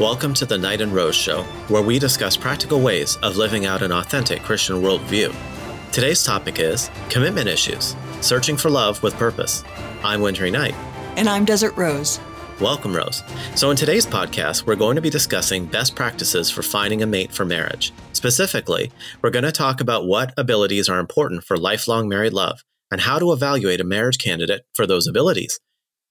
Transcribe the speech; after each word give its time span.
Welcome 0.00 0.32
to 0.36 0.46
the 0.46 0.56
Knight 0.56 0.80
and 0.80 0.94
Rose 0.94 1.14
Show, 1.14 1.42
where 1.68 1.82
we 1.82 1.98
discuss 1.98 2.34
practical 2.34 2.80
ways 2.80 3.18
of 3.18 3.36
living 3.36 3.66
out 3.66 3.82
an 3.82 3.92
authentic 3.92 4.42
Christian 4.42 4.76
worldview. 4.76 5.36
Today's 5.92 6.24
topic 6.24 6.58
is 6.58 6.90
commitment 7.10 7.50
issues, 7.50 7.94
searching 8.22 8.56
for 8.56 8.70
love 8.70 9.02
with 9.02 9.12
purpose. 9.16 9.62
I'm 10.02 10.22
Wintery 10.22 10.50
Knight. 10.50 10.74
And 11.18 11.28
I'm 11.28 11.44
Desert 11.44 11.76
Rose. 11.76 12.18
Welcome, 12.62 12.96
Rose. 12.96 13.22
So, 13.54 13.70
in 13.70 13.76
today's 13.76 14.06
podcast, 14.06 14.64
we're 14.64 14.74
going 14.74 14.96
to 14.96 15.02
be 15.02 15.10
discussing 15.10 15.66
best 15.66 15.94
practices 15.94 16.48
for 16.48 16.62
finding 16.62 17.02
a 17.02 17.06
mate 17.06 17.30
for 17.30 17.44
marriage. 17.44 17.92
Specifically, 18.14 18.90
we're 19.20 19.28
going 19.28 19.44
to 19.44 19.52
talk 19.52 19.82
about 19.82 20.06
what 20.06 20.32
abilities 20.38 20.88
are 20.88 20.98
important 20.98 21.44
for 21.44 21.58
lifelong 21.58 22.08
married 22.08 22.32
love 22.32 22.64
and 22.90 23.02
how 23.02 23.18
to 23.18 23.32
evaluate 23.32 23.82
a 23.82 23.84
marriage 23.84 24.16
candidate 24.16 24.62
for 24.72 24.86
those 24.86 25.06
abilities. 25.06 25.60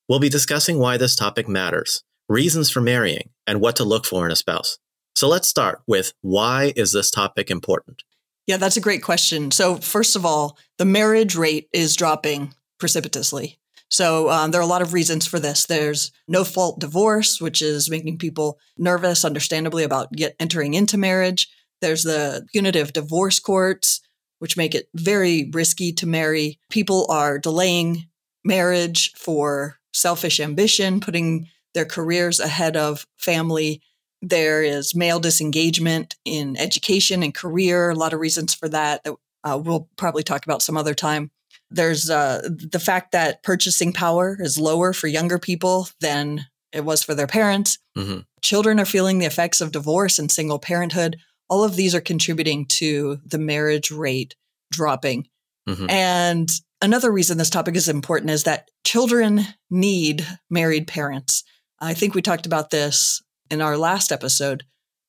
We'll 0.08 0.20
be 0.20 0.30
discussing 0.30 0.78
why 0.78 0.98
this 0.98 1.16
topic 1.16 1.48
matters, 1.48 2.04
reasons 2.30 2.70
for 2.70 2.80
marrying, 2.80 3.32
and 3.46 3.60
what 3.60 3.76
to 3.78 3.84
look 3.84 4.06
for 4.06 4.26
in 4.26 4.32
a 4.32 4.36
spouse. 4.36 4.78
So 5.16 5.28
let's 5.28 5.50
start 5.50 5.82
with 5.88 6.14
why 6.22 6.72
is 6.76 6.94
this 6.94 7.12
topic 7.12 7.52
important? 7.52 8.04
Yeah, 8.48 8.58
that's 8.58 8.78
a 8.78 8.82
great 8.82 9.04
question. 9.04 9.52
So, 9.52 9.76
first 9.76 10.16
of 10.16 10.26
all, 10.26 10.58
the 10.78 10.86
marriage 10.86 11.36
rate 11.36 11.68
is 11.74 11.96
dropping 11.96 12.54
precipitously. 12.80 13.60
So, 13.90 14.30
um, 14.32 14.50
there 14.50 14.60
are 14.60 14.64
a 14.64 14.68
lot 14.68 14.82
of 14.82 14.94
reasons 14.94 15.28
for 15.28 15.40
this. 15.40 15.66
There's 15.66 16.12
no 16.28 16.44
fault 16.44 16.80
divorce, 16.80 17.40
which 17.40 17.62
is 17.62 17.92
making 17.92 18.18
people 18.18 18.58
nervous, 18.76 19.24
understandably, 19.24 19.84
about 19.84 20.12
get, 20.14 20.36
entering 20.40 20.74
into 20.74 20.98
marriage. 20.98 21.48
There's 21.82 22.04
the 22.04 22.48
punitive 22.52 22.92
divorce 22.92 23.40
courts, 23.40 24.02
which 24.40 24.58
make 24.58 24.74
it 24.74 24.90
very 24.96 25.52
risky 25.54 25.92
to 25.94 26.08
marry. 26.08 26.60
People 26.72 27.06
are 27.12 27.38
delaying 27.38 28.08
marriage 28.44 29.12
for 29.16 29.78
selfish 29.94 30.40
ambition, 30.40 31.00
putting 31.02 31.50
their 31.74 31.86
careers 31.86 32.40
ahead 32.40 32.76
of 32.76 33.06
family. 33.18 33.82
There 34.22 34.64
is 34.64 34.96
male 34.96 35.20
disengagement 35.20 36.18
in 36.26 36.58
education 36.58 37.24
and 37.24 37.34
career, 37.34 37.90
a 37.90 37.96
lot 37.96 38.14
of 38.14 38.20
reasons 38.20 38.54
for 38.54 38.68
that 38.70 39.04
that 39.04 39.16
uh, 39.44 39.58
we'll 39.58 39.90
probably 39.96 40.24
talk 40.24 40.46
about 40.46 40.62
some 40.62 40.78
other 40.78 40.94
time. 40.94 41.32
There's 41.72 42.10
uh, 42.10 42.42
the 42.50 42.80
fact 42.80 43.12
that 43.12 43.44
purchasing 43.44 43.94
power 43.94 44.38
is 44.40 44.60
lower 44.60 44.92
for 44.92 45.08
younger 45.08 45.40
people 45.40 45.88
than 46.02 46.48
it 46.72 46.84
was 46.84 47.04
for 47.04 47.16
their 47.16 47.28
parents. 47.28 47.78
Mm-hmm. 47.98 48.20
Children 48.42 48.80
are 48.80 48.86
feeling 48.86 49.20
the 49.20 49.26
effects 49.26 49.62
of 49.62 49.72
divorce 49.72 50.20
and 50.20 50.32
single 50.32 50.60
parenthood. 50.60 51.18
All 51.48 51.64
of 51.64 51.76
these 51.76 51.96
are 51.96 52.02
contributing 52.02 52.66
to 52.66 53.20
the 53.26 53.40
marriage 53.40 53.92
rate 53.92 54.36
dropping. 54.72 55.28
Mm-hmm. 55.68 55.90
And 55.90 56.50
another 56.82 57.12
reason 57.12 57.38
this 57.38 57.50
topic 57.50 57.76
is 57.76 57.90
important 57.90 58.32
is 58.32 58.44
that 58.44 58.70
children 58.86 59.42
need 59.70 60.26
married 60.50 60.88
parents. 60.88 61.44
I 61.82 61.94
think 61.94 62.14
we 62.14 62.22
talked 62.22 62.46
about 62.46 62.70
this 62.70 63.22
in 63.50 63.62
our 63.62 63.78
last 63.78 64.12
episode 64.12 64.64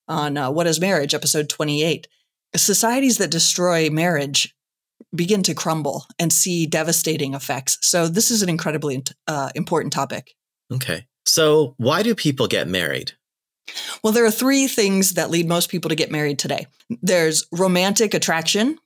on 0.09 0.37
uh, 0.37 0.51
What 0.51 0.67
is 0.67 0.81
Marriage, 0.81 1.15
episode 1.15 1.49
28. 1.49 2.07
Societies 2.57 3.19
that 3.19 3.31
destroy 3.31 3.91
marriage 3.91 4.55
begin 5.15 5.43
to 5.45 5.55
crumble 5.55 6.05
and 6.19 6.33
see 6.33 6.67
devastating 6.67 7.35
effects. 7.35 7.79
So, 7.83 8.09
this 8.09 8.31
is 8.31 8.43
an 8.43 8.49
incredibly 8.49 9.03
uh, 9.27 9.51
important 9.55 9.93
topic. 9.93 10.35
Okay. 10.73 11.07
So, 11.25 11.75
why 11.77 12.03
do 12.03 12.15
people 12.15 12.47
get 12.47 12.69
married? 12.69 13.13
Well, 14.03 14.13
there 14.13 14.25
are 14.25 14.31
three 14.33 14.67
things 14.67 15.15
that 15.15 15.31
lead 15.31 15.49
most 15.49 15.71
people 15.71 15.89
to 15.89 15.95
get 15.95 16.11
married 16.11 16.39
today 16.39 16.67
there's 17.03 17.47
romantic 17.53 18.15
attraction, 18.15 18.79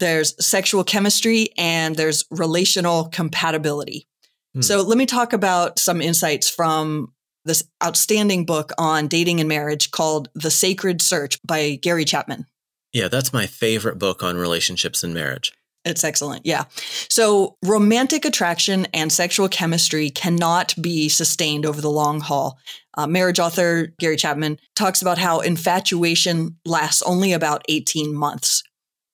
there's 0.00 0.34
sexual 0.44 0.84
chemistry, 0.84 1.48
and 1.56 1.94
there's 1.94 2.24
relational 2.30 3.08
compatibility. 3.08 4.08
Hmm. 4.54 4.62
So 4.62 4.82
let 4.82 4.98
me 4.98 5.06
talk 5.06 5.32
about 5.32 5.78
some 5.78 6.00
insights 6.00 6.48
from 6.48 7.12
this 7.44 7.64
outstanding 7.82 8.44
book 8.44 8.72
on 8.78 9.08
dating 9.08 9.40
and 9.40 9.48
marriage 9.48 9.90
called 9.90 10.28
The 10.34 10.50
Sacred 10.50 11.00
Search 11.00 11.38
by 11.44 11.76
Gary 11.76 12.04
Chapman. 12.04 12.46
Yeah, 12.92 13.08
that's 13.08 13.32
my 13.32 13.46
favorite 13.46 13.98
book 13.98 14.22
on 14.22 14.36
relationships 14.36 15.02
and 15.02 15.12
marriage. 15.12 15.52
It's 15.84 16.04
excellent. 16.04 16.44
Yeah. 16.44 16.64
So, 17.08 17.56
romantic 17.64 18.24
attraction 18.24 18.86
and 18.92 19.12
sexual 19.12 19.48
chemistry 19.48 20.10
cannot 20.10 20.74
be 20.80 21.08
sustained 21.08 21.64
over 21.64 21.80
the 21.80 21.90
long 21.90 22.20
haul. 22.20 22.58
Uh, 22.96 23.06
marriage 23.06 23.38
author 23.38 23.94
Gary 23.98 24.16
Chapman 24.16 24.58
talks 24.74 25.00
about 25.00 25.18
how 25.18 25.40
infatuation 25.40 26.56
lasts 26.66 27.00
only 27.02 27.32
about 27.32 27.64
18 27.68 28.14
months. 28.14 28.62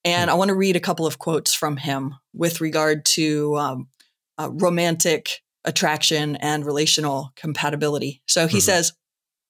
And 0.03 0.29
hmm. 0.29 0.33
I 0.33 0.37
want 0.37 0.49
to 0.49 0.55
read 0.55 0.75
a 0.75 0.81
couple 0.81 1.05
of 1.05 1.19
quotes 1.19 1.53
from 1.53 1.77
him 1.77 2.15
with 2.33 2.61
regard 2.61 3.05
to 3.05 3.55
um, 3.57 3.87
uh, 4.37 4.49
romantic 4.51 5.41
attraction 5.65 6.35
and 6.37 6.65
relational 6.65 7.31
compatibility. 7.35 8.21
So 8.27 8.47
he 8.47 8.57
mm-hmm. 8.57 8.61
says, 8.61 8.93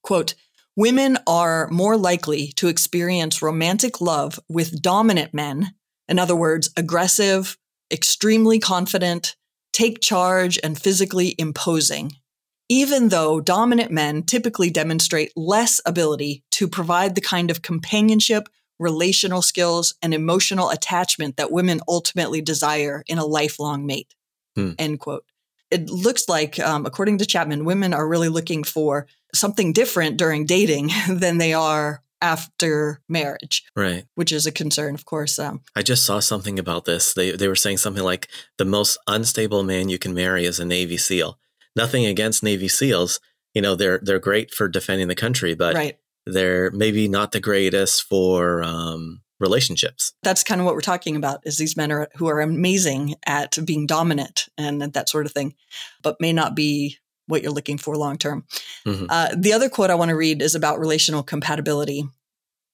quote, 0.04 0.36
women 0.76 1.18
are 1.28 1.68
more 1.70 1.98
likely 1.98 2.48
to 2.54 2.68
experience 2.68 3.42
romantic 3.42 4.02
love 4.02 4.40
with 4.50 4.82
dominant 4.82 5.34
men. 5.34 5.74
In 6.08 6.20
other 6.20 6.36
words, 6.36 6.70
aggressive, 6.78 7.58
extremely 7.92 8.60
confident, 8.60 9.36
take 9.74 10.02
charge, 10.02 10.60
and 10.64 10.80
physically 10.80 11.36
imposing, 11.38 12.14
even 12.70 13.10
though 13.10 13.40
dominant 13.40 13.92
men 13.92 14.24
typically 14.24 14.70
demonstrate 14.70 15.32
less 15.36 15.82
ability 15.86 16.44
to 16.52 16.68
provide 16.68 17.16
the 17.16 17.22
kind 17.22 17.52
of 17.52 17.62
companionship, 17.62 18.48
relational 18.80 19.42
skills, 19.42 19.96
and 20.02 20.14
emotional 20.14 20.70
attachment 20.70 21.38
that 21.38 21.52
women 21.52 21.80
ultimately 21.88 22.42
desire 22.42 23.04
in 23.08 23.18
a 23.18 23.26
lifelong 23.26 23.86
mate. 23.86 24.14
Hmm. 24.56 24.72
End 24.78 25.00
quote. 25.00 25.26
It 25.72 25.90
looks 25.90 26.30
like, 26.30 26.60
um, 26.60 26.86
according 26.86 27.18
to 27.20 27.26
Chapman, 27.26 27.66
women 27.66 27.94
are 27.94 28.08
really 28.08 28.30
looking 28.30 28.64
for 28.64 29.08
something 29.34 29.74
different 29.74 30.18
during 30.18 30.46
dating 30.46 30.92
than 31.10 31.38
they 31.38 31.54
are 31.54 32.02
after 32.22 33.02
marriage. 33.10 33.64
Right. 33.76 34.06
Which 34.16 34.32
is 34.32 34.46
a 34.46 34.52
concern, 34.52 34.96
of 34.96 35.06
course. 35.06 35.38
Um, 35.38 35.62
I 35.76 35.82
just 35.82 36.06
saw 36.06 36.20
something 36.20 36.58
about 36.58 36.86
this. 36.86 37.14
They, 37.14 37.32
they 37.32 37.48
were 37.48 37.56
saying 37.56 37.78
something 37.78 38.04
like 38.04 38.30
the 38.58 38.66
most 38.66 38.98
unstable 39.08 39.64
man 39.64 39.90
you 39.90 40.00
can 40.00 40.14
marry 40.14 40.46
is 40.46 40.60
a 40.60 40.66
Navy 40.66 40.98
SEAL. 40.98 41.38
Nothing 41.76 42.06
against 42.06 42.44
Navy 42.44 42.68
SEALs. 42.68 43.20
You 43.54 43.62
know, 43.62 43.76
they're 43.76 44.00
they're 44.02 44.20
great 44.20 44.52
for 44.52 44.68
defending 44.68 45.08
the 45.08 45.16
country, 45.16 45.56
but 45.56 45.76
right. 45.76 45.98
they're 46.26 46.72
maybe 46.72 47.08
not 47.08 47.32
the 47.32 47.40
greatest 47.40 48.04
for 48.04 48.64
um, 48.64 49.22
relationships. 49.40 50.14
That's 50.24 50.44
kind 50.44 50.62
of 50.62 50.66
what 50.66 50.76
we're 50.76 50.82
talking 50.82 51.16
about 51.16 51.42
is 51.44 51.58
these 51.58 51.78
men 51.78 51.92
are 51.92 52.10
who 52.16 52.28
are 52.28 52.42
amazing 52.42 53.16
at 53.26 53.58
being 53.66 53.86
dominant 53.86 54.48
and 54.58 54.82
that 54.82 55.10
sort 55.10 55.26
of 55.26 55.32
thing, 55.32 55.56
but 56.02 56.22
may 56.22 56.34
not 56.34 56.56
be 56.56 56.98
what 57.28 57.42
you're 57.42 57.52
looking 57.52 57.78
for 57.78 57.96
long 57.96 58.18
term. 58.18 58.46
Mm-hmm. 58.86 59.08
Uh, 59.10 59.30
the 59.36 59.54
other 59.54 59.70
quote 59.70 59.90
I 59.90 59.96
want 59.96 60.10
to 60.10 60.16
read 60.16 60.42
is 60.42 60.56
about 60.56 60.80
relational 60.80 61.24
compatibility. 61.24 62.08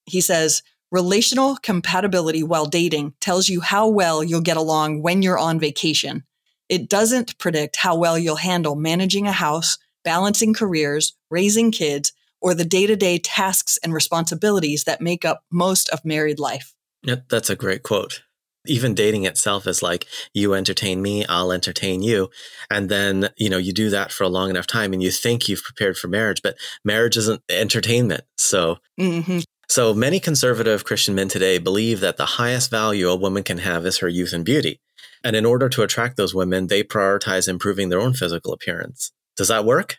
He 0.05 0.22
says, 0.22 0.61
Relational 0.91 1.55
compatibility 1.55 2.44
while 2.44 2.66
dating 2.66 3.13
tells 3.22 3.47
you 3.47 3.61
how 3.61 3.88
well 3.88 4.22
you'll 4.22 4.41
get 4.41 4.57
along 4.57 5.01
when 5.01 5.22
you're 5.22 5.39
on 5.39 5.57
vacation. 5.57 6.25
It 6.67 6.89
doesn't 6.89 7.38
predict 7.38 7.78
how 7.78 7.95
well 7.95 8.17
you'll 8.17 8.35
handle 8.35 8.75
managing 8.75 9.25
a 9.25 9.31
house, 9.31 9.78
balancing 10.03 10.53
careers, 10.53 11.13
raising 11.29 11.72
kids, 11.72 12.11
or 12.41 12.53
the 12.53 12.66
day 12.66 12.88
to 12.88 12.96
day 12.96 13.19
tasks 13.19 13.78
and 13.84 13.94
responsibilities 13.94 14.84
that 14.85 15.02
make 15.02 15.24
up 15.24 15.44
most 15.52 15.90
of 15.90 16.03
married 16.03 16.40
life. 16.40 16.74
Yep, 17.03 17.29
that's 17.29 17.50
a 17.50 17.56
great 17.56 17.84
quote. 17.84 18.24
Even 18.68 18.94
dating 18.94 19.25
itself 19.25 19.66
is 19.66 19.81
like 19.81 20.06
you 20.34 20.53
entertain 20.53 21.02
me, 21.02 21.25
I'll 21.25 21.52
entertain 21.52 22.03
you. 22.03 22.29
And 22.69 22.90
then, 22.90 23.29
you 23.35 23.50
know, 23.50 23.57
you 23.57 23.74
do 23.74 23.90
that 23.90 24.12
for 24.12 24.24
a 24.24 24.29
long 24.29 24.52
enough 24.52 24.68
time 24.68 24.94
and 24.94 25.02
you 25.02 25.09
think 25.09 25.50
you've 25.50 25.63
prepared 25.63 25.97
for 25.97 26.07
marriage, 26.07 26.41
but 26.44 26.57
marriage 26.85 27.18
isn't 27.18 27.41
entertainment. 27.50 28.24
So, 28.38 28.78
mm-hmm. 29.00 29.40
so 29.68 29.96
many 29.96 30.19
conservative 30.19 30.85
Christian 30.85 31.16
men 31.16 31.28
today 31.28 31.58
believe 31.58 32.02
that 32.02 32.18
the 32.18 32.25
highest 32.25 32.69
value 32.69 33.09
a 33.09 33.16
woman 33.16 33.41
can 33.41 33.58
have 33.59 33.84
is 33.85 33.97
her 33.97 34.09
youth 34.09 34.32
and 34.32 34.46
beauty. 34.46 34.79
And 35.23 35.35
in 35.35 35.46
order 35.46 35.67
to 35.70 35.82
attract 35.82 36.17
those 36.17 36.35
women, 36.35 36.67
they 36.67 36.84
prioritize 36.84 37.47
improving 37.47 37.90
their 37.90 37.99
own 37.99 38.14
physical 38.14 38.53
appearance. 38.53 39.11
Does 39.38 39.47
that 39.47 39.66
work? 39.66 39.97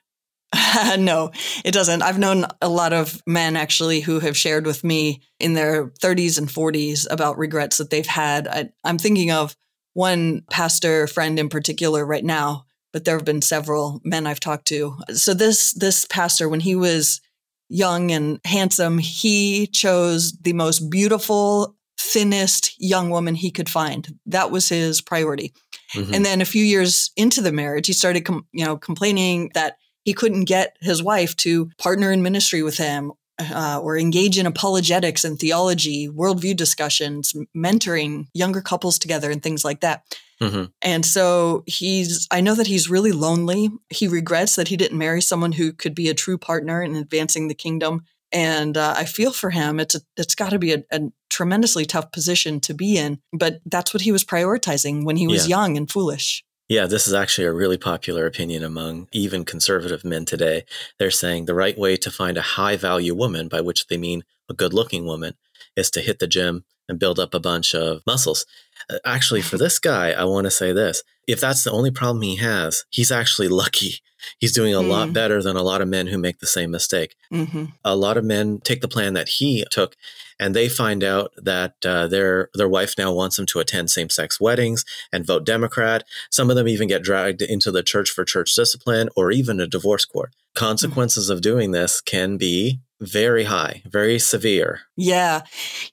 no, 0.98 1.30
it 1.64 1.72
doesn't. 1.72 2.02
I've 2.02 2.18
known 2.18 2.46
a 2.60 2.68
lot 2.68 2.92
of 2.92 3.22
men 3.26 3.56
actually 3.56 4.00
who 4.00 4.20
have 4.20 4.36
shared 4.36 4.66
with 4.66 4.84
me 4.84 5.22
in 5.40 5.54
their 5.54 5.86
30s 5.86 6.38
and 6.38 6.48
40s 6.48 7.06
about 7.10 7.38
regrets 7.38 7.78
that 7.78 7.90
they've 7.90 8.06
had. 8.06 8.48
I, 8.48 8.70
I'm 8.84 8.98
thinking 8.98 9.30
of 9.30 9.56
one 9.94 10.42
pastor 10.50 11.06
friend 11.06 11.38
in 11.38 11.48
particular 11.48 12.04
right 12.04 12.24
now, 12.24 12.64
but 12.92 13.04
there 13.04 13.16
have 13.16 13.24
been 13.24 13.42
several 13.42 14.00
men 14.04 14.26
I've 14.26 14.40
talked 14.40 14.66
to. 14.68 14.96
So 15.14 15.34
this 15.34 15.72
this 15.72 16.06
pastor, 16.06 16.48
when 16.48 16.60
he 16.60 16.74
was 16.74 17.20
young 17.68 18.10
and 18.10 18.38
handsome, 18.44 18.98
he 18.98 19.66
chose 19.66 20.32
the 20.32 20.52
most 20.52 20.90
beautiful, 20.90 21.76
thinnest 21.98 22.74
young 22.78 23.08
woman 23.10 23.34
he 23.34 23.50
could 23.50 23.68
find. 23.68 24.18
That 24.26 24.50
was 24.50 24.68
his 24.68 25.00
priority. 25.00 25.54
Mm-hmm. 25.94 26.14
And 26.14 26.24
then 26.24 26.40
a 26.40 26.46
few 26.46 26.64
years 26.64 27.10
into 27.16 27.40
the 27.40 27.52
marriage, 27.52 27.86
he 27.86 27.92
started, 27.92 28.24
com- 28.24 28.46
you 28.52 28.64
know, 28.64 28.76
complaining 28.76 29.50
that 29.54 29.76
he 30.04 30.12
couldn't 30.14 30.44
get 30.44 30.76
his 30.80 31.02
wife 31.02 31.36
to 31.36 31.70
partner 31.78 32.10
in 32.12 32.22
ministry 32.22 32.62
with 32.62 32.76
him 32.78 33.12
uh, 33.40 33.80
or 33.82 33.96
engage 33.96 34.38
in 34.38 34.46
apologetics 34.46 35.24
and 35.24 35.38
theology, 35.38 36.08
worldview 36.08 36.56
discussions, 36.56 37.34
mentoring 37.56 38.26
younger 38.34 38.60
couples 38.60 38.98
together, 38.98 39.30
and 39.30 39.42
things 39.42 39.64
like 39.64 39.80
that. 39.80 40.02
Mhm. 40.40 40.70
And 40.82 41.06
so 41.06 41.62
he's, 41.66 42.26
I 42.30 42.40
know 42.40 42.54
that 42.54 42.66
he's 42.66 42.90
really 42.90 43.12
lonely. 43.12 43.70
He 43.90 44.08
regrets 44.08 44.56
that 44.56 44.68
he 44.68 44.76
didn't 44.76 44.98
marry 44.98 45.22
someone 45.22 45.52
who 45.52 45.72
could 45.72 45.94
be 45.94 46.08
a 46.08 46.14
true 46.14 46.36
partner 46.38 46.82
in 46.82 46.94
advancing 46.96 47.48
the 47.48 47.54
kingdom. 47.54 48.02
And 48.32 48.76
uh, 48.76 48.94
I 48.96 49.04
feel 49.04 49.30
for 49.32 49.50
him. 49.50 49.78
It's 49.78 49.94
a, 49.94 50.00
it's 50.16 50.34
got 50.34 50.50
to 50.50 50.58
be 50.58 50.72
a, 50.72 50.82
a 50.90 51.00
tremendously 51.30 51.84
tough 51.84 52.12
position 52.12 52.60
to 52.60 52.74
be 52.74 52.96
in, 52.96 53.20
but 53.32 53.60
that's 53.66 53.92
what 53.94 54.02
he 54.02 54.10
was 54.12 54.24
prioritizing 54.24 55.04
when 55.04 55.16
he 55.16 55.26
was 55.26 55.46
Yeah. 55.48 55.56
young 55.58 55.76
and 55.76 55.90
foolish. 55.90 56.42
Yeah, 56.72 56.86
this 56.86 57.06
is 57.06 57.12
actually 57.12 57.46
a 57.48 57.52
really 57.52 57.76
popular 57.76 58.24
opinion 58.24 58.64
among 58.64 59.06
even 59.12 59.44
conservative 59.44 60.06
men 60.06 60.24
today. 60.24 60.64
They're 60.98 61.10
saying 61.10 61.44
the 61.44 61.54
right 61.54 61.76
way 61.76 61.98
to 61.98 62.10
find 62.10 62.38
a 62.38 62.48
high 62.56 62.76
value 62.76 63.14
woman, 63.14 63.48
by 63.48 63.60
which 63.60 63.88
they 63.88 63.98
mean 63.98 64.24
a 64.48 64.54
good 64.54 64.72
looking 64.72 65.04
woman, 65.04 65.34
is 65.76 65.90
to 65.90 66.00
hit 66.00 66.18
the 66.18 66.26
gym 66.26 66.64
and 66.88 66.98
build 66.98 67.20
up 67.20 67.34
a 67.34 67.40
bunch 67.40 67.74
of 67.74 68.00
muscles. 68.06 68.46
Uh, 68.88 69.00
Actually, 69.04 69.42
for 69.42 69.58
this 69.58 69.78
guy, 69.78 70.12
I 70.12 70.24
want 70.24 70.46
to 70.46 70.50
say 70.50 70.72
this. 70.72 71.02
If 71.26 71.40
that's 71.40 71.64
the 71.64 71.70
only 71.72 71.90
problem 71.90 72.22
he 72.22 72.36
has, 72.36 72.84
he's 72.90 73.12
actually 73.12 73.48
lucky. 73.48 74.00
He's 74.38 74.52
doing 74.52 74.72
a 74.74 74.80
lot 74.82 75.08
Hmm. 75.08 75.12
better 75.14 75.42
than 75.42 75.56
a 75.56 75.62
lot 75.64 75.80
of 75.82 75.88
men 75.88 76.06
who 76.06 76.16
make 76.18 76.38
the 76.38 76.46
same 76.46 76.70
mistake. 76.70 77.16
hmm 77.30 77.64
a 77.84 77.96
lot 77.96 78.16
of 78.16 78.24
men 78.24 78.60
take 78.62 78.80
the 78.80 78.88
plan 78.88 79.14
that 79.14 79.28
he 79.28 79.64
took 79.70 79.96
and 80.38 80.54
they 80.54 80.68
find 80.68 81.02
out 81.02 81.32
that 81.36 81.74
uh, 81.84 82.06
their 82.06 82.48
their 82.54 82.68
wife 82.68 82.94
now 82.96 83.12
wants 83.12 83.36
them 83.36 83.46
to 83.46 83.58
attend 83.58 83.90
same-sex 83.90 84.40
weddings 84.40 84.84
and 85.12 85.26
vote 85.26 85.44
democrat 85.44 86.04
some 86.30 86.50
of 86.50 86.56
them 86.56 86.68
even 86.68 86.86
get 86.88 87.02
dragged 87.02 87.42
into 87.42 87.70
the 87.72 87.82
church 87.82 88.10
for 88.10 88.24
church 88.24 88.54
discipline 88.54 89.08
or 89.16 89.32
even 89.32 89.58
a 89.60 89.66
divorce 89.66 90.04
court 90.04 90.30
consequences 90.54 91.28
of 91.30 91.40
doing 91.40 91.72
this 91.72 92.00
can 92.00 92.36
be 92.36 92.78
very 93.02 93.44
high 93.44 93.82
very 93.86 94.18
severe 94.18 94.80
Yeah. 94.96 95.42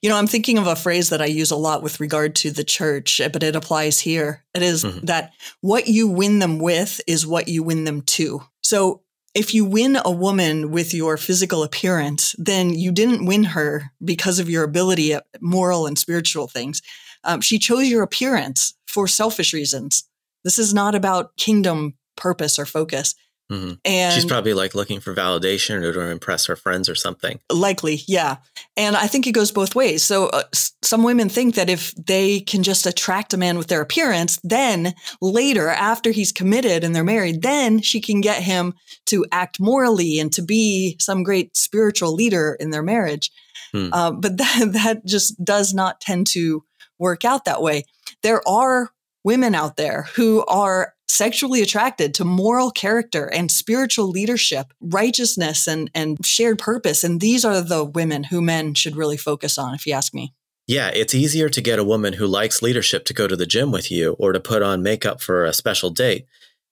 You 0.02 0.08
know, 0.08 0.16
I'm 0.16 0.26
thinking 0.26 0.56
of 0.58 0.66
a 0.66 0.76
phrase 0.76 1.08
that 1.10 1.20
I 1.20 1.26
use 1.26 1.50
a 1.50 1.56
lot 1.56 1.82
with 1.82 2.00
regard 2.00 2.34
to 2.36 2.50
the 2.50 2.64
church, 2.64 3.20
but 3.32 3.42
it 3.42 3.56
applies 3.56 3.98
here. 4.00 4.44
It 4.54 4.62
is 4.62 4.84
Mhm. 4.84 5.06
that 5.06 5.32
what 5.60 5.88
you 5.88 6.06
win 6.08 6.38
them 6.38 6.58
with 6.58 7.00
is 7.06 7.26
what 7.26 7.48
you 7.48 7.62
win 7.62 7.84
them 7.84 8.02
to. 8.02 8.42
So 8.62 9.02
if 9.34 9.52
you 9.54 9.64
win 9.64 9.98
a 10.04 10.10
woman 10.10 10.70
with 10.70 10.94
your 10.94 11.16
physical 11.16 11.62
appearance, 11.62 12.34
then 12.38 12.70
you 12.74 12.92
didn't 12.92 13.26
win 13.26 13.44
her 13.44 13.90
because 14.04 14.38
of 14.38 14.48
your 14.48 14.64
ability 14.64 15.12
at 15.14 15.24
moral 15.40 15.86
and 15.86 15.98
spiritual 15.98 16.46
things. 16.48 16.80
Um, 17.24 17.40
she 17.40 17.58
chose 17.58 17.88
your 17.88 18.02
appearance 18.02 18.74
for 18.86 19.06
selfish 19.08 19.52
reasons. 19.52 20.04
This 20.44 20.58
is 20.58 20.72
not 20.72 20.94
about 20.94 21.36
kingdom 21.36 21.94
purpose 22.16 22.58
or 22.58 22.66
focus. 22.66 23.14
Mhm. 23.50 23.78
And 23.84 24.14
she's 24.14 24.24
probably 24.24 24.54
like 24.54 24.74
looking 24.76 25.00
for 25.00 25.14
validation 25.14 25.82
or 25.82 25.92
to 25.92 26.00
impress 26.00 26.46
her 26.46 26.54
friends 26.56 26.88
or 26.88 26.94
something 26.94 27.40
Likely, 27.52 28.02
yeah. 28.06 28.36
And 28.76 28.96
I 28.96 29.06
think 29.08 29.26
it 29.26 29.32
goes 29.32 29.50
both 29.50 29.74
ways. 29.74 30.02
So 30.04 30.26
uh, 30.28 30.44
s- 30.52 30.72
some 30.82 31.02
women 31.02 31.28
think 31.28 31.56
that 31.56 31.68
if 31.68 31.92
they 31.96 32.40
can 32.40 32.62
just 32.62 32.86
attract 32.86 33.34
a 33.34 33.36
man 33.36 33.58
with 33.58 33.66
their 33.66 33.80
appearance, 33.80 34.38
then 34.44 34.94
later, 35.20 35.68
after 35.68 36.10
he's 36.12 36.32
committed 36.32 36.84
and 36.84 36.94
they're 36.94 37.02
married, 37.04 37.42
then 37.42 37.80
she 37.80 38.00
can 38.00 38.20
get 38.20 38.42
him 38.42 38.74
to 39.06 39.26
act 39.32 39.58
morally 39.58 40.18
and 40.20 40.32
to 40.32 40.42
be 40.42 40.96
some 41.00 41.22
great 41.24 41.56
spiritual 41.56 42.14
leader 42.14 42.56
in 42.60 42.70
their 42.70 42.82
marriage. 42.82 43.30
Hmm. 43.72 43.88
Uh, 43.92 44.12
but 44.12 44.36
that, 44.38 44.70
that 44.72 45.04
just 45.04 45.42
does 45.44 45.74
not 45.74 46.00
tend 46.00 46.26
to 46.28 46.64
work 46.98 47.24
out 47.24 47.44
that 47.46 47.62
way. 47.62 47.84
There 48.22 48.46
are 48.48 48.90
women 49.24 49.54
out 49.54 49.76
there 49.76 50.06
who 50.16 50.44
are 50.46 50.94
sexually 51.10 51.62
attracted 51.62 52.14
to 52.14 52.24
moral 52.24 52.70
character 52.70 53.26
and 53.32 53.50
spiritual 53.50 54.08
leadership, 54.08 54.72
righteousness 54.80 55.66
and, 55.66 55.90
and 55.94 56.24
shared 56.24 56.58
purpose. 56.58 57.04
And 57.04 57.20
these 57.20 57.44
are 57.44 57.60
the 57.60 57.84
women 57.84 58.24
who 58.24 58.40
men 58.40 58.74
should 58.74 58.96
really 58.96 59.16
focus 59.16 59.58
on, 59.58 59.74
if 59.74 59.86
you 59.86 59.92
ask 59.92 60.14
me. 60.14 60.32
Yeah, 60.66 60.90
it's 60.94 61.14
easier 61.14 61.48
to 61.48 61.60
get 61.60 61.80
a 61.80 61.84
woman 61.84 62.12
who 62.12 62.26
likes 62.26 62.62
leadership 62.62 63.04
to 63.06 63.14
go 63.14 63.26
to 63.26 63.34
the 63.34 63.46
gym 63.46 63.72
with 63.72 63.90
you 63.90 64.12
or 64.20 64.32
to 64.32 64.38
put 64.38 64.62
on 64.62 64.82
makeup 64.82 65.20
for 65.20 65.44
a 65.44 65.52
special 65.52 65.90
date. 65.90 66.26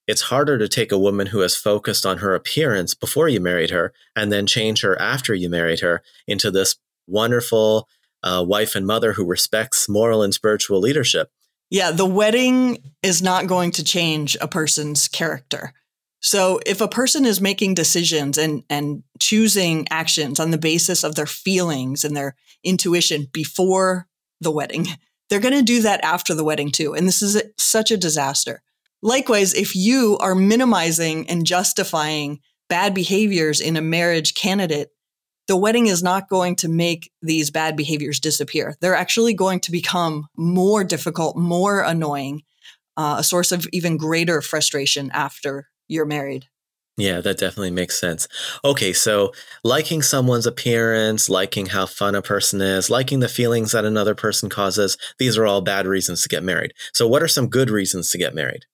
It's 0.07 0.23
harder 0.23 0.57
to 0.57 0.69
take 0.69 0.93
a 0.93 0.99
woman 0.99 1.27
who 1.27 1.41
has 1.41 1.57
focused 1.57 2.07
on 2.07 2.19
her 2.19 2.35
appearance 2.35 2.95
before 2.95 3.29
you 3.29 3.41
married 3.41 3.71
her 3.71 3.93
and 4.15 4.33
then 4.33 4.47
change 4.47 4.83
her 4.83 4.99
after 5.01 5.35
you 5.35 5.51
married 5.51 5.81
her 5.81 6.03
into 6.27 6.51
this 6.51 6.77
wonderful 7.07 7.89
uh, 8.23 8.45
wife 8.47 8.75
and 8.75 8.87
mother 8.87 9.15
who 9.15 9.25
respects 9.25 9.89
moral 9.89 10.23
and 10.23 10.33
spiritual 10.33 10.81
leadership. 10.81 11.31
Yeah, 11.71 11.91
the 11.91 12.07
wedding 12.07 12.79
is 13.03 13.23
not 13.23 13.47
going 13.47 13.73
to 13.73 13.85
change 13.85 14.37
a 14.41 14.49
person's 14.49 15.09
character. 15.09 15.73
So 16.21 16.61
if 16.67 16.81
a 16.81 16.89
person 16.89 17.25
is 17.25 17.41
making 17.41 17.75
decisions 17.75 18.39
and, 18.39 18.65
and 18.69 19.03
choosing 19.21 19.87
actions 19.91 20.41
on 20.41 20.51
the 20.51 20.59
basis 20.59 21.05
of 21.05 21.15
their 21.15 21.27
feelings 21.27 22.05
and 22.05 22.17
their 22.17 22.35
intuition 22.65 23.29
before 23.33 24.09
the 24.41 24.51
wedding, 24.51 24.87
they're 25.29 25.41
going 25.41 25.55
to 25.55 25.63
do 25.63 25.83
that 25.83 26.03
after 26.03 26.35
the 26.35 26.45
wedding 26.45 26.71
too. 26.71 26.95
And 26.95 27.07
this 27.07 27.23
is 27.23 27.37
a- 27.37 27.45
such 27.57 27.91
a 27.91 27.97
disaster. 27.97 28.63
Likewise, 29.01 29.55
if 29.55 29.77
you 29.77 30.19
are 30.21 30.35
minimizing 30.35 31.29
and 31.29 31.47
justifying 31.47 32.41
bad 32.69 32.95
behaviors 32.95 33.61
in 33.61 33.77
a 33.77 33.83
marriage 33.83 34.35
candidate, 34.35 34.91
the 35.49 35.57
wedding 35.57 35.87
is 35.87 36.03
not 36.03 36.29
going 36.29 36.55
to 36.57 36.69
make 36.69 37.11
these 37.23 37.51
bad 37.51 37.77
behaviors 37.77 38.21
disappear. 38.21 38.77
They're 38.81 38.95
actually 38.95 39.35
going 39.35 39.61
to 39.61 39.73
become 39.73 40.29
more 40.37 40.85
difficult, 40.85 41.37
more 41.37 41.81
annoying, 41.81 42.43
uh, 42.97 43.17
a 43.19 43.25
source 43.25 43.51
of 43.51 43.67
even 43.73 43.97
greater 43.97 44.41
frustration 44.43 45.11
after 45.13 45.69
you're 45.89 46.05
married. 46.05 46.47
Yeah, 46.99 47.21
that 47.21 47.39
definitely 47.39 47.71
makes 47.71 47.99
sense. 47.99 48.27
Okay, 48.65 48.93
so 48.93 49.33
liking 49.63 50.03
someone's 50.03 50.47
appearance, 50.47 51.29
liking 51.29 51.67
how 51.67 51.87
fun 51.87 52.17
a 52.17 52.23
person 52.23 52.61
is, 52.61 52.91
liking 52.91 53.21
the 53.21 53.29
feelings 53.29 53.71
that 53.73 53.85
another 53.85 54.17
person 54.17 54.51
causes, 54.51 54.99
these 55.19 55.39
are 55.39 55.47
all 55.47 55.61
bad 55.61 55.87
reasons 55.87 56.23
to 56.23 56.29
get 56.29 56.43
married. 56.43 56.75
So, 56.93 57.07
what 57.07 57.23
are 57.23 57.29
some 57.29 57.49
good 57.49 57.71
reasons 57.71 58.11
to 58.11 58.19
get 58.19 58.35
married? 58.35 58.65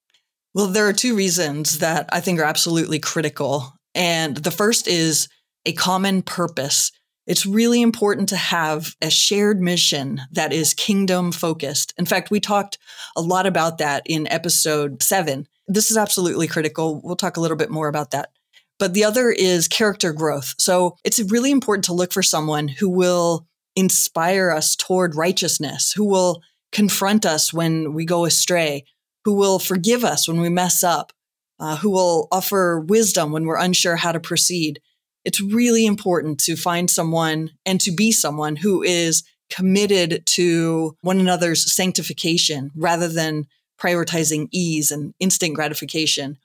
Well, 0.55 0.69
there 0.69 0.89
are 0.89 0.95
two 0.95 1.15
reasons 1.15 1.81
that 1.81 2.09
I 2.13 2.21
think 2.21 2.41
are 2.41 2.45
absolutely 2.45 2.99
critical. 2.99 3.75
And 3.95 4.39
the 4.39 4.51
first 4.51 4.89
is 4.89 5.29
a 5.67 5.73
common 5.73 6.23
purpose. 6.23 6.93
It's 7.27 7.47
really 7.47 7.81
important 7.81 8.29
to 8.31 8.37
have 8.37 8.95
a 9.01 9.11
shared 9.11 9.61
mission 9.61 10.21
that 10.33 10.53
is 10.53 10.75
kingdom 10.75 11.33
focused. 11.33 11.95
In 11.97 12.05
fact, 12.05 12.31
we 12.31 12.41
talked 12.41 12.79
a 13.17 13.23
lot 13.23 13.47
about 13.47 13.79
that 13.79 14.03
in 14.05 14.29
episode 14.29 15.03
seven. 15.03 15.47
This 15.67 15.91
is 15.91 15.97
absolutely 15.97 16.47
critical. 16.47 17.01
We'll 17.03 17.17
talk 17.17 17.37
a 17.37 17.41
little 17.41 17.57
bit 17.57 17.71
more 17.71 17.89
about 17.89 18.11
that. 18.11 18.31
But 18.79 18.93
the 18.93 19.05
other 19.05 19.31
is 19.31 19.69
character 19.69 20.13
growth. 20.13 20.55
So 20.59 20.97
it's 21.05 21.21
really 21.31 21.51
important 21.51 21.85
to 21.85 21.95
look 21.95 22.13
for 22.13 22.23
someone 22.23 22.69
who 22.69 22.91
will 22.91 23.47
inspire 23.77 24.51
us 24.51 24.77
toward 24.77 25.15
righteousness, 25.15 25.93
who 25.93 26.05
will 26.05 26.43
confront 26.73 27.25
us 27.25 27.53
when 27.53 27.95
we 27.95 28.05
go 28.05 28.25
astray, 28.25 28.85
who 29.25 29.35
will 29.35 29.59
forgive 29.59 30.05
us 30.05 30.29
when 30.29 30.41
we 30.41 30.49
mess 30.49 30.85
up, 30.85 31.13
uh, 31.59 31.77
who 31.77 31.91
will 31.91 32.29
offer 32.31 32.81
wisdom 32.81 33.33
when 33.33 33.45
we're 33.45 33.57
unsure 33.57 33.97
how 33.97 34.13
to 34.13 34.21
proceed. 34.21 34.81
It's 35.25 35.41
really 35.41 35.87
important 35.87 36.39
to 36.41 36.57
find 36.57 36.91
someone 36.91 37.51
and 37.65 37.81
to 37.81 37.93
be 37.93 38.13
someone 38.13 38.57
who 38.57 38.83
is 38.83 39.23
committed 39.51 40.25
to 40.27 40.97
one 41.03 41.21
another's 41.21 41.73
sanctification 41.73 42.71
rather 42.77 43.09
than 43.09 43.47
prioritizing 43.81 44.49
ease 44.53 44.91
and 44.91 45.15
instant 45.21 45.55
gratification. 45.55 46.39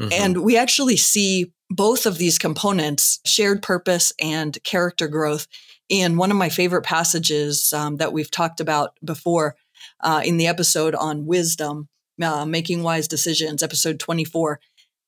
Mhm. 0.00 0.12
And 0.12 0.42
we 0.42 0.56
actually 0.56 0.96
see 0.96 1.52
both 1.70 2.06
of 2.06 2.18
these 2.18 2.38
components, 2.38 3.20
shared 3.24 3.62
purpose 3.62 4.12
and 4.20 4.56
character 4.64 5.08
growth, 5.08 5.46
in 5.88 6.16
one 6.16 6.30
of 6.30 6.36
my 6.36 6.48
favorite 6.48 6.82
passages 6.82 7.72
um, 7.72 7.98
that 7.98 8.12
we've 8.12 8.30
talked 8.30 8.60
about 8.60 8.96
before 9.04 9.54
uh, 10.02 10.22
in 10.24 10.38
the 10.38 10.46
episode 10.46 10.94
on 10.94 11.26
wisdom, 11.26 11.88
uh, 12.22 12.44
making 12.46 12.82
wise 12.82 13.06
decisions, 13.06 13.62
episode 13.62 14.00
24. 14.00 14.60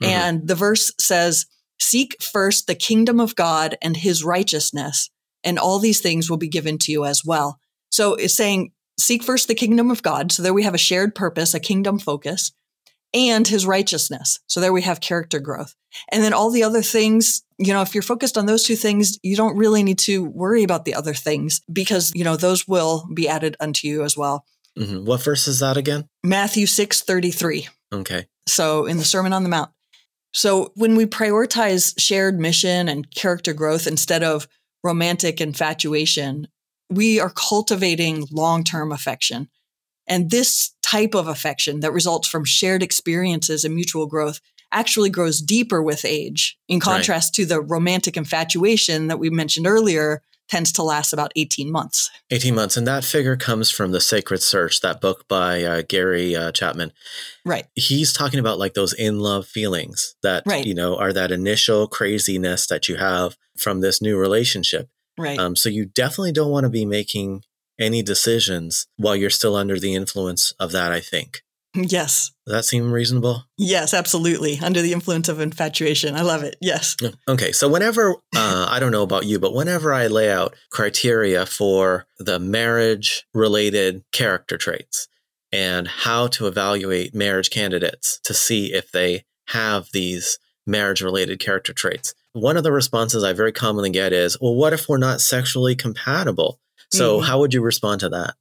Mhm. 0.02 0.06
And 0.06 0.48
the 0.48 0.54
verse 0.54 0.92
says, 1.00 1.46
Seek 1.78 2.22
first 2.22 2.66
the 2.66 2.74
kingdom 2.74 3.20
of 3.20 3.36
God 3.36 3.76
and 3.82 3.96
his 3.96 4.24
righteousness, 4.24 5.10
and 5.44 5.58
all 5.58 5.78
these 5.78 6.00
things 6.00 6.30
will 6.30 6.36
be 6.36 6.48
given 6.48 6.78
to 6.78 6.92
you 6.92 7.04
as 7.04 7.24
well. 7.24 7.60
So 7.90 8.14
it's 8.14 8.34
saying, 8.34 8.72
Seek 8.98 9.22
first 9.22 9.46
the 9.46 9.54
kingdom 9.54 9.90
of 9.90 10.02
God. 10.02 10.32
So 10.32 10.42
there 10.42 10.54
we 10.54 10.62
have 10.62 10.74
a 10.74 10.78
shared 10.78 11.14
purpose, 11.14 11.52
a 11.52 11.60
kingdom 11.60 11.98
focus 11.98 12.52
and 13.12 13.46
his 13.46 13.66
righteousness. 13.66 14.40
So 14.46 14.60
there 14.60 14.72
we 14.72 14.82
have 14.82 15.00
character 15.00 15.38
growth. 15.38 15.74
And 16.10 16.22
then 16.22 16.32
all 16.32 16.50
the 16.50 16.62
other 16.62 16.82
things, 16.82 17.42
you 17.58 17.72
know, 17.72 17.82
if 17.82 17.94
you're 17.94 18.02
focused 18.02 18.36
on 18.36 18.46
those 18.46 18.64
two 18.64 18.76
things, 18.76 19.18
you 19.22 19.36
don't 19.36 19.56
really 19.56 19.82
need 19.82 19.98
to 20.00 20.24
worry 20.24 20.62
about 20.62 20.84
the 20.84 20.94
other 20.94 21.14
things 21.14 21.60
because, 21.72 22.12
you 22.14 22.24
know, 22.24 22.36
those 22.36 22.66
will 22.68 23.06
be 23.12 23.28
added 23.28 23.56
unto 23.60 23.86
you 23.88 24.02
as 24.02 24.16
well. 24.16 24.44
Mhm. 24.78 25.04
What 25.04 25.22
verse 25.22 25.48
is 25.48 25.60
that 25.60 25.76
again? 25.76 26.08
Matthew 26.22 26.66
6 26.66 27.00
33. 27.00 27.68
Okay. 27.92 28.26
So 28.46 28.86
in 28.86 28.98
the 28.98 29.04
Sermon 29.04 29.32
on 29.32 29.42
the 29.42 29.48
Mount. 29.48 29.70
So 30.36 30.70
when 30.76 30.96
we 30.96 31.06
prioritize 31.06 31.98
shared 31.98 32.38
mission 32.38 32.90
and 32.90 33.10
character 33.10 33.54
growth 33.54 33.86
instead 33.86 34.22
of 34.22 34.46
romantic 34.84 35.40
infatuation, 35.40 36.46
we 36.90 37.18
are 37.18 37.30
cultivating 37.30 38.26
long 38.30 38.62
term 38.62 38.92
affection. 38.92 39.48
And 40.06 40.30
this 40.30 40.72
type 40.82 41.14
of 41.14 41.26
affection 41.26 41.80
that 41.80 41.92
results 41.92 42.28
from 42.28 42.44
shared 42.44 42.82
experiences 42.82 43.64
and 43.64 43.74
mutual 43.74 44.06
growth 44.06 44.42
actually 44.70 45.08
grows 45.08 45.40
deeper 45.40 45.82
with 45.82 46.04
age, 46.04 46.58
in 46.68 46.80
contrast 46.80 47.34
to 47.36 47.46
the 47.46 47.62
romantic 47.62 48.14
infatuation 48.18 49.06
that 49.06 49.18
we 49.18 49.30
mentioned 49.30 49.66
earlier 49.66 50.22
tends 50.48 50.72
to 50.72 50.82
last 50.82 51.12
about 51.12 51.32
18 51.36 51.70
months. 51.70 52.10
18 52.30 52.54
months. 52.54 52.76
And 52.76 52.86
that 52.86 53.04
figure 53.04 53.36
comes 53.36 53.70
from 53.70 53.92
The 53.92 54.00
Sacred 54.00 54.42
Search, 54.42 54.80
that 54.80 55.00
book 55.00 55.26
by 55.28 55.62
uh, 55.62 55.82
Gary 55.88 56.36
uh, 56.36 56.52
Chapman. 56.52 56.92
Right. 57.44 57.66
He's 57.74 58.12
talking 58.12 58.40
about 58.40 58.58
like 58.58 58.74
those 58.74 58.92
in 58.92 59.18
love 59.18 59.46
feelings 59.46 60.14
that, 60.22 60.44
right. 60.46 60.64
you 60.64 60.74
know, 60.74 60.96
are 60.96 61.12
that 61.12 61.32
initial 61.32 61.88
craziness 61.88 62.66
that 62.68 62.88
you 62.88 62.96
have 62.96 63.36
from 63.58 63.80
this 63.80 64.00
new 64.00 64.16
relationship. 64.16 64.88
Right. 65.18 65.38
Um, 65.38 65.56
so 65.56 65.68
you 65.68 65.86
definitely 65.86 66.32
don't 66.32 66.50
want 66.50 66.64
to 66.64 66.70
be 66.70 66.84
making 66.84 67.42
any 67.78 68.02
decisions 68.02 68.86
while 68.96 69.16
you're 69.16 69.30
still 69.30 69.56
under 69.56 69.78
the 69.78 69.94
influence 69.94 70.52
of 70.58 70.72
that, 70.72 70.92
I 70.92 71.00
think. 71.00 71.42
Yes. 71.84 72.32
Does 72.46 72.54
that 72.54 72.64
seem 72.64 72.92
reasonable? 72.92 73.44
Yes, 73.56 73.92
absolutely. 73.92 74.58
Under 74.62 74.82
the 74.82 74.92
influence 74.92 75.28
of 75.28 75.40
infatuation. 75.40 76.14
I 76.14 76.22
love 76.22 76.42
it. 76.42 76.56
Yes. 76.60 76.96
Okay. 77.28 77.52
So, 77.52 77.68
whenever, 77.68 78.16
uh, 78.34 78.66
I 78.70 78.78
don't 78.80 78.92
know 78.92 79.02
about 79.02 79.26
you, 79.26 79.38
but 79.38 79.54
whenever 79.54 79.92
I 79.92 80.06
lay 80.06 80.30
out 80.30 80.54
criteria 80.70 81.46
for 81.46 82.06
the 82.18 82.38
marriage 82.38 83.26
related 83.34 84.04
character 84.12 84.56
traits 84.56 85.08
and 85.52 85.88
how 85.88 86.26
to 86.28 86.46
evaluate 86.46 87.14
marriage 87.14 87.50
candidates 87.50 88.20
to 88.24 88.34
see 88.34 88.72
if 88.72 88.90
they 88.92 89.24
have 89.48 89.88
these 89.92 90.38
marriage 90.66 91.02
related 91.02 91.38
character 91.40 91.72
traits, 91.72 92.14
one 92.32 92.56
of 92.56 92.64
the 92.64 92.72
responses 92.72 93.24
I 93.24 93.32
very 93.32 93.52
commonly 93.52 93.90
get 93.90 94.12
is, 94.12 94.38
well, 94.40 94.54
what 94.54 94.72
if 94.72 94.88
we're 94.88 94.98
not 94.98 95.20
sexually 95.20 95.74
compatible? 95.74 96.60
So, 96.92 97.16
mm-hmm. 97.16 97.26
how 97.26 97.40
would 97.40 97.54
you 97.54 97.62
respond 97.62 98.00
to 98.00 98.08
that? 98.10 98.34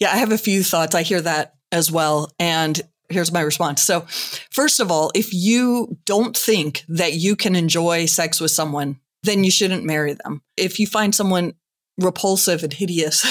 Yeah, 0.00 0.10
I 0.12 0.16
have 0.16 0.32
a 0.32 0.38
few 0.38 0.64
thoughts. 0.64 0.96
I 0.96 1.02
hear 1.02 1.20
that 1.20 1.54
as 1.72 1.90
well. 1.90 2.30
And 2.38 2.80
here's 3.08 3.32
my 3.32 3.40
response. 3.40 3.82
So, 3.82 4.02
first 4.50 4.80
of 4.80 4.90
all, 4.90 5.10
if 5.14 5.32
you 5.32 5.98
don't 6.04 6.36
think 6.36 6.84
that 6.88 7.14
you 7.14 7.36
can 7.36 7.56
enjoy 7.56 8.06
sex 8.06 8.40
with 8.40 8.50
someone, 8.50 8.98
then 9.22 9.44
you 9.44 9.50
shouldn't 9.50 9.84
marry 9.84 10.14
them. 10.14 10.42
If 10.56 10.78
you 10.78 10.86
find 10.86 11.14
someone 11.14 11.54
repulsive 11.98 12.62
and 12.62 12.72
hideous, 12.72 13.24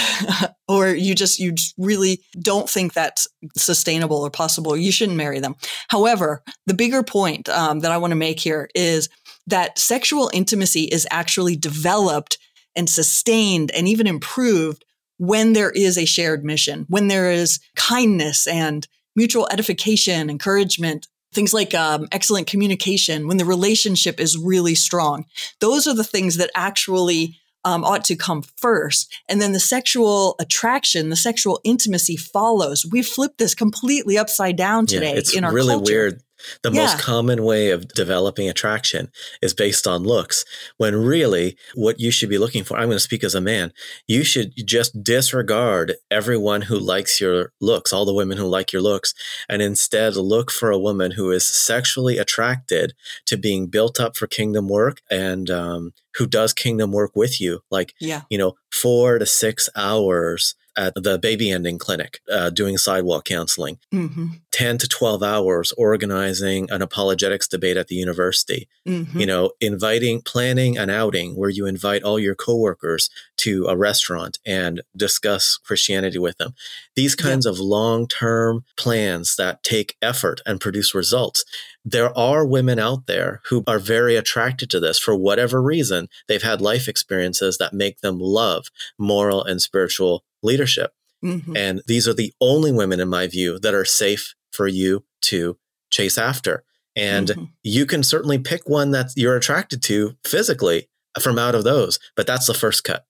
or 0.68 0.90
you 0.90 1.16
just, 1.16 1.40
you 1.40 1.56
really 1.78 2.22
don't 2.40 2.70
think 2.70 2.94
that's 2.94 3.28
sustainable 3.58 4.22
or 4.22 4.30
possible, 4.30 4.78
you 4.78 4.92
shouldn't 4.92 5.18
marry 5.18 5.40
them. 5.40 5.56
However, 5.90 6.44
the 6.68 6.74
bigger 6.74 7.04
point 7.04 7.50
um, 7.50 7.80
that 7.80 7.92
I 7.92 7.98
want 7.98 8.12
to 8.12 8.16
make 8.16 8.40
here 8.40 8.70
is 8.76 9.10
that 9.48 9.78
sexual 9.80 10.30
intimacy 10.34 10.84
is 10.84 11.08
actually 11.12 11.56
developed 11.56 12.38
and 12.76 12.90
sustained 12.90 13.72
and 13.72 13.88
even 13.88 14.08
improved 14.08 14.86
when 15.22 15.54
there 15.54 15.70
is 15.70 16.00
a 16.00 16.06
shared 16.06 16.44
mission, 16.44 16.84
when 16.90 17.08
there 17.08 17.30
is 17.30 17.60
kindness 17.76 18.48
and 18.48 18.88
mutual 19.16 19.48
edification, 19.52 20.32
encouragement, 20.32 21.08
things 21.32 21.54
like 21.54 21.76
um, 21.76 22.08
excellent 22.12 22.48
communication, 22.48 23.28
when 23.28 23.38
the 23.38 23.46
relationship 23.46 24.20
is 24.20 24.36
really 24.36 24.74
strong. 24.74 25.28
Those 25.60 25.86
are 25.86 25.94
the 25.94 26.04
things 26.04 26.38
that 26.38 26.50
actually 26.56 27.38
um, 27.64 27.84
ought 27.84 28.04
to 28.06 28.16
come 28.16 28.42
first. 28.42 29.14
And 29.30 29.40
then 29.40 29.52
the 29.52 29.60
sexual 29.60 30.36
attraction, 30.40 31.10
the 31.10 31.16
sexual 31.16 31.60
intimacy 31.64 32.18
follows. 32.18 32.84
We've 32.92 33.06
flipped 33.06 33.38
this 33.38 33.54
completely 33.54 34.18
upside 34.18 34.56
down 34.56 34.88
today 34.88 35.12
yeah, 35.12 35.20
it's 35.20 35.36
in 35.36 35.44
our 35.44 35.54
really 35.54 35.76
culture. 35.76 35.94
weird 35.94 36.22
the 36.64 36.72
yeah. 36.72 36.82
most 36.82 37.00
common 37.00 37.44
way 37.44 37.72
of 37.72 37.88
developing 37.90 38.50
attraction 38.50 39.10
is 39.42 39.54
based 39.54 39.88
on 39.88 40.04
looks, 40.04 40.46
when 40.78 40.96
really 40.96 41.58
what 41.76 42.00
you 42.00 42.12
should 42.12 42.30
be 42.30 42.38
looking 42.38 42.64
for, 42.64 42.78
I'm 42.78 42.88
going 42.88 42.96
to 42.96 43.00
speak 43.00 43.24
as 43.24 43.36
a 43.36 43.42
man, 43.42 43.74
you 44.08 44.24
should 44.24 44.54
just 44.66 45.04
disregard 45.04 45.96
everyone 46.10 46.64
who 46.64 46.78
likes 46.78 47.20
your 47.20 47.54
looks, 47.60 47.94
all 47.94 48.06
the 48.06 48.14
women 48.14 48.38
who 48.38 48.46
like 48.46 48.72
your 48.72 48.82
looks, 48.82 49.14
and 49.50 49.62
instead 49.62 50.16
look 50.16 50.52
for 50.52 50.72
a 50.72 50.80
woman 50.80 51.12
who 51.12 51.32
is 51.32 51.48
sexually 51.48 52.18
attracted 52.18 52.94
to 53.26 53.38
being 53.38 53.68
built 53.68 54.00
up 54.00 54.16
for 54.16 54.28
kingdom 54.28 54.68
work 54.68 55.02
and 55.10 55.50
um, 55.50 55.94
who 56.16 56.28
does 56.28 56.54
kingdom 56.54 56.92
work 56.92 57.12
with 57.16 57.40
you. 57.40 57.62
Like, 57.70 57.94
yeah. 58.00 58.22
you 58.30 58.38
know, 58.38 58.56
four 58.72 59.20
to 59.20 59.26
six 59.26 59.70
hours 59.76 60.56
at 60.78 60.94
the 60.96 61.20
baby 61.20 61.52
ending 61.52 61.78
clinic 61.78 62.20
uh, 62.32 62.50
doing 62.50 62.78
sidewalk 62.78 63.26
counseling, 63.26 63.78
mm-hmm. 63.94 64.28
10 64.52 64.78
to 64.80 64.88
12 64.88 65.24
hours 65.24 65.72
organizing 65.78 66.70
an 66.72 66.82
apologetics 66.82 67.48
debate 67.48 67.78
at 67.78 67.88
the 67.88 67.96
university, 67.96 68.68
mm-hmm. 68.88 69.20
you 69.20 69.26
know, 69.26 69.52
inviting, 69.60 70.22
planning 70.22 70.78
an 70.78 70.90
outing 70.90 71.36
where 71.36 71.50
you 71.50 71.66
invite 71.66 72.04
all 72.04 72.20
your 72.20 72.36
coworkers 72.36 73.10
to 73.38 73.66
a 73.68 73.78
restaurant 73.78 74.40
and 74.46 74.82
discuss 74.96 75.58
Christianity 75.58 76.20
with 76.20 76.38
them. 76.38 76.54
These 76.96 77.16
kinds 77.16 77.46
yeah. 77.46 77.52
of 77.52 77.60
long 77.60 78.08
term 78.08 78.64
plans 78.78 79.36
that 79.36 79.64
take 79.64 79.96
effort 80.02 80.42
and 80.46 80.62
produce 80.62 80.94
results. 80.94 81.44
There 81.84 82.16
are 82.16 82.46
women 82.46 82.78
out 82.78 83.08
there 83.08 83.42
who 83.46 83.64
are 83.66 83.80
very 83.80 84.16
attracted 84.16 84.70
to 84.70 84.80
this 84.80 85.00
for 85.00 85.16
whatever 85.16 85.62
reason. 85.62 86.10
They've 86.28 86.42
had 86.42 86.62
life 86.62 86.88
experiences 86.88 87.58
that 87.58 87.74
make 87.74 88.02
them 88.02 88.20
love 88.20 88.68
moral 89.00 89.44
and 89.44 89.62
spiritual 89.62 90.24
leadership. 90.44 90.92
Mm-hmm. 91.24 91.56
And 91.56 91.82
these 91.88 92.08
are 92.08 92.14
the 92.14 92.34
only 92.42 92.72
women, 92.72 93.00
in 93.00 93.10
my 93.10 93.28
view, 93.28 93.60
that 93.60 93.74
are 93.74 93.86
safe 93.86 94.34
for 94.52 94.68
you 94.68 95.04
to 95.24 95.58
chase 95.92 96.18
after. 96.18 96.64
And 96.96 97.28
mm-hmm. 97.28 97.44
you 97.64 97.86
can 97.86 98.04
certainly 98.04 98.38
pick 98.38 98.68
one 98.68 98.92
that 98.92 99.12
you're 99.16 99.36
attracted 99.38 99.82
to 99.84 100.18
physically 100.26 100.90
from 101.20 101.38
out 101.38 101.56
of 101.56 101.64
those, 101.64 102.00
but 102.16 102.28
that's 102.28 102.48
the 102.48 102.54
first 102.54 102.84
cut. 102.84 103.06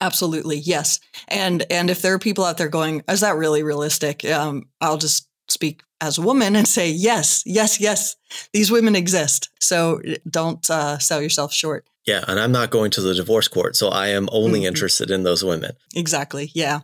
Absolutely, 0.00 0.58
yes. 0.58 1.00
And 1.28 1.64
and 1.70 1.88
if 1.88 2.02
there 2.02 2.14
are 2.14 2.18
people 2.18 2.44
out 2.44 2.58
there 2.58 2.68
going, 2.68 3.02
"Is 3.08 3.20
that 3.20 3.36
really 3.36 3.62
realistic?" 3.62 4.24
Um, 4.24 4.64
I'll 4.80 4.98
just 4.98 5.28
speak 5.48 5.82
as 6.00 6.18
a 6.18 6.22
woman 6.22 6.56
and 6.56 6.66
say, 6.66 6.90
"Yes, 6.90 7.42
yes, 7.46 7.80
yes. 7.80 8.16
These 8.52 8.70
women 8.70 8.96
exist. 8.96 9.50
So 9.60 10.02
don't 10.28 10.68
uh, 10.68 10.98
sell 10.98 11.22
yourself 11.22 11.52
short." 11.54 11.86
Yeah, 12.06 12.22
and 12.28 12.38
I'm 12.38 12.52
not 12.52 12.70
going 12.70 12.90
to 12.92 13.00
the 13.00 13.14
divorce 13.14 13.48
court, 13.48 13.76
so 13.76 13.88
I 13.88 14.08
am 14.08 14.28
only 14.30 14.60
mm-hmm. 14.60 14.68
interested 14.68 15.10
in 15.10 15.22
those 15.22 15.42
women. 15.42 15.72
Exactly. 15.94 16.50
Yeah. 16.54 16.80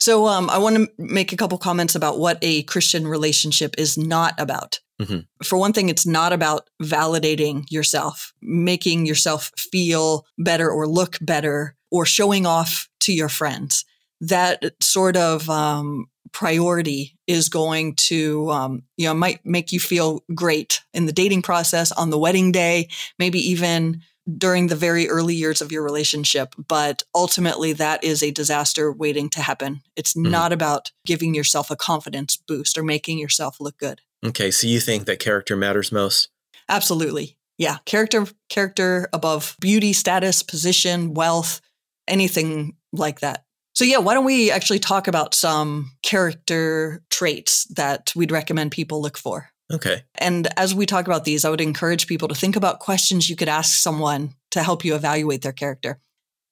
So 0.00 0.26
um, 0.26 0.50
I 0.50 0.58
want 0.58 0.76
to 0.76 0.88
make 0.98 1.32
a 1.32 1.36
couple 1.36 1.58
comments 1.58 1.94
about 1.94 2.18
what 2.18 2.38
a 2.42 2.64
Christian 2.64 3.06
relationship 3.06 3.76
is 3.78 3.96
not 3.96 4.34
about. 4.38 4.80
Mm-hmm. 5.00 5.20
For 5.44 5.58
one 5.58 5.72
thing, 5.72 5.88
it's 5.88 6.06
not 6.06 6.32
about 6.32 6.68
validating 6.82 7.70
yourself, 7.70 8.32
making 8.42 9.06
yourself 9.06 9.52
feel 9.56 10.26
better 10.38 10.68
or 10.68 10.88
look 10.88 11.18
better, 11.20 11.76
or 11.90 12.04
showing 12.04 12.44
off 12.44 12.88
to 13.00 13.12
your 13.12 13.28
friends. 13.28 13.84
That 14.20 14.74
sort 14.82 15.16
of 15.16 15.48
um, 15.48 16.06
priority 16.32 17.16
is 17.28 17.48
going 17.48 17.94
to, 17.94 18.50
um, 18.50 18.82
you 18.96 19.06
know, 19.06 19.14
might 19.14 19.44
make 19.46 19.72
you 19.72 19.78
feel 19.78 20.24
great 20.34 20.82
in 20.92 21.06
the 21.06 21.12
dating 21.12 21.42
process, 21.42 21.92
on 21.92 22.10
the 22.10 22.18
wedding 22.18 22.50
day, 22.50 22.88
maybe 23.20 23.38
even 23.38 24.02
during 24.36 24.66
the 24.66 24.76
very 24.76 25.08
early 25.08 25.34
years 25.34 25.62
of 25.62 25.72
your 25.72 25.82
relationship, 25.82 26.54
but 26.66 27.02
ultimately 27.14 27.72
that 27.72 28.04
is 28.04 28.22
a 28.22 28.30
disaster 28.30 28.92
waiting 28.92 29.30
to 29.30 29.40
happen. 29.40 29.80
It's 29.96 30.14
mm-hmm. 30.14 30.30
not 30.30 30.52
about 30.52 30.92
giving 31.06 31.34
yourself 31.34 31.70
a 31.70 31.76
confidence 31.76 32.36
boost 32.36 32.76
or 32.76 32.82
making 32.82 33.18
yourself 33.18 33.58
look 33.60 33.78
good. 33.78 34.00
Okay, 34.24 34.50
so 34.50 34.66
you 34.66 34.80
think 34.80 35.06
that 35.06 35.20
character 35.20 35.56
matters 35.56 35.92
most? 35.92 36.28
Absolutely. 36.68 37.36
Yeah, 37.56 37.78
character 37.86 38.26
character 38.48 39.08
above 39.12 39.56
beauty, 39.60 39.92
status, 39.92 40.42
position, 40.42 41.14
wealth, 41.14 41.60
anything 42.06 42.76
like 42.92 43.20
that. 43.20 43.44
So 43.74 43.84
yeah, 43.84 43.98
why 43.98 44.14
don't 44.14 44.24
we 44.24 44.50
actually 44.50 44.80
talk 44.80 45.08
about 45.08 45.34
some 45.34 45.92
character 46.02 47.02
traits 47.10 47.64
that 47.76 48.12
we'd 48.16 48.32
recommend 48.32 48.72
people 48.72 49.00
look 49.00 49.16
for? 49.16 49.50
Okay. 49.72 50.02
And 50.14 50.48
as 50.56 50.74
we 50.74 50.86
talk 50.86 51.06
about 51.06 51.24
these, 51.24 51.44
I 51.44 51.50
would 51.50 51.60
encourage 51.60 52.06
people 52.06 52.28
to 52.28 52.34
think 52.34 52.56
about 52.56 52.78
questions 52.80 53.28
you 53.28 53.36
could 53.36 53.48
ask 53.48 53.78
someone 53.78 54.34
to 54.52 54.62
help 54.62 54.84
you 54.84 54.94
evaluate 54.94 55.42
their 55.42 55.52
character. 55.52 55.98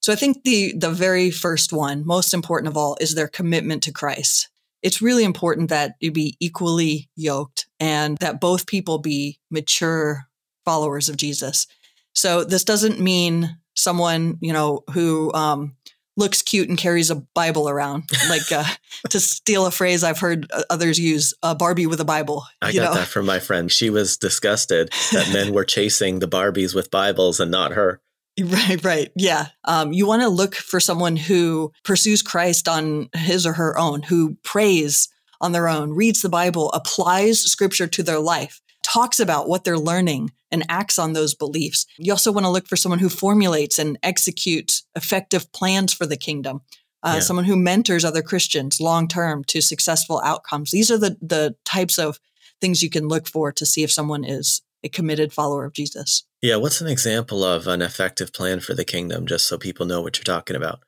So 0.01 0.13
I 0.13 0.15
think 0.15 0.43
the 0.43 0.73
the 0.77 0.91
very 0.91 1.31
first 1.31 1.73
one, 1.73 2.05
most 2.05 2.33
important 2.33 2.69
of 2.69 2.77
all, 2.77 2.97
is 3.01 3.15
their 3.15 3.27
commitment 3.27 3.83
to 3.83 3.91
Christ. 3.91 4.49
It's 4.83 5.01
really 5.01 5.23
important 5.23 5.69
that 5.69 5.95
you 5.99 6.11
be 6.11 6.37
equally 6.39 7.09
yoked 7.15 7.67
and 7.79 8.17
that 8.19 8.39
both 8.39 8.67
people 8.67 8.99
be 8.99 9.39
mature 9.49 10.27
followers 10.65 11.09
of 11.09 11.17
Jesus. 11.17 11.65
So 12.13 12.43
this 12.43 12.63
doesn't 12.63 12.99
mean 12.99 13.57
someone, 13.75 14.37
you 14.41 14.53
know, 14.53 14.83
who 14.91 15.33
um, 15.33 15.75
looks 16.17 16.41
cute 16.41 16.67
and 16.67 16.77
carries 16.77 17.09
a 17.09 17.15
Bible 17.15 17.69
around. 17.69 18.03
Like 18.27 18.51
uh, 18.51 18.65
to 19.09 19.19
steal 19.19 19.65
a 19.65 19.71
phrase 19.71 20.03
I've 20.03 20.19
heard 20.19 20.51
others 20.69 20.99
use, 20.99 21.33
a 21.41 21.55
Barbie 21.55 21.85
with 21.85 22.01
a 22.01 22.05
Bible. 22.05 22.45
I 22.61 22.73
got 22.73 22.83
know? 22.83 22.93
that 22.95 23.07
from 23.07 23.25
my 23.25 23.39
friend. 23.39 23.71
She 23.71 23.89
was 23.89 24.17
disgusted 24.17 24.89
that 25.13 25.29
men 25.33 25.53
were 25.53 25.63
chasing 25.63 26.19
the 26.19 26.27
Barbies 26.27 26.75
with 26.75 26.91
Bibles 26.91 27.39
and 27.39 27.51
not 27.51 27.71
her. 27.73 28.01
Right, 28.39 28.83
right. 28.83 29.11
Yeah. 29.15 29.47
Um, 29.63 29.93
you 29.93 30.05
want 30.05 30.21
to 30.21 30.29
look 30.29 30.53
for 30.55 30.79
someone 30.79 31.15
who 31.15 31.71
pursues 31.83 32.21
Christ 32.21 32.67
on 32.67 33.09
his 33.15 33.47
or 33.47 33.53
her 33.53 33.77
own, 33.77 34.03
who 34.03 34.35
prays 34.43 35.09
on 35.41 35.51
their 35.51 35.67
own, 35.67 35.91
reads 35.91 36.21
the 36.21 36.29
Bible, 36.29 36.71
applies 36.71 37.39
scripture 37.39 37.87
to 37.87 38.03
their 38.03 38.19
life, 38.19 38.61
talks 38.83 39.19
about 39.19 39.47
what 39.47 39.63
they're 39.63 39.77
learning, 39.77 40.31
and 40.51 40.65
acts 40.69 40.97
on 40.97 41.13
those 41.13 41.35
beliefs. 41.35 41.85
You 41.97 42.11
also 42.13 42.31
want 42.31 42.45
to 42.45 42.49
look 42.49 42.67
for 42.67 42.77
someone 42.77 42.99
who 42.99 43.09
formulates 43.09 43.79
and 43.79 43.97
executes 44.01 44.85
effective 44.95 45.51
plans 45.51 45.93
for 45.93 46.05
the 46.05 46.17
kingdom. 46.17 46.61
Uh, 47.03 47.13
yeah. 47.15 47.19
Someone 47.19 47.45
who 47.45 47.55
mentors 47.55 48.05
other 48.05 48.21
Christians 48.21 48.79
long 48.81 49.07
term 49.07 49.43
to 49.45 49.61
successful 49.61 50.21
outcomes. 50.23 50.71
These 50.71 50.89
are 50.89 50.97
the 50.97 51.17
the 51.21 51.55
types 51.63 51.99
of 51.99 52.19
things 52.59 52.81
you 52.81 52.89
can 52.89 53.07
look 53.07 53.27
for 53.27 53.51
to 53.51 53.65
see 53.65 53.83
if 53.83 53.91
someone 53.91 54.23
is 54.23 54.61
a 54.83 54.89
committed 54.89 55.31
follower 55.31 55.65
of 55.65 55.73
Jesus. 55.73 56.23
Yeah. 56.41 56.55
What's 56.55 56.81
an 56.81 56.87
example 56.87 57.43
of 57.43 57.67
an 57.67 57.81
effective 57.81 58.33
plan 58.33 58.59
for 58.61 58.73
the 58.73 58.85
kingdom, 58.85 59.27
just 59.27 59.47
so 59.47 59.57
people 59.57 59.85
know 59.85 60.01
what 60.01 60.17
you're 60.17 60.23
talking 60.23 60.55
about? 60.55 60.79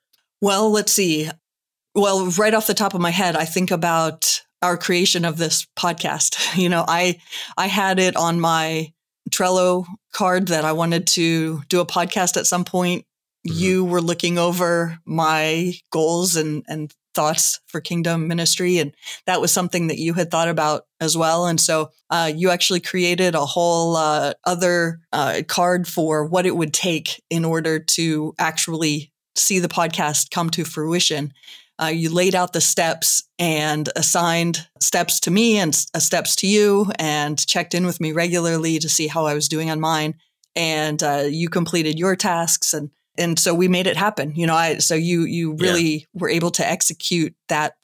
Well, 0.41 0.71
let's 0.71 0.91
see. 0.91 1.29
Well, 1.93 2.27
right 2.27 2.53
off 2.53 2.67
the 2.67 2.73
top 2.73 2.93
of 2.93 3.01
my 3.01 3.11
head, 3.11 3.35
I 3.35 3.45
think 3.45 3.71
about 3.71 4.43
our 4.61 4.77
creation 4.77 5.25
of 5.25 5.37
this 5.37 5.67
podcast. 5.77 6.37
You 6.59 6.69
know, 6.69 6.83
I 6.87 7.19
I 7.57 7.67
had 7.67 7.99
it 7.99 8.15
on 8.15 8.39
my 8.39 8.91
Trello 9.29 9.85
card 10.11 10.47
that 10.47 10.65
I 10.65 10.73
wanted 10.73 11.07
to 11.07 11.61
do 11.69 11.79
a 11.79 11.85
podcast 11.85 12.37
at 12.37 12.47
some 12.47 12.65
point. 12.65 13.05
Mm-hmm. 13.47 13.59
You 13.59 13.85
were 13.85 14.01
looking 14.01 14.37
over 14.37 14.97
my 15.05 15.73
goals 15.91 16.35
and 16.35 16.63
and 16.67 16.93
thoughts 17.13 17.59
for 17.67 17.81
kingdom 17.81 18.27
ministry 18.27 18.77
and 18.77 18.93
that 19.25 19.41
was 19.41 19.51
something 19.51 19.87
that 19.87 19.97
you 19.97 20.13
had 20.13 20.29
thought 20.29 20.47
about 20.47 20.83
as 21.01 21.17
well 21.17 21.47
and 21.47 21.59
so 21.59 21.89
uh, 22.11 22.31
you 22.33 22.49
actually 22.49 22.79
created 22.79 23.35
a 23.35 23.45
whole 23.45 23.95
uh, 23.95 24.33
other 24.45 24.99
uh, 25.11 25.41
card 25.47 25.87
for 25.87 26.23
what 26.25 26.45
it 26.45 26.55
would 26.55 26.73
take 26.73 27.21
in 27.29 27.43
order 27.43 27.79
to 27.79 28.33
actually 28.37 29.11
see 29.35 29.59
the 29.59 29.67
podcast 29.67 30.31
come 30.31 30.49
to 30.49 30.63
fruition 30.63 31.33
uh, 31.81 31.87
you 31.87 32.13
laid 32.13 32.35
out 32.35 32.53
the 32.53 32.61
steps 32.61 33.23
and 33.37 33.89
assigned 33.95 34.67
steps 34.81 35.19
to 35.21 35.31
me 35.31 35.57
and 35.57 35.85
uh, 35.93 35.99
steps 35.99 36.35
to 36.37 36.47
you 36.47 36.91
and 36.99 37.45
checked 37.47 37.73
in 37.73 37.85
with 37.85 38.01
me 38.01 38.11
regularly 38.11 38.79
to 38.79 38.89
see 38.89 39.07
how 39.07 39.25
I 39.25 39.33
was 39.33 39.47
doing 39.47 39.69
on 39.69 39.79
mine. 39.79 40.15
And 40.55 41.01
uh, 41.01 41.25
you 41.29 41.49
completed 41.49 41.97
your 41.97 42.15
tasks 42.15 42.73
and 42.73 42.89
and 43.17 43.37
so 43.37 43.53
we 43.53 43.67
made 43.67 43.85
it 43.85 43.97
happen. 43.97 44.33
You 44.35 44.47
know, 44.47 44.55
I 44.55 44.77
so 44.77 44.95
you 44.95 45.23
you 45.23 45.55
really 45.55 45.81
yeah. 45.81 46.05
were 46.13 46.29
able 46.29 46.51
to 46.51 46.67
execute 46.67 47.35
that 47.49 47.75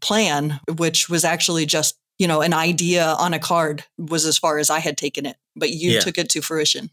plan, 0.00 0.60
which 0.76 1.08
was 1.08 1.24
actually 1.24 1.66
just 1.66 1.96
you 2.18 2.28
know 2.28 2.42
an 2.42 2.52
idea 2.52 3.06
on 3.18 3.34
a 3.34 3.38
card 3.38 3.84
was 3.98 4.26
as 4.26 4.38
far 4.38 4.58
as 4.58 4.70
I 4.70 4.80
had 4.80 4.98
taken 4.98 5.24
it, 5.24 5.36
but 5.56 5.70
you 5.70 5.92
yeah. 5.92 6.00
took 6.00 6.18
it 6.18 6.28
to 6.30 6.42
fruition. 6.42 6.90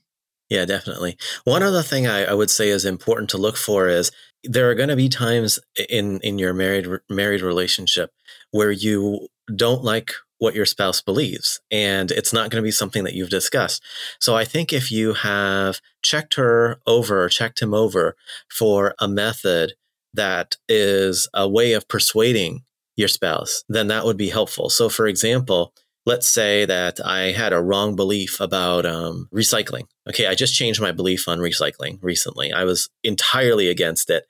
Yeah, 0.50 0.66
definitely. 0.66 1.18
One 1.44 1.62
other 1.62 1.84
thing 1.84 2.08
I, 2.08 2.26
I 2.26 2.34
would 2.34 2.50
say 2.50 2.70
is 2.70 2.86
important 2.86 3.30
to 3.32 3.38
look 3.38 3.56
for 3.56 3.88
is 3.88 4.12
there 4.44 4.70
are 4.70 4.76
going 4.76 4.90
to 4.90 4.96
be 4.96 5.10
times 5.10 5.60
in 5.90 6.20
in 6.22 6.40
your 6.40 6.54
married 6.54 6.88
married 7.10 7.42
relationship 7.42 8.12
where 8.52 8.72
you 8.72 9.28
don't 9.56 9.84
like 9.84 10.12
what 10.38 10.56
your 10.56 10.66
spouse 10.66 11.02
believes 11.02 11.60
and 11.70 12.12
it's 12.12 12.32
not 12.32 12.50
going 12.50 12.62
to 12.62 12.66
be 12.66 12.72
something 12.72 13.04
that 13.04 13.14
you've 13.14 13.30
discussed 13.30 13.84
so 14.20 14.38
i 14.38 14.46
think 14.46 14.72
if 14.72 14.90
you 14.90 15.14
have 15.14 15.82
checked 16.02 16.36
her 16.36 16.80
over 16.88 17.28
checked 17.28 17.62
him 17.62 17.74
over 17.74 18.16
for 18.50 18.96
a 19.00 19.08
method 19.08 19.74
that 20.14 20.56
is 20.70 21.28
a 21.34 21.50
way 21.50 21.74
of 21.74 21.88
persuading 21.90 22.64
your 22.96 23.10
spouse 23.10 23.66
then 23.68 23.88
that 23.88 24.06
would 24.06 24.18
be 24.18 24.30
helpful 24.30 24.70
so 24.70 24.88
for 24.88 25.08
example 25.08 25.74
let's 26.06 26.28
say 26.28 26.66
that 26.66 27.00
I 27.06 27.32
had 27.32 27.54
a 27.54 27.62
wrong 27.62 27.96
belief 27.96 28.40
about 28.40 28.86
um, 28.86 29.28
recycling. 29.34 29.84
Okay, 30.08 30.28
I 30.28 30.36
just 30.36 30.56
changed 30.56 30.82
my 30.82 30.92
belief 30.92 31.28
on 31.28 31.40
recycling 31.40 32.00
recently. 32.02 32.52
I 32.52 32.64
was 32.64 32.90
entirely 33.04 33.68
against 33.70 34.10
it. 34.10 34.26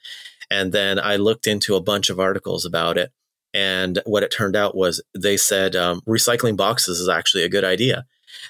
And 0.52 0.72
then 0.72 1.00
I 1.00 1.16
looked 1.16 1.48
into 1.48 1.76
a 1.76 1.82
bunch 1.82 2.10
of 2.10 2.20
articles 2.20 2.66
about 2.66 2.98
it. 2.98 3.12
And 3.54 4.02
what 4.06 4.24
it 4.24 4.32
turned 4.32 4.56
out 4.56 4.76
was 4.76 5.02
they 5.18 5.38
said 5.38 5.76
um, 5.76 6.02
recycling 6.08 6.58
boxes 6.58 7.00
is 7.00 7.10
actually 7.10 7.44
a 7.44 7.50
good 7.50 7.64
idea. 7.64 8.06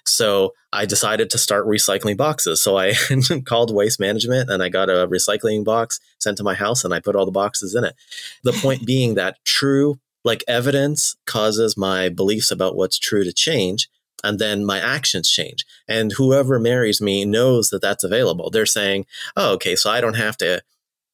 So 0.05 0.53
I 0.73 0.85
decided 0.85 1.29
to 1.29 1.37
start 1.37 1.65
recycling 1.65 2.17
boxes. 2.17 2.61
So 2.61 2.77
I 2.77 2.95
called 3.45 3.73
waste 3.73 3.99
management 3.99 4.49
and 4.49 4.61
I 4.61 4.69
got 4.69 4.89
a 4.89 5.07
recycling 5.07 5.63
box 5.63 5.99
sent 6.19 6.37
to 6.37 6.43
my 6.43 6.53
house 6.53 6.83
and 6.83 6.93
I 6.93 6.99
put 6.99 7.15
all 7.15 7.25
the 7.25 7.31
boxes 7.31 7.75
in 7.75 7.83
it. 7.83 7.95
The 8.43 8.53
point 8.53 8.85
being 8.85 9.15
that 9.15 9.37
true 9.45 9.99
like 10.29 10.43
evidence 10.47 11.15
causes 11.25 11.75
my 11.75 12.07
beliefs 12.07 12.51
about 12.51 12.75
what's 12.75 12.99
true 12.99 13.23
to 13.23 13.33
change 13.33 13.89
and 14.23 14.37
then 14.37 14.63
my 14.63 14.79
actions 14.79 15.29
change. 15.29 15.65
And 15.87 16.11
whoever 16.13 16.59
marries 16.59 17.01
me 17.01 17.25
knows 17.25 17.69
that 17.71 17.81
that's 17.81 18.03
available. 18.03 18.49
They're 18.49 18.77
saying 18.79 19.05
oh 19.35 19.53
okay 19.53 19.75
so 19.75 19.89
i 19.89 19.99
don't 20.01 20.23
have 20.25 20.37
to 20.37 20.61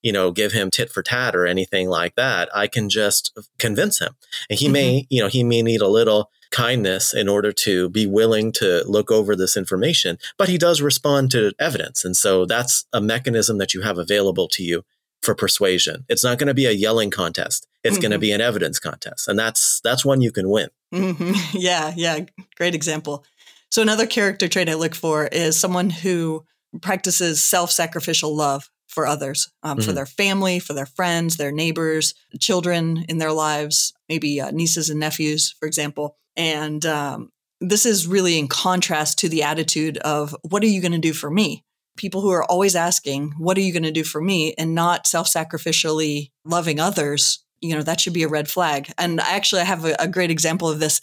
you 0.04 0.12
know 0.12 0.32
give 0.32 0.52
him 0.52 0.70
tit 0.70 0.90
for 0.92 1.02
tat 1.02 1.34
or 1.34 1.46
anything 1.46 1.88
like 1.88 2.16
that. 2.16 2.50
I 2.54 2.68
can 2.68 2.90
just 2.90 3.24
convince 3.58 4.00
him. 4.00 4.14
And 4.50 4.60
he 4.60 4.66
mm-hmm. 4.66 4.74
may 4.74 5.08
you 5.10 5.22
know 5.22 5.30
he 5.30 5.44
may 5.44 5.62
need 5.62 5.82
a 5.82 5.96
little 6.00 6.30
kindness 6.52 7.14
in 7.14 7.28
order 7.30 7.52
to 7.52 7.90
be 7.90 8.06
willing 8.06 8.52
to 8.60 8.84
look 8.86 9.12
over 9.12 9.36
this 9.36 9.58
information 9.58 10.18
but 10.38 10.48
he 10.48 10.58
does 10.58 10.82
respond 10.82 11.32
to 11.32 11.52
evidence. 11.60 12.04
And 12.06 12.16
so 12.16 12.46
that's 12.46 12.86
a 12.94 13.02
mechanism 13.02 13.58
that 13.60 13.74
you 13.74 13.82
have 13.82 13.98
available 13.98 14.48
to 14.50 14.64
you 14.64 14.84
for 15.26 15.36
persuasion. 15.36 16.06
It's 16.08 16.24
not 16.24 16.38
going 16.38 16.48
to 16.48 16.54
be 16.54 16.66
a 16.66 16.72
yelling 16.72 17.12
contest. 17.12 17.68
It's 17.84 17.96
mm-hmm. 17.96 18.02
going 18.02 18.12
to 18.12 18.20
be 18.20 18.32
an 18.32 18.42
evidence 18.42 18.80
contest, 18.80 19.28
and 19.28 19.38
that's 19.38 19.82
that's 19.82 20.06
one 20.06 20.22
you 20.22 20.32
can 20.32 20.50
win. 20.50 20.70
Mm-hmm. 20.94 21.34
Yeah, 21.60 21.94
yeah, 21.96 22.20
great 22.56 22.76
example. 22.76 23.26
So 23.72 23.82
another 23.82 24.08
character 24.08 24.48
trait 24.48 24.70
I 24.70 24.76
look 24.76 24.96
for 24.96 25.28
is 25.28 25.60
someone 25.60 25.90
who 25.90 26.46
practices 26.82 27.42
self-sacrificial 27.42 28.34
love 28.36 28.70
for 28.88 29.06
others, 29.06 29.50
um, 29.64 29.78
mm-hmm. 29.78 29.86
for 29.86 29.94
their 29.94 30.06
family, 30.06 30.60
for 30.60 30.74
their 30.74 30.86
friends, 30.86 31.38
their 31.38 31.52
neighbors, 31.52 32.14
children 32.40 33.06
in 33.10 33.18
their 33.18 33.32
lives, 33.32 33.94
maybe 34.08 34.40
uh, 34.40 34.52
nieces 34.52 34.90
and 34.90 35.00
nephews, 35.00 35.56
for 35.60 35.66
example. 35.66 36.18
And 36.38 36.86
um, 36.86 37.32
this 37.60 37.86
is 37.86 38.08
really 38.08 38.38
in 38.38 38.48
contrast 38.48 39.20
to 39.20 39.30
the 39.30 39.44
attitude 39.44 39.98
of, 39.98 40.36
"What 40.44 40.64
are 40.64 40.68
you 40.68 40.82
going 40.82 40.92
to 40.92 40.98
do 40.98 41.14
for 41.14 41.30
me?" 41.30 41.64
People 41.98 42.22
who 42.22 42.32
are 42.32 42.44
always 42.44 42.76
asking, 42.76 43.34
What 43.38 43.58
are 43.58 43.62
you 43.62 43.74
going 43.74 43.84
to 43.84 43.92
do 43.92 44.04
for 44.04 44.22
me? 44.22 44.54
and 44.58 44.76
not 44.76 45.08
self 45.08 45.28
sacrificially 45.28 46.32
loving 46.44 46.80
others, 46.80 47.44
you 47.62 47.76
know, 47.76 47.82
that 47.82 48.00
should 48.00 48.14
be 48.14 48.24
a 48.24 48.28
red 48.28 48.50
flag. 48.50 48.92
And 48.98 49.20
actually, 49.20 49.62
I 49.62 49.66
have 49.66 49.86
a, 49.86 49.96
a 50.00 50.08
great 50.08 50.32
example 50.32 50.70
of 50.70 50.80
this. 50.80 51.02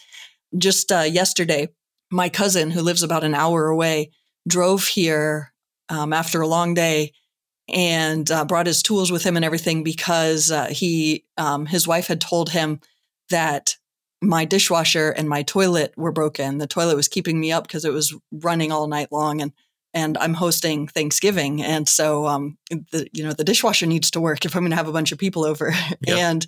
Just 0.57 0.92
uh, 0.92 1.00
yesterday, 1.00 1.68
my 2.11 2.28
cousin, 2.28 2.70
who 2.70 2.83
lives 2.83 3.02
about 3.02 3.24
an 3.24 3.35
hour 3.35 3.68
away, 3.68 4.11
drove 4.46 4.87
here 4.87 5.52
um, 5.88 6.12
after 6.12 6.40
a 6.40 6.46
long 6.46 6.74
day 6.74 7.12
and 7.68 8.31
uh, 8.31 8.44
brought 8.44 8.66
his 8.66 8.83
tools 8.83 9.11
with 9.11 9.24
him 9.24 9.37
and 9.37 9.44
everything 9.44 9.83
because 9.83 10.50
uh, 10.50 10.66
he 10.66 11.24
um, 11.38 11.66
his 11.66 11.87
wife 11.87 12.07
had 12.07 12.20
told 12.20 12.50
him 12.50 12.81
that 13.31 13.76
my 14.20 14.44
dishwasher 14.44 15.11
and 15.11 15.28
my 15.28 15.42
toilet 15.42 15.92
were 15.96 16.12
broken. 16.12 16.59
The 16.59 16.66
toilet 16.66 16.96
was 16.96 17.09
keeping 17.09 17.40
me 17.40 17.50
up 17.50 17.66
because 17.66 17.85
it 17.85 17.92
was 17.92 18.14
running 18.31 18.70
all 18.70 18.87
night 18.87 19.11
long, 19.11 19.40
and 19.40 19.52
and 19.94 20.16
I'm 20.18 20.35
hosting 20.35 20.88
Thanksgiving, 20.88 21.62
and 21.62 21.88
so 21.88 22.26
um, 22.26 22.57
the 22.70 23.09
you 23.12 23.22
know 23.22 23.33
the 23.33 23.44
dishwasher 23.44 23.87
needs 23.87 24.11
to 24.12 24.20
work 24.20 24.44
if 24.44 24.57
I'm 24.57 24.62
going 24.62 24.70
to 24.70 24.76
have 24.76 24.88
a 24.88 24.92
bunch 24.92 25.12
of 25.12 25.18
people 25.18 25.44
over. 25.44 25.72
Yep. 26.05 26.18
and 26.18 26.46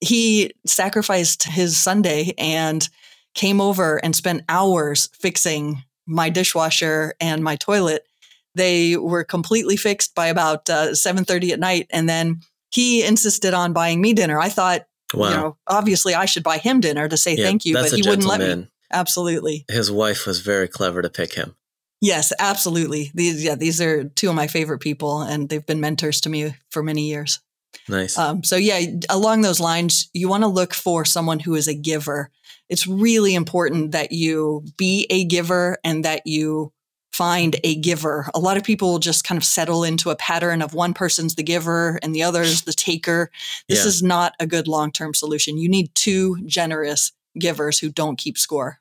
he 0.00 0.52
sacrificed 0.66 1.44
his 1.44 1.76
Sunday 1.76 2.32
and 2.38 2.88
came 3.34 3.60
over 3.60 3.96
and 3.96 4.14
spent 4.14 4.44
hours 4.48 5.08
fixing 5.12 5.82
my 6.06 6.28
dishwasher 6.28 7.14
and 7.20 7.42
my 7.42 7.56
toilet. 7.56 8.06
They 8.54 8.96
were 8.96 9.24
completely 9.24 9.76
fixed 9.76 10.14
by 10.14 10.26
about 10.26 10.68
uh, 10.70 10.94
seven 10.94 11.24
thirty 11.24 11.52
at 11.52 11.58
night, 11.58 11.88
and 11.90 12.08
then 12.08 12.40
he 12.70 13.04
insisted 13.04 13.54
on 13.54 13.72
buying 13.72 14.00
me 14.00 14.12
dinner. 14.12 14.38
I 14.38 14.48
thought, 14.48 14.86
wow. 15.14 15.28
you 15.28 15.36
know, 15.36 15.56
obviously 15.66 16.14
I 16.14 16.26
should 16.26 16.42
buy 16.42 16.58
him 16.58 16.80
dinner 16.80 17.08
to 17.08 17.16
say 17.16 17.34
yeah, 17.36 17.44
thank 17.44 17.64
you, 17.64 17.74
but 17.74 17.90
he 17.90 18.02
wouldn't 18.02 18.28
let 18.28 18.40
me. 18.40 18.68
Absolutely. 18.90 19.64
His 19.68 19.90
wife 19.90 20.26
was 20.26 20.40
very 20.40 20.68
clever 20.68 21.02
to 21.02 21.10
pick 21.10 21.34
him. 21.34 21.54
Yes, 22.00 22.32
absolutely. 22.38 23.10
These, 23.14 23.42
yeah, 23.42 23.56
these 23.56 23.80
are 23.80 24.04
two 24.04 24.28
of 24.28 24.34
my 24.34 24.46
favorite 24.46 24.78
people, 24.78 25.22
and 25.22 25.48
they've 25.48 25.66
been 25.66 25.80
mentors 25.80 26.20
to 26.22 26.28
me 26.28 26.54
for 26.70 26.82
many 26.82 27.08
years. 27.08 27.40
Nice. 27.88 28.16
Um, 28.16 28.44
so, 28.44 28.56
yeah, 28.56 28.80
along 29.08 29.42
those 29.42 29.60
lines, 29.60 30.08
you 30.12 30.28
want 30.28 30.44
to 30.44 30.48
look 30.48 30.74
for 30.74 31.04
someone 31.04 31.40
who 31.40 31.54
is 31.54 31.66
a 31.66 31.74
giver. 31.74 32.30
It's 32.68 32.86
really 32.86 33.34
important 33.34 33.92
that 33.92 34.12
you 34.12 34.64
be 34.76 35.06
a 35.10 35.24
giver 35.24 35.78
and 35.82 36.04
that 36.04 36.26
you 36.26 36.72
find 37.12 37.56
a 37.64 37.74
giver. 37.74 38.28
A 38.34 38.38
lot 38.38 38.56
of 38.56 38.62
people 38.62 38.98
just 38.98 39.24
kind 39.24 39.36
of 39.36 39.44
settle 39.44 39.82
into 39.82 40.10
a 40.10 40.16
pattern 40.16 40.62
of 40.62 40.74
one 40.74 40.94
person's 40.94 41.34
the 41.34 41.42
giver 41.42 41.98
and 42.02 42.14
the 42.14 42.22
other's 42.22 42.62
the 42.62 42.72
taker. 42.72 43.30
This 43.68 43.82
yeah. 43.82 43.88
is 43.88 44.02
not 44.02 44.34
a 44.38 44.46
good 44.46 44.68
long 44.68 44.92
term 44.92 45.14
solution. 45.14 45.58
You 45.58 45.68
need 45.68 45.92
two 45.94 46.36
generous 46.46 47.12
givers 47.36 47.78
who 47.80 47.90
don't 47.90 48.18
keep 48.18 48.38
score. 48.38 48.78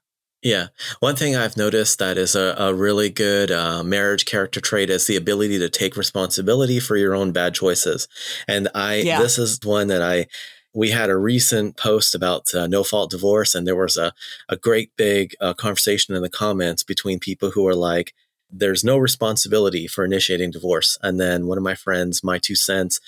Yeah. 0.48 0.68
One 1.02 1.18
thing 1.18 1.36
I've 1.36 1.58
noticed 1.58 2.00
that 2.00 2.18
is 2.18 2.34
a, 2.34 2.56
a 2.58 2.74
really 2.74 3.10
good 3.10 3.52
uh, 3.52 3.84
marriage 3.84 4.24
character 4.24 4.62
trait 4.62 4.90
is 4.90 5.06
the 5.06 5.18
ability 5.18 5.60
to 5.60 5.68
take 5.68 5.98
responsibility 5.98 6.80
for 6.80 6.96
your 6.96 7.14
own 7.14 7.34
bad 7.34 7.54
choices. 7.54 8.08
And 8.48 8.70
I, 8.74 8.96
yeah. 8.96 9.20
this 9.20 9.38
is 9.38 9.60
one 9.62 9.88
that 9.88 10.02
I, 10.02 10.28
we 10.74 10.92
had 10.92 11.10
a 11.10 11.18
recent 11.18 11.76
post 11.76 12.16
about 12.16 12.56
uh, 12.56 12.66
no 12.66 12.86
fault 12.86 13.12
divorce, 13.12 13.56
and 13.56 13.68
there 13.68 13.76
was 13.76 13.98
a, 13.98 14.14
a 14.48 14.56
great 14.56 14.96
big 14.96 15.36
uh, 15.42 15.54
conversation 15.54 16.16
in 16.16 16.22
the 16.22 16.30
comments 16.30 16.82
between 16.82 17.20
people 17.20 17.52
who 17.52 17.68
are 17.68 17.76
like, 17.76 18.14
there's 18.50 18.86
no 18.86 18.98
responsibility 18.98 19.86
for 19.86 20.06
initiating 20.06 20.52
divorce. 20.52 20.98
And 21.04 21.20
then 21.20 21.48
one 21.48 21.58
of 21.58 21.64
my 21.66 21.76
friends, 21.76 22.24
my 22.24 22.38
two 22.38 22.56
cents, 22.56 23.02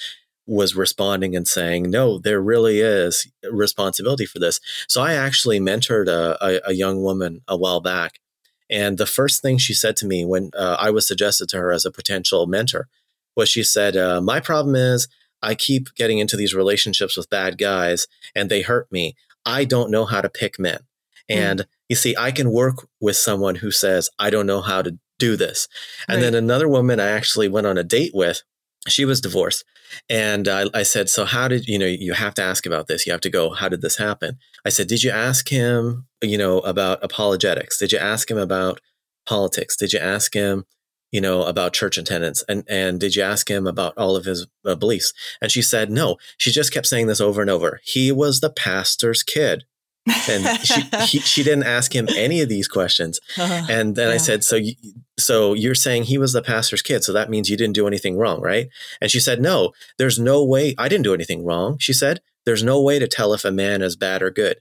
was 0.49 0.75
responding 0.75 1.35
and 1.35 1.47
saying, 1.47 1.89
no, 1.91 2.17
there 2.17 2.41
really 2.41 2.79
is 2.79 3.27
responsibility 3.51 4.25
for 4.25 4.39
this. 4.39 4.59
So 4.87 5.01
I 5.01 5.13
actually 5.13 5.59
mentored 5.59 6.07
a, 6.07 6.37
a, 6.43 6.71
a 6.71 6.73
young 6.73 7.03
woman 7.03 7.41
a 7.47 7.55
while 7.55 7.79
back. 7.81 8.19
And 8.69 8.97
the 8.97 9.05
first 9.05 9.41
thing 9.41 9.57
she 9.57 9.73
said 9.73 9.95
to 9.97 10.07
me 10.07 10.25
when 10.25 10.49
uh, 10.57 10.77
I 10.79 10.89
was 10.89 11.07
suggested 11.07 11.49
to 11.49 11.57
her 11.57 11.71
as 11.71 11.85
a 11.85 11.91
potential 11.91 12.47
mentor 12.47 12.87
was 13.35 13.49
she 13.49 13.63
said, 13.63 13.95
uh, 13.95 14.21
My 14.21 14.39
problem 14.39 14.75
is 14.75 15.07
I 15.41 15.55
keep 15.55 15.93
getting 15.95 16.19
into 16.19 16.35
these 16.35 16.53
relationships 16.55 17.15
with 17.15 17.29
bad 17.29 17.57
guys 17.57 18.07
and 18.35 18.49
they 18.49 18.61
hurt 18.61 18.91
me. 18.91 19.15
I 19.45 19.65
don't 19.65 19.91
know 19.91 20.05
how 20.05 20.21
to 20.21 20.29
pick 20.29 20.59
men. 20.59 20.79
Hmm. 21.29 21.37
And 21.37 21.67
You 21.87 21.95
see, 21.95 22.15
I 22.17 22.31
can 22.31 22.51
work 22.51 22.87
with 22.99 23.15
someone 23.15 23.55
who 23.55 23.71
says, 23.71 24.09
I 24.19 24.29
don't 24.29 24.47
know 24.47 24.61
how 24.61 24.81
to 24.81 24.97
do 25.19 25.35
this. 25.35 25.67
And 26.07 26.17
Right. 26.17 26.21
then 26.23 26.35
another 26.35 26.67
woman 26.67 26.99
I 26.99 27.09
actually 27.09 27.49
went 27.49 27.67
on 27.67 27.77
a 27.77 27.83
date 27.83 28.11
with, 28.13 28.41
she 28.87 29.05
was 29.05 29.21
divorced. 29.21 29.63
And 30.09 30.47
I, 30.47 30.65
I 30.73 30.83
said, 30.83 31.09
So, 31.09 31.25
how 31.25 31.47
did 31.47 31.67
you 31.67 31.79
know? 31.79 31.85
You 31.85 32.13
have 32.13 32.33
to 32.35 32.43
ask 32.43 32.65
about 32.65 32.87
this. 32.87 33.05
You 33.05 33.11
have 33.11 33.21
to 33.21 33.29
go, 33.29 33.51
How 33.51 33.69
did 33.69 33.81
this 33.81 33.97
happen? 33.97 34.37
I 34.65 34.69
said, 34.69 34.87
Did 34.87 35.03
you 35.03 35.11
ask 35.11 35.49
him, 35.49 36.05
you 36.21 36.37
know, 36.37 36.59
about 36.59 37.03
apologetics? 37.03 37.77
Did 37.77 37.91
you 37.91 37.99
ask 37.99 38.29
him 38.29 38.37
about 38.37 38.81
politics? 39.25 39.75
Did 39.75 39.93
you 39.93 39.99
ask 39.99 40.33
him, 40.33 40.65
you 41.11 41.21
know, 41.21 41.43
about 41.43 41.73
church 41.73 41.97
attendance? 41.97 42.43
And, 42.49 42.63
and 42.67 42.99
did 42.99 43.15
you 43.15 43.23
ask 43.23 43.49
him 43.49 43.67
about 43.67 43.93
all 43.97 44.15
of 44.15 44.25
his 44.25 44.47
uh, 44.65 44.75
beliefs? 44.75 45.13
And 45.41 45.51
she 45.51 45.61
said, 45.61 45.89
No. 45.89 46.17
She 46.37 46.51
just 46.51 46.73
kept 46.73 46.87
saying 46.87 47.07
this 47.07 47.21
over 47.21 47.41
and 47.41 47.49
over. 47.49 47.81
He 47.83 48.11
was 48.11 48.39
the 48.39 48.49
pastor's 48.49 49.23
kid. 49.23 49.65
And 50.29 50.59
she, 50.65 50.81
he, 51.05 51.19
she 51.19 51.43
didn't 51.43 51.63
ask 51.65 51.93
him 51.95 52.07
any 52.15 52.41
of 52.41 52.49
these 52.49 52.67
questions. 52.67 53.19
Uh, 53.37 53.65
And 53.69 53.95
then 53.95 54.09
I 54.09 54.17
said, 54.17 54.43
"So, 54.43 54.55
you, 54.55 54.73
so 55.17 55.53
you're 55.53 55.75
saying 55.75 56.03
he 56.03 56.17
was 56.17 56.33
the 56.33 56.41
pastor's 56.41 56.81
kid? 56.81 57.03
So 57.03 57.13
that 57.13 57.29
means 57.29 57.49
you 57.49 57.57
didn't 57.57 57.75
do 57.75 57.87
anything 57.87 58.17
wrong, 58.17 58.41
right?" 58.41 58.69
And 59.01 59.09
she 59.11 59.19
said, 59.19 59.41
"No, 59.41 59.71
there's 59.97 60.19
no 60.19 60.43
way. 60.43 60.75
I 60.77 60.87
didn't 60.89 61.03
do 61.05 61.13
anything 61.13 61.45
wrong." 61.45 61.77
She 61.79 61.93
said, 61.93 62.21
"There's 62.45 62.63
no 62.63 62.81
way 62.81 62.99
to 62.99 63.07
tell 63.07 63.33
if 63.33 63.45
a 63.45 63.51
man 63.51 63.81
is 63.81 63.95
bad 63.95 64.21
or 64.21 64.31
good." 64.31 64.57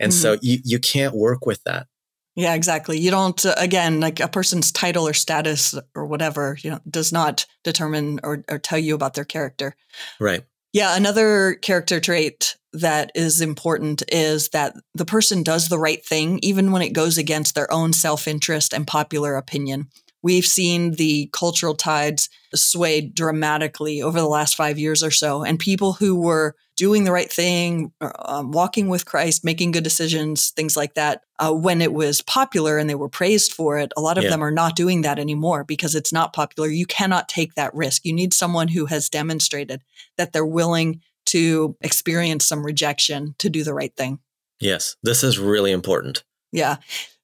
And 0.00 0.12
so 0.12 0.34
Mm-hmm. 0.36 0.46
you 0.46 0.58
you 0.64 0.78
can't 0.78 1.14
work 1.14 1.46
with 1.46 1.62
that. 1.64 1.86
yeah, 2.34 2.54
exactly. 2.54 2.98
You 2.98 3.10
don't, 3.10 3.44
uh, 3.44 3.54
again, 3.58 4.00
like 4.00 4.18
a 4.18 4.26
person's 4.28 4.72
title 4.72 5.06
or 5.06 5.12
status 5.12 5.74
or 5.94 6.06
whatever, 6.06 6.56
you 6.62 6.70
know, 6.70 6.80
does 6.88 7.12
not 7.12 7.44
determine 7.62 8.18
or, 8.24 8.42
or 8.48 8.58
tell 8.58 8.78
you 8.78 8.94
about 8.94 9.12
their 9.14 9.26
character. 9.26 9.76
Right. 10.18 10.42
Yeah, 10.72 10.96
another 10.96 11.54
character 11.60 12.00
trait 12.00 12.56
that 12.72 13.12
is 13.14 13.40
important 13.40 14.02
is 14.08 14.48
that 14.50 14.74
the 14.94 15.04
person 15.04 15.42
does 15.42 15.68
the 15.68 15.78
right 15.78 16.04
thing, 16.04 16.38
even 16.42 16.72
when 16.72 16.82
it 16.82 16.92
goes 16.92 17.18
against 17.18 17.54
their 17.54 17.70
own 17.72 17.92
self 17.92 18.26
interest 18.26 18.72
and 18.72 18.86
popular 18.86 19.36
opinion. 19.36 19.88
We've 20.24 20.46
seen 20.46 20.92
the 20.92 21.28
cultural 21.32 21.74
tides 21.74 22.28
sway 22.54 23.00
dramatically 23.00 24.00
over 24.00 24.20
the 24.20 24.28
last 24.28 24.54
five 24.54 24.78
years 24.78 25.02
or 25.02 25.10
so, 25.10 25.42
and 25.42 25.58
people 25.58 25.94
who 25.94 26.14
were 26.14 26.54
doing 26.76 27.04
the 27.04 27.12
right 27.12 27.30
thing, 27.30 27.92
um, 28.00 28.50
walking 28.52 28.88
with 28.88 29.04
Christ, 29.04 29.44
making 29.44 29.72
good 29.72 29.84
decisions, 29.84 30.50
things 30.50 30.76
like 30.76 30.94
that, 30.94 31.22
uh, 31.38 31.52
when 31.52 31.82
it 31.82 31.92
was 31.92 32.22
popular 32.22 32.78
and 32.78 32.88
they 32.88 32.94
were 32.94 33.08
praised 33.08 33.52
for 33.52 33.78
it, 33.78 33.92
a 33.96 34.00
lot 34.00 34.16
of 34.16 34.24
Yeah. 34.24 34.30
them 34.30 34.42
are 34.42 34.50
not 34.50 34.74
doing 34.76 35.02
that 35.02 35.18
anymore 35.18 35.64
because 35.64 35.94
it's 35.94 36.12
not 36.12 36.32
popular. 36.32 36.68
You 36.68 36.86
cannot 36.86 37.28
take 37.28 37.54
that 37.54 37.74
risk. 37.74 38.04
You 38.04 38.12
need 38.14 38.32
someone 38.32 38.68
who 38.68 38.86
has 38.86 39.08
demonstrated 39.10 39.82
that 40.16 40.32
they're 40.32 40.46
willing 40.46 41.00
to 41.32 41.76
experience 41.80 42.46
some 42.46 42.64
rejection 42.64 43.34
to 43.38 43.50
do 43.50 43.64
the 43.64 43.74
right 43.74 43.94
thing. 43.96 44.18
Yes, 44.60 44.96
this 45.02 45.24
is 45.24 45.38
really 45.38 45.72
important. 45.72 46.24
Yeah. 46.52 46.76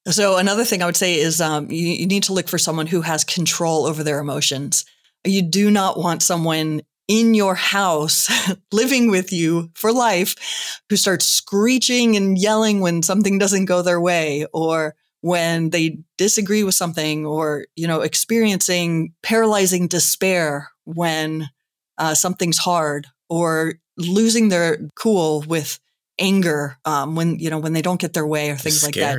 So 0.09 0.39
another 0.39 0.65
thing 0.65 0.83
I 0.83 0.87
would 0.87 0.97
say 0.97 1.19
is 1.19 1.41
um, 1.41 1.71
you, 1.71 1.89
you 1.89 2.07
need 2.07 2.23
to 2.25 2.33
look 2.33 2.49
for 2.49 2.59
someone 2.59 2.87
who 2.87 3.03
has 3.03 3.25
control 3.25 3.87
over 3.87 4.03
their 4.03 4.19
emotions. 4.19 4.85
You 5.25 5.43
do 5.43 5.71
not 5.71 5.99
want 5.99 6.23
someone 6.23 6.83
in 7.07 7.35
your 7.35 7.55
house 7.55 8.29
living 8.73 9.11
with 9.11 9.33
you 9.33 9.71
for 9.75 9.93
life 9.93 10.81
who 10.89 10.97
starts 10.97 11.27
screeching 11.27 12.17
and 12.17 12.39
yelling 12.39 12.81
when 12.81 13.03
something 13.03 13.39
doesn't 13.39 13.67
go 13.67 13.83
their 13.83 14.01
way 14.01 14.47
or 14.53 14.95
when 15.21 15.71
they 15.71 15.99
disagree 16.17 16.63
with 16.63 16.75
something 16.75 17.27
or 17.27 17.67
you 17.75 17.89
know 17.89 18.03
experiencing 18.03 19.13
paralyzing 19.23 19.89
despair 19.89 20.71
when 20.85 21.49
uh, 21.97 22.15
something's 22.15 22.59
hard 22.59 23.07
or 23.29 23.75
losing 23.99 24.49
their 24.49 24.79
cool 24.95 25.43
with 25.47 25.79
anger 26.19 26.79
um, 26.85 27.15
when 27.15 27.39
you 27.39 27.51
know 27.51 27.59
when 27.59 27.73
they 27.75 27.83
don't 27.83 28.01
get 28.01 28.13
their 28.13 28.27
way 28.27 28.51
or 28.51 28.57
things 28.57 28.83
like 28.83 28.95
that 28.95 29.19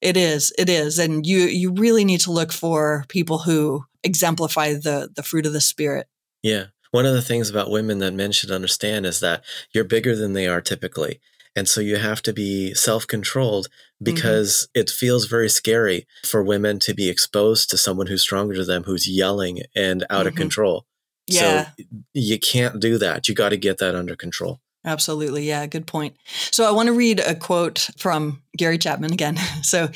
it 0.00 0.16
is 0.16 0.52
it 0.58 0.68
is 0.68 0.98
and 0.98 1.26
you 1.26 1.40
you 1.40 1.72
really 1.72 2.04
need 2.04 2.20
to 2.20 2.32
look 2.32 2.52
for 2.52 3.04
people 3.08 3.38
who 3.38 3.84
exemplify 4.04 4.72
the 4.72 5.10
the 5.14 5.22
fruit 5.22 5.46
of 5.46 5.52
the 5.52 5.60
spirit 5.60 6.06
Yeah. 6.42 6.66
One 6.92 7.06
of 7.06 7.14
the 7.14 7.22
things 7.22 7.48
about 7.48 7.70
women 7.70 7.98
that 8.00 8.14
men 8.14 8.32
should 8.32 8.50
understand 8.50 9.06
is 9.06 9.20
that 9.20 9.44
you're 9.72 9.84
bigger 9.84 10.16
than 10.16 10.32
they 10.32 10.48
are 10.48 10.60
typically. 10.60 11.20
And 11.54 11.68
so 11.68 11.80
you 11.80 11.96
have 11.98 12.20
to 12.22 12.32
be 12.32 12.74
self 12.74 13.06
controlled 13.06 13.68
Mm-hmm. 14.02 14.14
because 14.14 14.66
it 14.74 14.88
feels 14.88 15.26
very 15.26 15.50
scary 15.50 16.06
for 16.24 16.42
women 16.42 16.78
to 16.80 16.94
be 16.94 17.10
exposed 17.10 17.68
to 17.70 17.76
someone 17.76 18.06
who's 18.06 18.22
stronger 18.22 18.56
than 18.64 18.66
them, 18.66 18.82
who's 18.84 19.06
yelling 19.06 19.60
and 19.76 20.06
out 20.08 20.26
of 20.26 20.32
Mhm. 20.32 20.38
control. 20.38 20.86
Yeah 21.30 21.70
So 21.76 21.84
you 22.14 22.38
can't 22.38 22.80
do 22.80 22.98
that. 22.98 23.28
You 23.28 23.34
got 23.34 23.50
to 23.50 23.56
get 23.56 23.78
that 23.78 23.94
under 23.94 24.16
control. 24.16 24.60
Absolutely. 24.84 25.46
Yeah, 25.46 25.66
good 25.66 25.86
point. 25.86 26.16
So 26.50 26.66
I 26.66 26.70
want 26.70 26.86
to 26.86 26.94
read 26.94 27.20
a 27.20 27.34
quote 27.34 27.90
from 27.98 28.42
Gary 28.56 28.78
Chapman 28.78 29.12
again. 29.12 29.38
So 29.62 29.90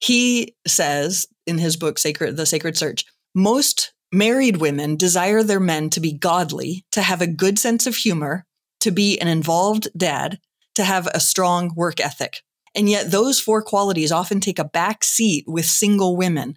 he 0.00 0.54
says 0.66 1.26
in 1.46 1.58
his 1.58 1.76
book 1.76 1.98
Sacred 1.98 2.36
the 2.36 2.46
Sacred 2.46 2.76
Search, 2.76 3.04
most 3.34 3.92
married 4.12 4.58
women 4.58 4.96
desire 4.96 5.42
their 5.42 5.60
men 5.60 5.90
to 5.90 6.00
be 6.00 6.12
godly, 6.12 6.84
to 6.92 7.02
have 7.02 7.22
a 7.22 7.26
good 7.26 7.58
sense 7.58 7.86
of 7.86 7.96
humor, 7.96 8.44
to 8.80 8.90
be 8.90 9.18
an 9.18 9.28
involved 9.28 9.88
dad, 9.96 10.38
to 10.74 10.84
have 10.84 11.08
a 11.08 11.20
strong 11.20 11.72
work 11.74 11.98
ethic. 11.98 12.42
And 12.74 12.88
yet 12.90 13.10
those 13.10 13.40
four 13.40 13.62
qualities 13.62 14.12
often 14.12 14.38
take 14.38 14.58
a 14.58 14.64
back 14.64 15.02
seat 15.02 15.44
with 15.46 15.64
single 15.64 16.16
women. 16.16 16.56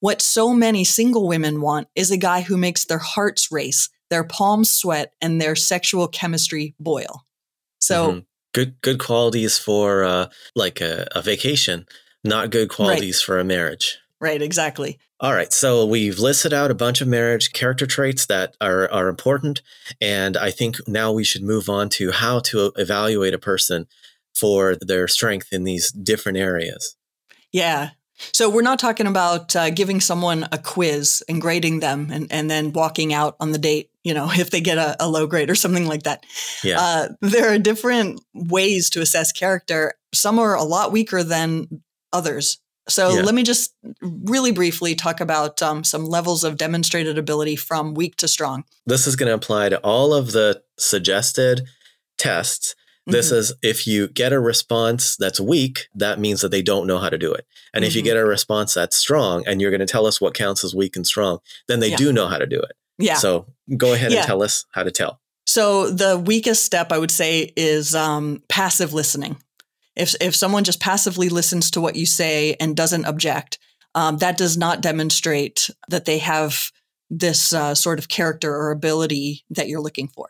What 0.00 0.22
so 0.22 0.52
many 0.54 0.84
single 0.84 1.26
women 1.26 1.60
want 1.60 1.88
is 1.94 2.10
a 2.10 2.16
guy 2.16 2.42
who 2.42 2.56
makes 2.56 2.84
their 2.84 2.98
hearts 2.98 3.50
race, 3.50 3.88
their 4.10 4.24
palms 4.24 4.70
sweat, 4.70 5.12
and 5.20 5.40
their 5.40 5.56
sexual 5.56 6.08
chemistry 6.08 6.74
boil. 6.78 7.24
So, 7.80 8.12
Mhm. 8.12 8.24
good 8.54 8.80
good 8.80 8.98
qualities 8.98 9.58
for 9.58 10.04
uh, 10.04 10.28
like 10.54 10.80
a, 10.80 11.06
a 11.12 11.22
vacation, 11.22 11.86
not 12.24 12.50
good 12.50 12.68
qualities 12.68 13.20
for 13.20 13.38
a 13.38 13.44
marriage. 13.44 13.98
right, 14.20 14.42
exactly. 14.42 14.98
All 15.20 15.32
right, 15.32 15.52
so 15.52 15.84
we've 15.84 16.18
listed 16.20 16.52
out 16.52 16.70
a 16.70 16.74
bunch 16.74 17.00
of 17.00 17.08
marriage 17.08 17.52
character 17.52 17.86
traits 17.86 18.26
that 18.26 18.56
are 18.60 18.90
are 18.92 19.08
important, 19.08 19.62
and 20.00 20.36
I 20.36 20.50
think 20.52 20.76
now 20.88 21.12
we 21.12 21.24
should 21.24 21.42
move 21.42 21.68
on 21.68 21.88
to 21.90 22.12
how 22.12 22.38
to 22.40 22.72
evaluate 22.76 23.34
a 23.34 23.38
person 23.38 23.86
for 24.34 24.76
their 24.76 25.08
strength 25.08 25.48
in 25.52 25.64
these 25.64 25.90
different 25.90 26.38
areas. 26.38 26.94
Yeah. 27.52 27.90
So 28.32 28.48
we're 28.50 28.62
not 28.62 28.78
talking 28.78 29.06
about 29.06 29.54
uh, 29.56 29.70
giving 29.70 30.00
someone 30.00 30.46
a 30.52 30.58
quiz 30.58 31.22
and 31.28 31.40
grading 31.40 31.80
them 31.80 32.10
and, 32.12 32.26
and 32.30 32.50
then 32.50 32.72
walking 32.72 33.12
out 33.12 33.36
on 33.40 33.52
the 33.52 33.58
date, 33.58 33.90
you 34.04 34.14
know, 34.14 34.30
if 34.32 34.50
they 34.50 34.60
get 34.60 34.78
a, 34.78 34.96
a 35.00 35.08
low 35.08 35.26
grade 35.26 35.50
or 35.50 35.54
something 35.54 35.86
like 35.86 36.02
that. 36.04 36.24
Yeah, 36.64 36.76
Uh, 36.80 37.08
there 37.20 37.52
are 37.52 37.58
different 37.58 38.20
ways 38.34 38.90
to 38.90 39.00
assess 39.00 39.32
character. 39.32 39.94
Some 40.14 40.38
are 40.38 40.54
a 40.56 40.64
lot 40.64 40.92
weaker 40.92 41.22
than 41.22 41.82
others. 42.12 42.58
So 42.88 43.10
Yeah. 43.16 43.22
let 43.22 43.34
me 43.34 43.42
just 43.42 43.74
really 44.00 44.50
briefly 44.52 44.94
talk 44.94 45.20
about 45.20 45.62
um, 45.62 45.84
some 45.84 46.06
levels 46.06 46.42
of 46.42 46.56
demonstrated 46.56 47.18
ability 47.18 47.56
from 47.56 47.92
weak 47.94 48.16
to 48.16 48.28
strong. 48.28 48.64
this 48.86 49.06
is 49.06 49.14
going 49.14 49.28
to 49.28 49.34
apply 49.34 49.68
to 49.68 49.78
all 49.80 50.14
of 50.14 50.32
the 50.32 50.62
suggested 50.78 51.66
tests. 52.16 52.74
This 53.08 53.30
Mhm. 53.30 53.36
is 53.36 53.52
if 53.62 53.86
you 53.86 54.08
get 54.08 54.32
a 54.32 54.38
response 54.40 55.16
that's 55.16 55.40
weak, 55.40 55.88
that 55.94 56.18
means 56.20 56.40
that 56.42 56.50
they 56.50 56.62
don't 56.62 56.86
know 56.86 56.98
how 56.98 57.08
to 57.08 57.18
do 57.18 57.32
it. 57.32 57.46
And 57.74 57.84
if 57.84 57.94
you 57.96 58.02
Mhm. 58.02 58.06
get 58.06 58.16
a 58.16 58.24
response 58.24 58.74
that's 58.74 58.96
strong, 58.96 59.44
and 59.46 59.60
you're 59.60 59.70
going 59.70 59.80
to 59.80 59.86
tell 59.86 60.06
us 60.06 60.20
what 60.20 60.34
counts 60.34 60.62
as 60.64 60.74
weak 60.74 60.94
and 60.96 61.06
strong, 61.06 61.38
then 61.68 61.80
they 61.80 61.90
Yeah. 61.90 61.96
do 61.96 62.12
know 62.12 62.28
how 62.28 62.38
to 62.38 62.46
do 62.46 62.60
it. 62.60 62.72
yeah. 62.98 63.14
So 63.16 63.46
go 63.76 63.92
ahead 63.92 64.12
Yeah. 64.12 64.18
and 64.18 64.26
tell 64.26 64.42
us 64.42 64.64
how 64.72 64.82
to 64.82 64.90
tell. 64.90 65.20
So 65.46 65.90
the 65.90 66.18
weakest 66.18 66.64
step 66.64 66.92
I 66.92 66.98
would 66.98 67.10
say 67.10 67.52
is 67.56 67.94
um, 67.94 68.42
passive 68.48 68.92
listening. 68.92 69.42
If 69.96 70.14
if 70.20 70.34
someone 70.36 70.62
just 70.64 70.78
passively 70.80 71.28
listens 71.28 71.70
to 71.72 71.80
what 71.80 71.96
you 71.96 72.06
say 72.06 72.56
and 72.60 72.76
doesn't 72.76 73.04
object, 73.06 73.58
um, 73.94 74.18
that 74.18 74.36
does 74.36 74.56
not 74.56 74.80
demonstrate 74.82 75.70
that 75.88 76.04
they 76.04 76.18
have 76.18 76.70
this 77.10 77.52
uh, 77.54 77.74
sort 77.74 77.98
of 77.98 78.08
character 78.08 78.54
or 78.54 78.70
ability 78.70 79.44
that 79.50 79.68
you're 79.68 79.80
looking 79.80 80.08
for. 80.08 80.28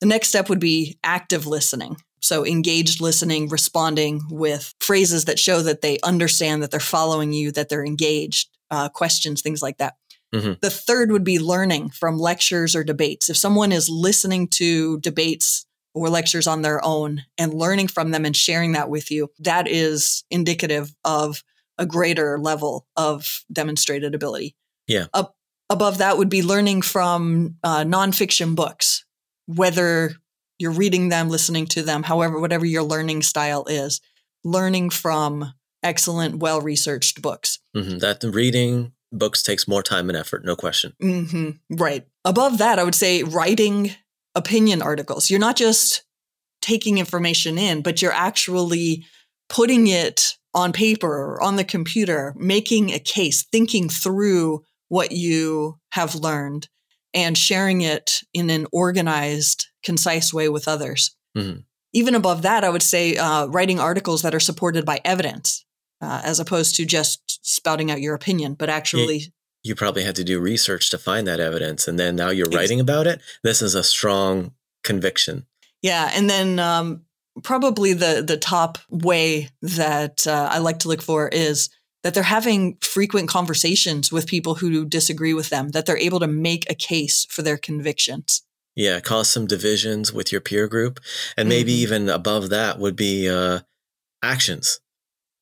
The 0.00 0.06
next 0.06 0.28
step 0.28 0.48
would 0.48 0.60
be 0.60 0.98
active 1.02 1.46
listening. 1.46 1.96
So 2.20 2.44
engaged 2.44 3.00
listening, 3.00 3.48
responding 3.48 4.22
with 4.30 4.74
phrases 4.80 5.24
that 5.26 5.38
show 5.38 5.62
that 5.62 5.82
they 5.82 5.98
understand 6.02 6.62
that 6.62 6.70
they're 6.70 6.80
following 6.80 7.32
you, 7.32 7.52
that 7.52 7.68
they're 7.68 7.84
engaged, 7.84 8.48
uh, 8.70 8.88
questions, 8.88 9.40
things 9.40 9.62
like 9.62 9.78
that. 9.78 9.94
Mhm. 10.34 10.60
The 10.60 10.70
third 10.70 11.10
would 11.10 11.24
be 11.24 11.38
learning 11.38 11.90
from 11.90 12.18
lectures 12.18 12.76
or 12.76 12.84
debates. 12.84 13.30
If 13.30 13.36
someone 13.36 13.72
is 13.72 13.88
listening 13.88 14.48
to 14.48 14.98
debates 15.00 15.64
or 15.94 16.10
lectures 16.10 16.46
on 16.46 16.62
their 16.62 16.84
own 16.84 17.24
and 17.38 17.54
learning 17.54 17.88
from 17.88 18.10
them 18.10 18.24
and 18.24 18.36
sharing 18.36 18.72
that 18.72 18.90
with 18.90 19.10
you, 19.10 19.30
that 19.38 19.66
is 19.66 20.24
indicative 20.30 20.94
of 21.04 21.42
a 21.78 21.86
greater 21.86 22.38
level 22.38 22.86
of 22.96 23.44
demonstrated 23.50 24.14
ability. 24.14 24.54
Yeah. 24.86 25.06
Up, 25.14 25.36
above 25.70 25.98
that 25.98 26.18
would 26.18 26.28
be 26.28 26.42
learning 26.42 26.82
from 26.82 27.56
uh, 27.64 27.84
nonfiction 27.84 28.54
books, 28.54 29.04
whether 29.48 30.12
you're 30.58 30.70
reading 30.72 31.08
them, 31.08 31.28
listening 31.28 31.66
to 31.66 31.82
them, 31.82 32.02
however, 32.02 32.38
whatever 32.38 32.66
your 32.66 32.82
learning 32.82 33.22
style 33.22 33.64
is, 33.66 34.00
learning 34.44 34.90
from 34.90 35.52
excellent, 35.82 36.36
well 36.36 36.60
researched 36.60 37.22
books. 37.22 37.58
hmm 37.74 37.98
That 37.98 38.22
reading 38.22 38.92
books 39.10 39.42
takes 39.42 39.66
more 39.66 39.82
time 39.82 40.08
and 40.10 40.18
effort, 40.18 40.44
no 40.44 40.54
question. 40.54 40.92
hmm 41.00 41.50
Right. 41.70 42.06
Above 42.24 42.58
that, 42.58 42.78
I 42.78 42.84
would 42.84 42.94
say 42.94 43.22
writing 43.22 43.92
opinion 44.34 44.82
articles. 44.82 45.30
You're 45.30 45.40
not 45.40 45.56
just 45.56 46.04
taking 46.60 46.98
information 46.98 47.56
in, 47.56 47.80
but 47.82 48.02
you're 48.02 48.12
actually 48.12 49.06
putting 49.48 49.86
it 49.86 50.34
on 50.54 50.72
paper 50.72 51.08
or 51.10 51.42
on 51.42 51.56
the 51.56 51.64
computer, 51.64 52.34
making 52.36 52.92
a 52.92 52.98
case, 52.98 53.46
thinking 53.50 53.88
through 53.88 54.62
what 54.88 55.12
you 55.12 55.78
have 55.92 56.14
learned 56.14 56.68
and 57.18 57.36
sharing 57.36 57.80
it 57.80 58.20
in 58.32 58.48
an 58.50 58.66
organized, 58.72 59.66
concise 59.82 60.32
way 60.32 60.48
with 60.48 60.68
others. 60.68 61.16
Mm-hmm. 61.36 61.60
Even 61.92 62.14
above 62.14 62.42
that, 62.42 62.64
I 62.64 62.70
would 62.70 62.82
say 62.82 63.16
uh, 63.16 63.46
writing 63.46 63.80
articles 63.80 64.22
that 64.22 64.34
are 64.34 64.40
supported 64.40 64.84
by 64.84 65.00
evidence 65.04 65.64
uh, 66.00 66.20
as 66.22 66.38
opposed 66.38 66.76
to 66.76 66.86
just 66.86 67.40
spouting 67.42 67.90
out 67.90 68.00
your 68.00 68.14
opinion, 68.14 68.54
but 68.54 68.70
actually. 68.70 69.32
You 69.64 69.74
probably 69.74 70.04
had 70.04 70.16
to 70.16 70.24
do 70.24 70.38
research 70.38 70.90
to 70.90 70.98
find 70.98 71.26
that 71.26 71.40
evidence. 71.40 71.88
And 71.88 71.98
then 71.98 72.14
now 72.14 72.30
you're 72.30 72.50
writing 72.50 72.78
about 72.78 73.06
it. 73.06 73.20
This 73.42 73.60
is 73.62 73.74
a 73.74 73.82
strong 73.82 74.52
conviction. 74.84 75.46
Yeah. 75.82 76.10
And 76.14 76.30
then 76.30 76.58
um, 76.58 77.02
probably 77.42 77.92
the, 77.92 78.22
the 78.24 78.36
top 78.36 78.78
way 78.88 79.50
that 79.62 80.26
uh, 80.26 80.48
I 80.50 80.58
like 80.58 80.80
to 80.80 80.88
look 80.88 81.02
for 81.02 81.28
is 81.28 81.70
that 82.02 82.14
they're 82.14 82.22
having 82.22 82.76
frequent 82.80 83.28
conversations 83.28 84.12
with 84.12 84.26
people 84.26 84.56
who 84.56 84.84
disagree 84.84 85.34
with 85.34 85.50
them, 85.50 85.70
that 85.70 85.86
they're 85.86 85.98
able 85.98 86.20
to 86.20 86.26
make 86.26 86.68
a 86.70 86.74
case 86.74 87.26
for 87.28 87.42
their 87.42 87.56
convictions. 87.56 88.42
Yeah, 88.76 89.00
cause 89.00 89.28
some 89.28 89.46
divisions 89.46 90.12
with 90.12 90.30
your 90.30 90.40
peer 90.40 90.68
group. 90.68 91.00
And 91.36 91.48
maybe 91.48 91.72
mm-hmm. 91.72 91.82
even 91.82 92.08
above 92.08 92.50
that 92.50 92.78
would 92.78 92.94
be 92.94 93.28
uh, 93.28 93.60
actions, 94.22 94.78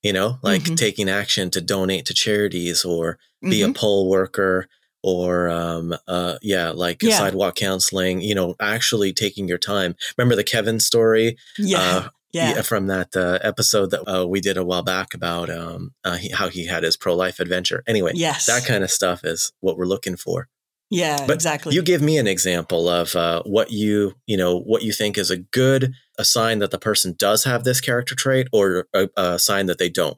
you 0.02 0.12
know, 0.14 0.38
like 0.42 0.62
mm-hmm. 0.62 0.74
taking 0.74 1.10
action 1.10 1.50
to 1.50 1.60
donate 1.60 2.06
to 2.06 2.14
charities 2.14 2.84
or 2.84 3.18
be 3.42 3.60
mm-hmm. 3.60 3.72
a 3.72 3.74
poll 3.74 4.08
worker 4.08 4.68
or 5.02 5.50
um, 5.50 5.94
uh, 6.08 6.38
yeah, 6.40 6.70
like 6.70 7.02
yeah. 7.02 7.18
sidewalk 7.18 7.56
counseling. 7.56 8.22
You 8.22 8.34
know, 8.34 8.56
actually 8.58 9.12
taking 9.12 9.46
your 9.46 9.58
time. 9.58 9.94
Remember 10.16 10.34
the 10.34 10.42
Kevin 10.42 10.80
story? 10.80 11.36
Yeah. 11.58 11.78
Uh, 11.78 12.08
yeah. 12.32 12.62
from 12.62 12.86
that 12.88 13.16
uh, 13.16 13.38
episode 13.42 13.90
that 13.90 14.02
uh, 14.02 14.26
we 14.26 14.40
did 14.40 14.56
a 14.56 14.64
while 14.64 14.82
back 14.82 15.14
about 15.14 15.50
um, 15.50 15.92
uh, 16.04 16.16
he, 16.16 16.30
how 16.30 16.48
he 16.48 16.66
had 16.66 16.82
his 16.82 16.96
pro 16.96 17.14
life 17.14 17.40
adventure. 17.40 17.82
Anyway, 17.86 18.12
yes. 18.14 18.46
that 18.46 18.64
kind 18.64 18.84
of 18.84 18.90
stuff 18.90 19.24
is 19.24 19.52
what 19.60 19.76
we're 19.76 19.86
looking 19.86 20.16
for. 20.16 20.48
Yeah, 20.90 21.26
but 21.26 21.34
exactly. 21.34 21.74
You 21.74 21.82
give 21.82 22.00
me 22.00 22.16
an 22.16 22.28
example 22.28 22.88
of 22.88 23.16
uh, 23.16 23.42
what 23.44 23.72
you 23.72 24.14
you 24.26 24.36
know 24.36 24.60
what 24.60 24.82
you 24.82 24.92
think 24.92 25.18
is 25.18 25.30
a 25.30 25.36
good 25.36 25.94
a 26.16 26.24
sign 26.24 26.60
that 26.60 26.70
the 26.70 26.78
person 26.78 27.16
does 27.18 27.44
have 27.44 27.64
this 27.64 27.80
character 27.80 28.14
trait, 28.14 28.46
or 28.52 28.86
a, 28.94 29.08
a 29.16 29.38
sign 29.38 29.66
that 29.66 29.78
they 29.78 29.88
don't. 29.88 30.16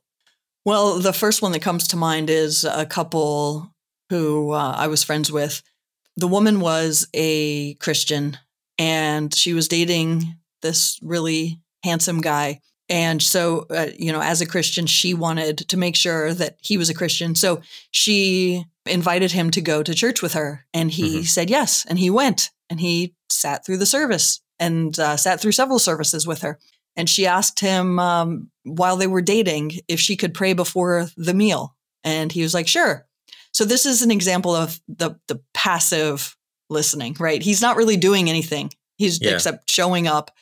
Well, 0.67 0.99
the 0.99 1.15
first 1.15 1.41
one 1.41 1.53
that 1.53 1.63
comes 1.63 1.89
to 1.89 1.97
mind 1.97 2.29
is 2.29 2.65
a 2.65 2.85
couple 2.85 3.75
who 4.11 4.53
uh, 4.53 4.75
I 4.77 4.89
was 4.89 5.03
friends 5.03 5.33
with. 5.33 5.63
The 6.17 6.29
woman 6.29 6.61
was 6.61 7.09
a 7.15 7.75
Christian, 7.75 8.37
and 8.79 9.35
she 9.35 9.55
was 9.55 9.69
dating 9.69 10.37
this 10.61 10.99
really 11.03 11.63
handsome 11.83 12.21
guy. 12.21 12.61
And 12.89 13.23
so, 13.23 13.67
uh, 13.71 13.89
you 13.99 14.13
know, 14.13 14.23
as 14.23 14.41
a 14.41 14.47
Christian, 14.47 14.87
she 14.87 15.13
wanted 15.13 15.59
to 15.69 15.77
make 15.77 15.95
sure 15.95 16.33
that 16.33 16.57
he 16.61 16.79
was 16.79 16.89
a 16.89 16.95
Christian. 16.95 17.35
So 17.35 17.61
she 17.91 18.65
invited 18.87 19.33
him 19.33 19.51
to 19.51 19.61
go 19.61 19.83
to 19.83 19.95
church 19.95 20.23
with 20.23 20.33
her. 20.33 20.65
And 20.73 20.91
he 20.91 21.17
mm-hmm. 21.17 21.23
said 21.25 21.51
yes. 21.51 21.85
And 21.89 21.99
he 21.99 22.09
went 22.09 22.51
and 22.71 22.81
he 22.81 23.15
sat 23.31 23.65
through 23.65 23.77
the 23.77 23.87
service 23.87 24.41
and 24.59 24.99
uh, 24.99 25.17
sat 25.17 25.41
through 25.41 25.53
several 25.53 25.79
services 25.79 26.27
with 26.27 26.41
her. 26.43 26.59
And 26.97 27.09
she 27.09 27.27
asked 27.27 27.61
him 27.61 27.99
um, 27.99 28.51
while 28.65 28.97
they 28.97 29.07
were 29.07 29.23
dating 29.23 29.73
if 29.87 30.01
she 30.01 30.17
could 30.17 30.35
pray 30.35 30.55
before 30.55 31.09
the 31.17 31.35
meal. 31.35 31.77
And 32.03 32.33
he 32.33 32.43
was 32.43 32.55
like, 32.55 32.67
sure. 32.67 33.07
So 33.53 33.65
this 33.65 33.87
is 33.87 34.03
an 34.03 34.11
example 34.11 34.55
of 34.55 34.81
the, 34.89 35.19
the 35.29 35.41
passive 35.53 36.37
listening, 36.71 37.17
right? 37.21 37.43
He's 37.43 37.63
not 37.63 37.77
really 37.77 37.97
doing 37.97 38.29
anything. 38.29 38.71
He's 38.97 39.21
yeah. 39.21 39.35
except 39.35 39.71
showing 39.71 40.09
up 40.09 40.33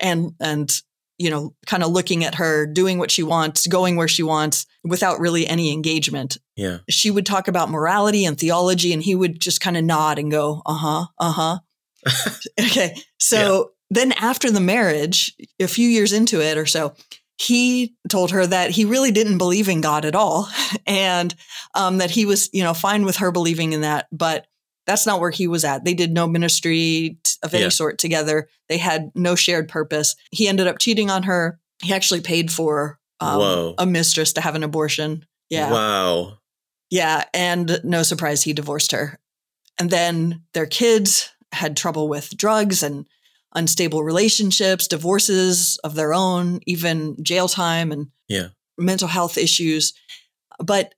and, 0.00 0.32
and, 0.40 0.70
you 1.18 1.30
know, 1.30 1.54
kind 1.66 1.82
of 1.82 1.90
looking 1.90 2.24
at 2.24 2.36
her, 2.36 2.66
doing 2.66 2.98
what 2.98 3.10
she 3.10 3.22
wants, 3.22 3.66
going 3.66 3.96
where 3.96 4.08
she 4.08 4.22
wants 4.22 4.66
without 4.82 5.20
really 5.20 5.46
any 5.46 5.72
engagement. 5.72 6.38
Yeah. 6.56 6.78
She 6.88 7.10
would 7.10 7.26
talk 7.26 7.48
about 7.48 7.70
morality 7.70 8.24
and 8.24 8.38
theology, 8.38 8.92
and 8.92 9.02
he 9.02 9.14
would 9.14 9.40
just 9.40 9.60
kind 9.60 9.76
of 9.76 9.84
nod 9.84 10.18
and 10.18 10.30
go, 10.30 10.62
uh 10.66 10.74
huh, 10.74 11.06
uh 11.18 11.32
huh. 11.32 11.58
okay. 12.60 12.96
So 13.18 13.72
yeah. 13.90 13.96
then 14.02 14.12
after 14.12 14.50
the 14.50 14.60
marriage, 14.60 15.34
a 15.60 15.68
few 15.68 15.88
years 15.88 16.12
into 16.12 16.40
it 16.40 16.58
or 16.58 16.66
so, 16.66 16.94
he 17.36 17.94
told 18.08 18.30
her 18.30 18.46
that 18.46 18.70
he 18.70 18.84
really 18.84 19.10
didn't 19.10 19.38
believe 19.38 19.68
in 19.68 19.80
God 19.80 20.04
at 20.04 20.14
all 20.14 20.48
and 20.86 21.34
um, 21.74 21.98
that 21.98 22.10
he 22.10 22.26
was, 22.26 22.48
you 22.52 22.62
know, 22.62 22.74
fine 22.74 23.04
with 23.04 23.16
her 23.16 23.30
believing 23.30 23.72
in 23.72 23.80
that. 23.82 24.06
But 24.12 24.46
that's 24.86 25.06
not 25.06 25.20
where 25.20 25.30
he 25.30 25.46
was 25.46 25.64
at. 25.64 25.84
They 25.84 25.94
did 25.94 26.12
no 26.12 26.26
ministry 26.26 27.18
of 27.42 27.54
any 27.54 27.64
yeah. 27.64 27.68
sort 27.70 27.98
together. 27.98 28.48
They 28.68 28.78
had 28.78 29.10
no 29.14 29.34
shared 29.34 29.68
purpose. 29.68 30.16
He 30.30 30.48
ended 30.48 30.66
up 30.66 30.78
cheating 30.78 31.10
on 31.10 31.24
her. 31.24 31.58
He 31.82 31.92
actually 31.92 32.20
paid 32.20 32.52
for 32.52 32.98
um, 33.20 33.74
a 33.78 33.86
mistress 33.86 34.32
to 34.34 34.40
have 34.40 34.54
an 34.54 34.62
abortion. 34.62 35.24
Yeah. 35.50 35.70
Wow. 35.70 36.38
Yeah. 36.90 37.24
And 37.32 37.80
no 37.84 38.02
surprise, 38.02 38.42
he 38.42 38.52
divorced 38.52 38.92
her. 38.92 39.18
And 39.78 39.90
then 39.90 40.42
their 40.52 40.66
kids 40.66 41.30
had 41.52 41.76
trouble 41.76 42.08
with 42.08 42.36
drugs 42.36 42.82
and 42.82 43.06
unstable 43.54 44.02
relationships, 44.02 44.88
divorces 44.88 45.78
of 45.84 45.94
their 45.94 46.12
own, 46.12 46.60
even 46.66 47.16
jail 47.22 47.48
time 47.48 47.92
and 47.92 48.08
yeah. 48.28 48.48
mental 48.76 49.08
health 49.08 49.38
issues. 49.38 49.94
But 50.58 50.94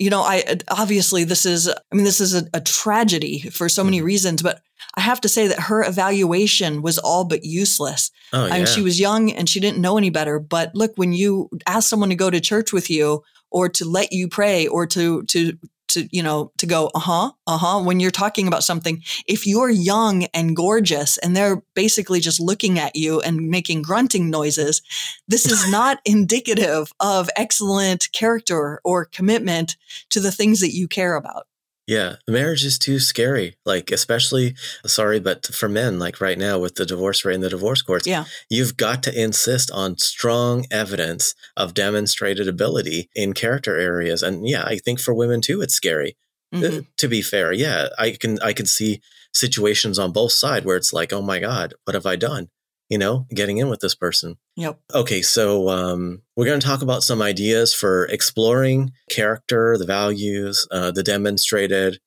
you 0.00 0.08
know, 0.08 0.22
I 0.22 0.42
obviously 0.68 1.24
this 1.24 1.44
is, 1.44 1.68
I 1.68 1.94
mean, 1.94 2.04
this 2.04 2.22
is 2.22 2.34
a, 2.34 2.48
a 2.54 2.60
tragedy 2.60 3.40
for 3.50 3.68
so 3.68 3.84
many 3.84 3.98
mm-hmm. 3.98 4.06
reasons, 4.06 4.42
but 4.42 4.62
I 4.96 5.02
have 5.02 5.20
to 5.20 5.28
say 5.28 5.46
that 5.46 5.60
her 5.60 5.86
evaluation 5.86 6.80
was 6.80 6.98
all 6.98 7.24
but 7.24 7.44
useless. 7.44 8.10
Oh, 8.32 8.46
yeah. 8.46 8.54
I 8.54 8.56
mean, 8.56 8.66
she 8.66 8.80
was 8.80 8.98
young 8.98 9.30
and 9.30 9.46
she 9.46 9.60
didn't 9.60 9.78
know 9.78 9.98
any 9.98 10.08
better. 10.08 10.40
But 10.40 10.74
look, 10.74 10.92
when 10.96 11.12
you 11.12 11.50
ask 11.66 11.88
someone 11.88 12.08
to 12.08 12.14
go 12.14 12.30
to 12.30 12.40
church 12.40 12.72
with 12.72 12.88
you 12.88 13.22
or 13.50 13.68
to 13.68 13.84
let 13.84 14.10
you 14.10 14.26
pray 14.26 14.66
or 14.66 14.86
to 14.86 15.22
to 15.24 15.58
to 15.92 16.08
you 16.10 16.22
know 16.22 16.52
to 16.58 16.66
go 16.66 16.90
uh-huh 16.94 17.30
uh-huh 17.46 17.82
when 17.82 18.00
you're 18.00 18.10
talking 18.10 18.46
about 18.46 18.62
something 18.62 19.02
if 19.26 19.46
you're 19.46 19.70
young 19.70 20.24
and 20.34 20.56
gorgeous 20.56 21.18
and 21.18 21.36
they're 21.36 21.62
basically 21.74 22.20
just 22.20 22.40
looking 22.40 22.78
at 22.78 22.96
you 22.96 23.20
and 23.20 23.48
making 23.48 23.82
grunting 23.82 24.30
noises 24.30 24.82
this 25.28 25.46
is 25.46 25.70
not 25.70 25.98
indicative 26.04 26.92
of 27.00 27.28
excellent 27.36 28.10
character 28.12 28.80
or 28.84 29.04
commitment 29.04 29.76
to 30.08 30.20
the 30.20 30.32
things 30.32 30.60
that 30.60 30.74
you 30.74 30.88
care 30.88 31.16
about 31.16 31.46
yeah, 31.90 32.16
marriage 32.28 32.64
is 32.64 32.78
too 32.78 33.00
scary. 33.00 33.56
Like, 33.66 33.90
especially, 33.90 34.54
sorry, 34.86 35.18
but 35.18 35.46
for 35.46 35.68
men, 35.68 35.98
like 35.98 36.20
right 36.20 36.38
now 36.38 36.56
with 36.56 36.76
the 36.76 36.86
divorce 36.86 37.24
rate 37.24 37.34
in 37.34 37.40
the 37.40 37.48
divorce 37.48 37.82
courts, 37.82 38.06
yeah. 38.06 38.26
you've 38.48 38.76
got 38.76 39.02
to 39.02 39.20
insist 39.20 39.72
on 39.72 39.98
strong 39.98 40.66
evidence 40.70 41.34
of 41.56 41.74
demonstrated 41.74 42.46
ability 42.46 43.10
in 43.16 43.32
character 43.32 43.76
areas. 43.76 44.22
And 44.22 44.48
yeah, 44.48 44.62
I 44.62 44.76
think 44.76 45.00
for 45.00 45.12
women 45.12 45.40
too, 45.40 45.62
it's 45.62 45.74
scary. 45.74 46.16
Uh, 46.52 46.58
mm-hmm. 46.58 46.78
To 46.96 47.08
be 47.08 47.22
fair, 47.22 47.52
yeah, 47.52 47.88
I 47.98 48.12
can 48.12 48.38
I 48.40 48.52
can 48.52 48.66
see 48.66 49.00
situations 49.34 49.98
on 49.98 50.12
both 50.12 50.30
sides 50.30 50.64
where 50.64 50.76
it's 50.76 50.92
like, 50.92 51.12
oh 51.12 51.22
my 51.22 51.40
god, 51.40 51.74
what 51.84 51.94
have 51.94 52.06
I 52.06 52.14
done? 52.14 52.50
You 52.90 52.98
know, 52.98 53.26
getting 53.32 53.58
in 53.58 53.68
with 53.68 53.80
this 53.80 53.94
person. 53.94 54.36
Yep. 54.56 54.80
Okay, 54.92 55.22
so 55.22 55.68
um, 55.70 56.22
we're 56.36 56.44
going 56.44 56.60
to 56.60 56.66
talk 56.66 56.82
about 56.82 57.04
some 57.04 57.22
ideas 57.22 57.72
for 57.72 58.04
exploring 58.06 58.92
character, 59.08 59.78
the 59.78 59.86
values, 59.86 60.66
uh, 60.72 60.90
the 60.90 61.04
demonstrated 61.04 62.00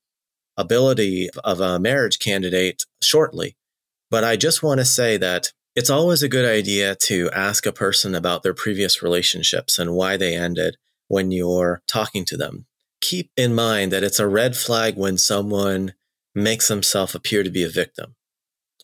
ability 0.56 1.30
of 1.42 1.60
a 1.60 1.80
marriage 1.80 2.18
candidate 2.18 2.84
shortly. 3.02 3.56
But 4.10 4.22
I 4.24 4.36
just 4.36 4.62
want 4.62 4.78
to 4.78 4.84
say 4.84 5.16
that 5.16 5.52
it's 5.74 5.90
always 5.90 6.22
a 6.22 6.28
good 6.28 6.48
idea 6.48 6.94
to 6.94 7.30
ask 7.32 7.66
a 7.66 7.72
person 7.72 8.14
about 8.14 8.42
their 8.42 8.54
previous 8.54 9.02
relationships 9.02 9.78
and 9.78 9.94
why 9.94 10.16
they 10.16 10.36
ended 10.36 10.76
when 11.08 11.32
you're 11.32 11.82
talking 11.88 12.24
to 12.26 12.36
them. 12.36 12.66
Keep 13.00 13.30
in 13.36 13.54
mind 13.54 13.90
that 13.90 14.04
it's 14.04 14.20
a 14.20 14.28
red 14.28 14.54
flag 14.56 14.96
when 14.96 15.18
someone 15.18 15.94
makes 16.34 16.68
themselves 16.68 17.14
appear 17.14 17.42
to 17.42 17.50
be 17.50 17.64
a 17.64 17.68
victim 17.68 18.14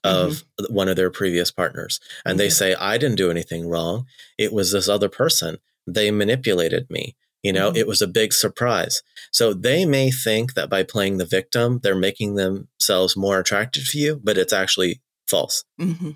of 0.05 0.45
mm-hmm. 0.59 0.75
one 0.75 0.89
of 0.89 0.97
their 0.97 1.11
previous 1.11 1.51
partners. 1.51 2.01
And 2.25 2.33
mm-hmm. 2.33 2.39
they 2.39 2.49
say, 2.51 2.75
I 2.75 2.99
didn't 2.99 3.17
do 3.17 3.31
anything 3.31 3.69
wrong. 3.69 4.07
It 4.39 4.53
was 4.53 4.73
this 4.73 4.89
other 4.89 5.09
person. 5.09 5.59
They 5.87 6.11
manipulated 6.11 6.89
me. 6.91 7.17
You 7.43 7.55
know, 7.55 7.69
mm-hmm. 7.69 7.79
it 7.79 7.87
was 7.87 8.03
a 8.03 8.07
big 8.07 8.33
surprise. 8.33 9.03
So 9.33 9.55
they 9.55 9.87
may 9.87 10.11
think 10.11 10.55
that 10.55 10.69
by 10.69 10.83
playing 10.83 11.17
the 11.17 11.25
victim, 11.25 11.81
they're 11.83 11.95
making 11.95 12.35
themselves 12.35 13.17
more 13.17 13.39
attractive 13.39 13.89
to 13.91 13.99
you, 13.99 14.21
but 14.23 14.37
it's 14.37 14.53
actually 14.53 15.01
false. 15.27 15.65
Mm-hmm. 15.81 16.11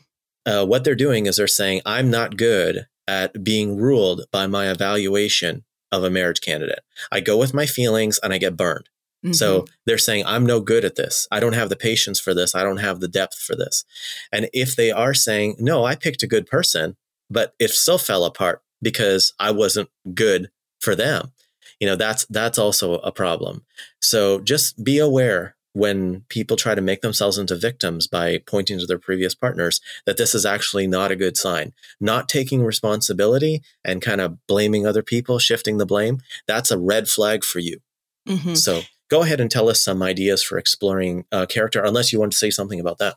Uh, 0.44 0.66
what 0.66 0.84
they're 0.84 0.94
doing 0.94 1.24
is 1.24 1.36
they're 1.36 1.46
saying, 1.46 1.80
I'm 1.86 2.10
not 2.10 2.36
good 2.36 2.86
at 3.08 3.42
being 3.42 3.76
ruled 3.76 4.22
by 4.30 4.46
my 4.46 4.70
evaluation 4.70 5.64
of 5.90 6.04
a 6.04 6.10
marriage 6.10 6.40
candidate. 6.40 6.80
I 7.10 7.20
go 7.20 7.38
with 7.38 7.54
my 7.54 7.64
feelings 7.64 8.18
and 8.22 8.32
I 8.32 8.38
get 8.38 8.56
burned. 8.56 8.88
Mm-hmm. 9.24 9.32
So 9.32 9.64
they're 9.86 9.96
saying, 9.96 10.24
I'm 10.26 10.44
no 10.44 10.60
good 10.60 10.84
at 10.84 10.96
this. 10.96 11.26
I 11.30 11.40
don't 11.40 11.54
have 11.54 11.70
the 11.70 11.76
patience 11.76 12.20
for 12.20 12.34
this. 12.34 12.54
I 12.54 12.62
don't 12.62 12.76
have 12.76 13.00
the 13.00 13.08
depth 13.08 13.38
for 13.38 13.56
this. 13.56 13.84
And 14.30 14.50
if 14.52 14.76
they 14.76 14.90
are 14.90 15.14
saying, 15.14 15.56
no, 15.58 15.84
I 15.84 15.94
picked 15.96 16.22
a 16.22 16.28
good 16.28 16.46
person, 16.46 16.96
but 17.30 17.54
it 17.58 17.70
still 17.70 17.98
fell 17.98 18.24
apart 18.24 18.62
because 18.82 19.32
I 19.40 19.50
wasn't 19.50 19.88
good 20.14 20.50
for 20.80 20.94
them, 20.94 21.32
you 21.80 21.86
know, 21.86 21.96
that's, 21.96 22.26
that's 22.26 22.58
also 22.58 22.96
a 22.96 23.10
problem. 23.10 23.64
So 24.00 24.40
just 24.40 24.84
be 24.84 24.98
aware 24.98 25.56
when 25.72 26.20
people 26.28 26.56
try 26.56 26.74
to 26.74 26.80
make 26.80 27.00
themselves 27.00 27.36
into 27.36 27.56
victims 27.56 28.06
by 28.06 28.38
pointing 28.46 28.78
to 28.78 28.86
their 28.86 28.98
previous 28.98 29.34
partners, 29.34 29.80
that 30.06 30.16
this 30.16 30.34
is 30.34 30.46
actually 30.46 30.86
not 30.86 31.10
a 31.10 31.16
good 31.16 31.36
sign. 31.36 31.72
Not 32.00 32.28
taking 32.28 32.62
responsibility 32.62 33.62
and 33.84 34.00
kind 34.00 34.20
of 34.20 34.46
blaming 34.46 34.86
other 34.86 35.02
people, 35.02 35.38
shifting 35.40 35.78
the 35.78 35.86
blame, 35.86 36.20
that's 36.46 36.70
a 36.70 36.78
red 36.78 37.08
flag 37.08 37.42
for 37.42 37.58
you. 37.58 37.80
Mm-hmm. 38.28 38.54
So 38.54 38.82
go 39.10 39.22
ahead 39.22 39.40
and 39.40 39.50
tell 39.50 39.68
us 39.68 39.80
some 39.80 40.02
ideas 40.02 40.42
for 40.42 40.58
exploring 40.58 41.24
uh, 41.32 41.46
character, 41.46 41.82
unless 41.82 42.12
you 42.12 42.20
want 42.20 42.32
to 42.32 42.38
say 42.38 42.50
something 42.50 42.80
about 42.80 42.98
that. 42.98 43.16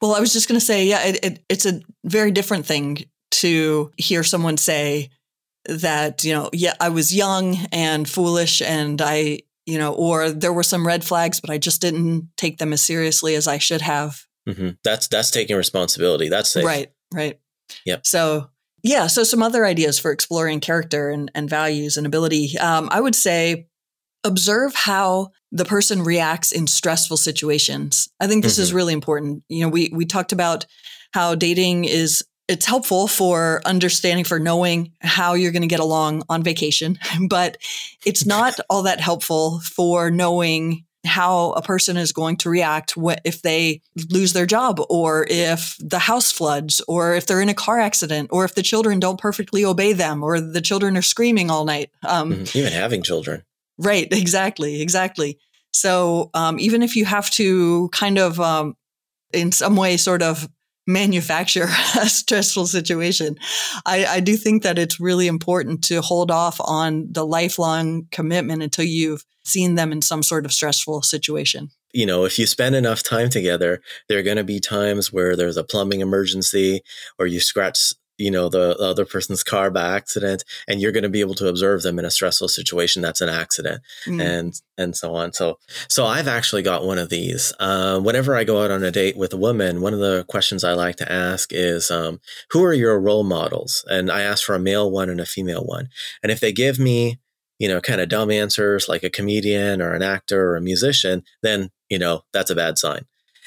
Well, 0.00 0.14
I 0.14 0.20
was 0.20 0.32
just 0.32 0.48
going 0.48 0.58
to 0.58 0.64
say, 0.64 0.84
yeah, 0.86 1.02
it, 1.06 1.24
it, 1.24 1.44
it's 1.48 1.66
a 1.66 1.80
very 2.04 2.30
different 2.30 2.66
thing 2.66 3.04
to 3.32 3.92
hear 3.96 4.22
someone 4.22 4.56
say 4.56 5.10
that, 5.66 6.24
you 6.24 6.34
know, 6.34 6.50
yeah, 6.52 6.74
I 6.80 6.90
was 6.90 7.14
young 7.14 7.56
and 7.72 8.08
foolish 8.08 8.60
and 8.60 9.00
I, 9.00 9.40
you 9.66 9.78
know, 9.78 9.94
or 9.94 10.30
there 10.30 10.52
were 10.52 10.62
some 10.62 10.86
red 10.86 11.04
flags, 11.04 11.40
but 11.40 11.50
I 11.50 11.58
just 11.58 11.80
didn't 11.80 12.28
take 12.36 12.58
them 12.58 12.72
as 12.72 12.82
seriously 12.82 13.34
as 13.34 13.48
I 13.48 13.58
should 13.58 13.80
have. 13.80 14.26
Mm-hmm. 14.46 14.70
That's 14.82 15.08
that's 15.08 15.30
taking 15.30 15.56
responsibility. 15.56 16.28
That's 16.28 16.50
safe. 16.50 16.66
right, 16.66 16.92
right. 17.14 17.40
Yep. 17.86 18.06
So 18.06 18.50
yeah, 18.82 19.06
so 19.06 19.24
some 19.24 19.42
other 19.42 19.64
ideas 19.64 19.98
for 19.98 20.10
exploring 20.10 20.60
character 20.60 21.08
and, 21.08 21.30
and 21.34 21.48
values 21.48 21.96
and 21.96 22.06
ability. 22.06 22.58
Um, 22.58 22.88
I 22.92 23.00
would 23.00 23.14
say 23.14 23.68
observe 24.24 24.74
how 24.74 25.30
the 25.52 25.64
person 25.64 26.02
reacts 26.02 26.50
in 26.50 26.66
stressful 26.66 27.16
situations. 27.16 28.08
I 28.20 28.26
think 28.26 28.42
this 28.42 28.54
mm-hmm. 28.54 28.62
is 28.62 28.72
really 28.72 28.92
important. 28.92 29.44
You 29.48 29.62
know, 29.62 29.68
we 29.68 29.90
we 29.92 30.04
talked 30.04 30.32
about 30.32 30.66
how 31.12 31.34
dating 31.34 31.84
is 31.84 32.24
it's 32.48 32.66
helpful 32.66 33.06
for 33.06 33.62
understanding 33.64 34.24
for 34.24 34.38
knowing 34.38 34.92
how 35.00 35.34
you're 35.34 35.52
going 35.52 35.62
to 35.62 35.68
get 35.68 35.80
along 35.80 36.22
on 36.28 36.42
vacation, 36.42 36.98
but 37.28 37.56
it's 38.04 38.26
not 38.34 38.58
all 38.68 38.82
that 38.82 39.00
helpful 39.00 39.60
for 39.60 40.10
knowing 40.10 40.84
how 41.06 41.52
a 41.52 41.62
person 41.62 41.98
is 41.98 42.12
going 42.12 42.34
to 42.34 42.48
react 42.48 42.94
if 43.24 43.42
they 43.42 43.82
lose 44.10 44.32
their 44.32 44.46
job 44.46 44.80
or 44.88 45.26
if 45.28 45.76
the 45.78 45.98
house 45.98 46.32
floods 46.32 46.80
or 46.88 47.14
if 47.14 47.26
they're 47.26 47.42
in 47.42 47.50
a 47.50 47.54
car 47.54 47.78
accident 47.78 48.30
or 48.32 48.44
if 48.46 48.54
the 48.54 48.62
children 48.62 48.98
don't 48.98 49.20
perfectly 49.20 49.66
obey 49.66 49.92
them 49.92 50.22
or 50.22 50.40
the 50.40 50.62
children 50.62 50.96
are 50.96 51.02
screaming 51.02 51.50
all 51.50 51.66
night. 51.66 51.90
Um, 52.06 52.32
mm-hmm. 52.32 52.58
Even 52.58 52.72
having 52.72 53.02
children. 53.02 53.42
Right, 53.78 54.08
exactly, 54.12 54.80
exactly. 54.80 55.38
So 55.72 56.30
um, 56.34 56.58
even 56.60 56.82
if 56.82 56.96
you 56.96 57.04
have 57.04 57.30
to 57.32 57.88
kind 57.90 58.18
of, 58.18 58.38
um, 58.40 58.76
in 59.32 59.50
some 59.50 59.76
way, 59.76 59.96
sort 59.96 60.22
of 60.22 60.48
manufacture 60.86 61.68
a 62.00 62.08
stressful 62.08 62.66
situation, 62.66 63.36
I, 63.84 64.06
I 64.06 64.20
do 64.20 64.36
think 64.36 64.62
that 64.62 64.78
it's 64.78 65.00
really 65.00 65.26
important 65.26 65.82
to 65.84 66.00
hold 66.00 66.30
off 66.30 66.60
on 66.60 67.08
the 67.10 67.26
lifelong 67.26 68.06
commitment 68.10 68.62
until 68.62 68.84
you've 68.84 69.24
seen 69.44 69.74
them 69.74 69.92
in 69.92 70.02
some 70.02 70.22
sort 70.22 70.44
of 70.46 70.52
stressful 70.52 71.02
situation 71.02 71.70
you 71.94 72.04
know, 72.04 72.24
if 72.24 72.38
you 72.40 72.46
spend 72.46 72.74
enough 72.74 73.04
time 73.04 73.30
together, 73.30 73.80
there 74.08 74.18
are 74.18 74.24
going 74.24 74.36
to 74.36 74.44
be 74.44 74.58
times 74.58 75.12
where 75.12 75.36
there's 75.36 75.56
a 75.56 75.62
plumbing 75.62 76.00
emergency 76.00 76.82
or 77.20 77.26
you 77.26 77.38
scratch 77.38 77.94
you 78.18 78.30
know 78.30 78.48
the, 78.48 78.76
the, 78.76 78.84
other 78.84 79.04
person's 79.04 79.42
car 79.42 79.70
by 79.70 79.96
accident 79.96 80.44
and 80.68 80.80
you're 80.80 80.92
going 80.92 81.02
to 81.02 81.08
be 81.08 81.20
able 81.20 81.34
to 81.34 81.48
observe 81.48 81.82
them 81.82 81.98
in 81.98 82.04
a 82.04 82.10
stressful 82.10 82.48
situation 82.48 83.02
that's 83.02 83.20
an 83.20 83.28
accident 83.28 83.82
mm. 84.06 84.22
and 84.22 84.60
and 84.76 84.96
so 84.96 85.14
on. 85.14 85.32
So 85.32 85.58
so 85.88 86.06
i've 86.06 86.28
actually 86.28 86.62
got 86.62 86.84
one 86.84 86.98
of 86.98 87.08
these. 87.08 87.52
Uh, 87.58 88.00
whenever 88.00 88.36
i 88.36 88.44
go 88.44 88.62
out 88.62 88.70
on 88.70 88.82
a 88.82 88.90
date 88.90 89.16
with 89.16 89.32
a 89.32 89.38
woman 89.38 89.80
one 89.80 89.94
of 89.94 90.00
the 90.00 90.24
questions 90.28 90.64
i 90.64 90.72
like 90.72 90.96
to 90.96 91.10
ask 91.10 91.52
is 91.52 91.90
um, 91.90 92.20
who 92.50 92.62
are 92.64 92.72
your 92.72 93.00
role 93.00 93.24
models? 93.24 93.84
And 93.88 94.10
i 94.10 94.22
ask 94.22 94.44
for 94.44 94.54
a 94.54 94.60
male 94.60 94.90
one 94.90 95.10
and 95.10 95.20
a 95.20 95.26
female 95.26 95.64
one. 95.64 95.88
And 96.22 96.30
if 96.30 96.40
they 96.40 96.52
give 96.52 96.78
me 96.78 97.18
you 97.58 97.68
know 97.68 97.80
kind 97.80 98.00
of 98.00 98.08
dumb 98.08 98.30
answers 98.30 98.88
like 98.88 99.02
a 99.02 99.10
comedian 99.10 99.80
or 99.80 99.94
an 99.94 100.02
actor 100.02 100.50
or 100.50 100.56
a 100.56 100.60
musician 100.60 101.22
then 101.42 101.70
you 101.88 101.98
know 101.98 102.22
that's 102.32 102.50
a 102.50 102.54
bad 102.54 102.78
sign 102.78 103.04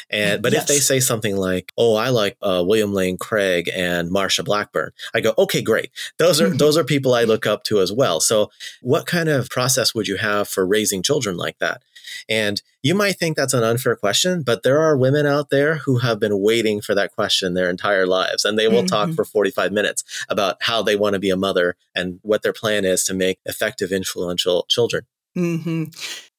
and 0.10 0.42
but 0.42 0.54
yes. 0.54 0.64
if 0.64 0.68
they 0.68 0.80
say 0.80 1.00
something 1.00 1.36
like, 1.36 1.72
"Oh, 1.78 1.96
I 1.96 2.10
like 2.10 2.38
uh, 2.42 2.64
William 2.66 2.94
Lane 2.94 3.18
Craig 3.18 3.70
and 3.74 4.10
Marsha 4.10 4.44
Blackburn," 4.44 4.92
I 5.14 5.22
go, 5.22 5.34
"Okay, 5.38 5.62
great. 5.62 5.92
Those 6.18 6.40
are 6.42 6.48
mm-hmm. 6.48 6.58
those 6.64 6.78
are 6.78 6.84
people 6.84 7.14
I 7.14 7.24
look 7.24 7.46
up 7.46 7.64
to 7.66 7.82
as 7.82 7.92
well." 7.92 8.20
So, 8.20 8.50
what 8.82 9.06
kind 9.06 9.30
of 9.30 9.50
process 9.50 9.94
would 9.94 10.08
you 10.08 10.18
have 10.18 10.48
for 10.48 10.66
raising 10.66 11.04
children 11.04 11.38
like 11.38 11.60
that? 11.60 11.82
And 12.30 12.62
you 12.84 12.96
might 12.96 13.18
think 13.18 13.36
that's 13.36 13.54
an 13.54 13.64
unfair 13.64 13.96
question, 13.96 14.44
but 14.44 14.64
there 14.64 14.82
are 14.82 14.98
women 14.98 15.26
out 15.26 15.50
there 15.50 15.76
who 15.76 16.00
have 16.00 16.20
been 16.20 16.40
waiting 16.42 16.82
for 16.82 16.96
that 16.96 17.14
question 17.14 17.54
their 17.54 17.70
entire 17.70 18.08
lives. 18.08 18.46
And 18.46 18.58
they 18.58 18.68
will 18.68 18.84
mm-hmm. 18.84 18.88
talk 18.88 19.12
for 19.12 19.26
45 19.26 19.72
minutes 19.72 20.04
about 20.30 20.58
how 20.62 20.82
they 20.82 20.96
want 20.96 21.14
to 21.14 21.20
be 21.20 21.30
a 21.30 21.38
mother 21.38 21.76
and 21.96 22.20
what 22.24 22.44
their 22.44 22.54
plan 22.54 22.86
is 22.86 23.04
to 23.06 23.14
make 23.14 23.40
effective, 23.46 23.92
influential 23.92 24.66
children. 24.70 25.06
Mm-hmm. 25.38 25.86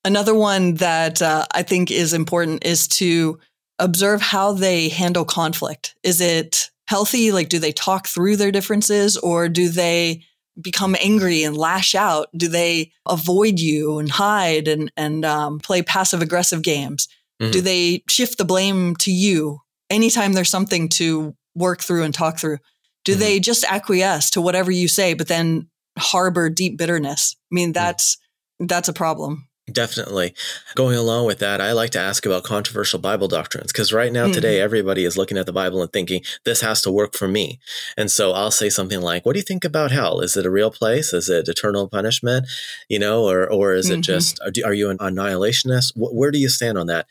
Another 0.04 0.34
one 0.34 0.74
that 0.74 1.20
uh, 1.20 1.44
I 1.52 1.62
think 1.62 1.90
is 1.90 2.14
important 2.14 2.64
is 2.64 2.88
to 2.88 3.38
observe 3.78 4.20
how 4.20 4.52
they 4.52 4.88
handle 4.88 5.24
conflict. 5.24 5.94
Is 6.02 6.20
it 6.20 6.70
healthy? 6.86 7.32
Like, 7.32 7.48
do 7.48 7.58
they 7.58 7.72
talk 7.72 8.06
through 8.06 8.36
their 8.36 8.50
differences 8.50 9.16
or 9.16 9.48
do 9.48 9.68
they 9.68 10.24
become 10.60 10.96
angry 11.00 11.44
and 11.44 11.56
lash 11.56 11.94
out? 11.94 12.28
Do 12.36 12.48
they 12.48 12.92
avoid 13.08 13.60
you 13.60 13.98
and 13.98 14.10
hide 14.10 14.68
and, 14.68 14.90
and 14.96 15.24
um, 15.24 15.60
play 15.60 15.82
passive 15.82 16.22
aggressive 16.22 16.62
games? 16.62 17.08
Mm-hmm. 17.40 17.52
Do 17.52 17.60
they 17.60 18.02
shift 18.08 18.38
the 18.38 18.44
blame 18.44 18.96
to 18.96 19.12
you 19.12 19.60
anytime 19.90 20.32
there's 20.32 20.50
something 20.50 20.88
to 20.90 21.36
work 21.54 21.80
through 21.80 22.02
and 22.02 22.12
talk 22.12 22.38
through? 22.38 22.58
Do 23.04 23.12
mm-hmm. 23.12 23.20
they 23.20 23.40
just 23.40 23.64
acquiesce 23.64 24.30
to 24.30 24.40
whatever 24.40 24.70
you 24.70 24.88
say, 24.88 25.14
but 25.14 25.28
then 25.28 25.68
harbor 25.96 26.50
deep 26.50 26.76
bitterness? 26.76 27.36
I 27.52 27.54
mean, 27.54 27.70
mm. 27.70 27.74
that's, 27.74 28.16
mm-hmm. 28.16 28.66
that's 28.66 28.88
a 28.88 28.92
problem. 28.92 29.47
Definitely. 29.70 30.34
Going 30.74 30.96
along 30.96 31.26
with 31.26 31.38
that, 31.40 31.60
I 31.60 31.72
like 31.72 31.90
to 31.90 31.98
ask 31.98 32.24
about 32.24 32.44
controversial 32.44 32.98
Bible 32.98 33.28
doctrines 33.28 33.72
because 33.72 33.92
right 33.92 34.12
now, 34.12 34.24
mm-hmm. 34.24 34.32
today, 34.32 34.60
everybody 34.60 35.04
is 35.04 35.16
looking 35.16 35.36
at 35.36 35.46
the 35.46 35.52
Bible 35.52 35.82
and 35.82 35.92
thinking, 35.92 36.22
this 36.44 36.60
has 36.60 36.80
to 36.82 36.90
work 36.90 37.14
for 37.14 37.28
me. 37.28 37.58
And 37.96 38.10
so 38.10 38.32
I'll 38.32 38.50
say 38.50 38.70
something 38.70 39.00
like, 39.00 39.26
What 39.26 39.34
do 39.34 39.38
you 39.38 39.44
think 39.44 39.64
about 39.64 39.90
hell? 39.90 40.20
Is 40.20 40.36
it 40.36 40.46
a 40.46 40.50
real 40.50 40.70
place? 40.70 41.12
Is 41.12 41.28
it 41.28 41.48
eternal 41.48 41.88
punishment? 41.88 42.46
You 42.88 42.98
know, 42.98 43.28
or, 43.28 43.50
or 43.50 43.74
is 43.74 43.90
mm-hmm. 43.90 43.98
it 43.98 44.02
just, 44.02 44.40
are 44.64 44.74
you 44.74 44.90
an 44.90 44.98
annihilationist? 44.98 45.92
Where 45.96 46.30
do 46.30 46.38
you 46.38 46.48
stand 46.48 46.78
on 46.78 46.86
that? 46.86 47.06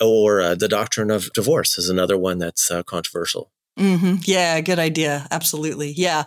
Or 0.00 0.40
uh, 0.40 0.54
the 0.54 0.68
doctrine 0.68 1.10
of 1.10 1.32
divorce 1.32 1.76
is 1.76 1.88
another 1.88 2.16
one 2.16 2.38
that's 2.38 2.70
uh, 2.70 2.82
controversial. 2.84 3.50
Mm-hmm. 3.78 4.16
Yeah, 4.22 4.60
good 4.60 4.78
idea. 4.78 5.26
Absolutely. 5.30 5.92
Yeah. 5.92 6.24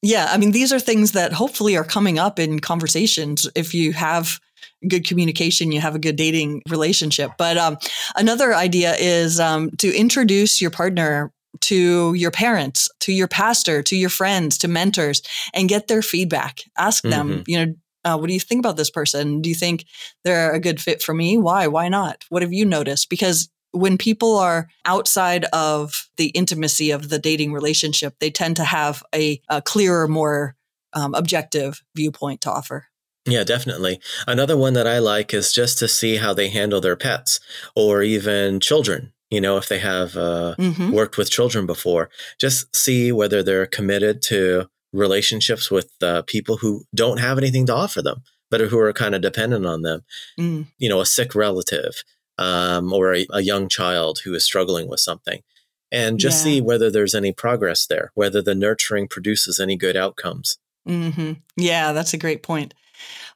Yeah. 0.00 0.28
I 0.30 0.38
mean, 0.38 0.52
these 0.52 0.72
are 0.72 0.80
things 0.80 1.12
that 1.12 1.32
hopefully 1.32 1.76
are 1.76 1.84
coming 1.84 2.18
up 2.18 2.38
in 2.38 2.58
conversations 2.60 3.48
if 3.54 3.74
you 3.74 3.92
have 3.92 4.40
good 4.88 5.06
communication, 5.06 5.72
you 5.72 5.80
have 5.80 5.94
a 5.94 5.98
good 5.98 6.16
dating 6.16 6.62
relationship. 6.68 7.32
But 7.38 7.56
um, 7.56 7.78
another 8.16 8.54
idea 8.54 8.94
is 8.98 9.40
um, 9.40 9.70
to 9.78 9.94
introduce 9.94 10.60
your 10.60 10.70
partner 10.70 11.32
to 11.62 12.14
your 12.14 12.30
parents, 12.30 12.88
to 13.00 13.12
your 13.12 13.28
pastor, 13.28 13.82
to 13.82 13.96
your 13.96 14.10
friends, 14.10 14.58
to 14.58 14.68
mentors, 14.68 15.22
and 15.54 15.68
get 15.68 15.88
their 15.88 16.02
feedback. 16.02 16.60
Ask 16.76 17.02
them, 17.02 17.30
mm-hmm. 17.30 17.42
you 17.46 17.66
know, 17.66 17.74
uh, 18.04 18.16
what 18.16 18.28
do 18.28 18.34
you 18.34 18.40
think 18.40 18.60
about 18.60 18.76
this 18.76 18.90
person? 18.90 19.40
Do 19.42 19.48
you 19.48 19.54
think 19.54 19.84
they're 20.22 20.52
a 20.52 20.60
good 20.60 20.80
fit 20.80 21.02
for 21.02 21.12
me? 21.12 21.38
Why? 21.38 21.66
Why 21.66 21.88
not? 21.88 22.24
What 22.28 22.42
have 22.42 22.52
you 22.52 22.64
noticed? 22.64 23.10
Because 23.10 23.48
when 23.72 23.98
people 23.98 24.36
are 24.38 24.68
outside 24.84 25.44
of 25.46 26.08
the 26.16 26.28
intimacy 26.28 26.92
of 26.92 27.08
the 27.08 27.18
dating 27.18 27.52
relationship, 27.52 28.14
they 28.20 28.30
tend 28.30 28.56
to 28.56 28.64
have 28.64 29.02
a, 29.14 29.40
a 29.48 29.60
clearer, 29.60 30.06
more 30.06 30.54
um, 30.92 31.14
objective 31.14 31.82
viewpoint 31.94 32.42
to 32.42 32.50
offer. 32.50 32.86
Yeah, 33.26 33.42
definitely. 33.42 34.00
Another 34.26 34.56
one 34.56 34.74
that 34.74 34.86
I 34.86 34.98
like 34.98 35.34
is 35.34 35.52
just 35.52 35.78
to 35.78 35.88
see 35.88 36.16
how 36.16 36.32
they 36.32 36.48
handle 36.48 36.80
their 36.80 36.96
pets 36.96 37.40
or 37.74 38.02
even 38.02 38.60
children. 38.60 39.12
You 39.30 39.40
know, 39.40 39.56
if 39.56 39.68
they 39.68 39.80
have 39.80 40.16
uh, 40.16 40.54
mm-hmm. 40.56 40.92
worked 40.92 41.18
with 41.18 41.30
children 41.30 41.66
before, 41.66 42.08
just 42.40 42.74
see 42.74 43.10
whether 43.10 43.42
they're 43.42 43.66
committed 43.66 44.22
to 44.22 44.68
relationships 44.92 45.70
with 45.70 45.90
uh, 46.00 46.22
people 46.22 46.58
who 46.58 46.84
don't 46.94 47.18
have 47.18 47.36
anything 47.36 47.66
to 47.66 47.74
offer 47.74 48.00
them, 48.00 48.22
but 48.50 48.60
who 48.60 48.78
are 48.78 48.92
kind 48.92 49.16
of 49.16 49.22
dependent 49.22 49.66
on 49.66 49.82
them. 49.82 50.02
Mm. 50.38 50.66
You 50.78 50.88
know, 50.88 51.00
a 51.00 51.06
sick 51.06 51.34
relative 51.34 52.04
um, 52.38 52.92
or 52.92 53.14
a, 53.14 53.26
a, 53.30 53.40
young 53.40 53.68
child 53.68 54.20
who 54.24 54.34
is 54.34 54.44
struggling 54.44 54.88
with 54.88 55.00
something. 55.00 55.42
And 55.90 56.18
just 56.18 56.44
yeah. 56.44 56.52
see 56.52 56.60
whether 56.60 56.90
there's 56.90 57.14
any 57.14 57.32
progress 57.32 57.86
there, 57.86 58.10
whether 58.14 58.42
the 58.42 58.54
nurturing 58.54 59.08
produces 59.08 59.58
any 59.58 59.76
good 59.76 59.96
outcomes. 59.96 60.58
Mm-hmm. 60.86 61.32
Yeah, 61.56 61.92
that's 61.92 62.12
a 62.12 62.18
great 62.18 62.42
point. 62.42 62.74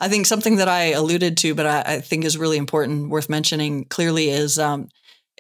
I 0.01 0.09
think 0.09 0.27
something 0.27 0.57
that 0.57 0.69
I 0.69 0.93
alluded 0.93 1.37
to, 1.39 1.55
but 1.55 1.67
I, 1.67 1.81
I 1.95 2.01
think 2.01 2.25
is 2.25 2.39
really 2.39 2.57
important, 2.57 3.11
worth 3.11 3.29
mentioning 3.29 3.85
clearly, 3.85 4.31
is 4.31 4.59
um, 4.59 4.89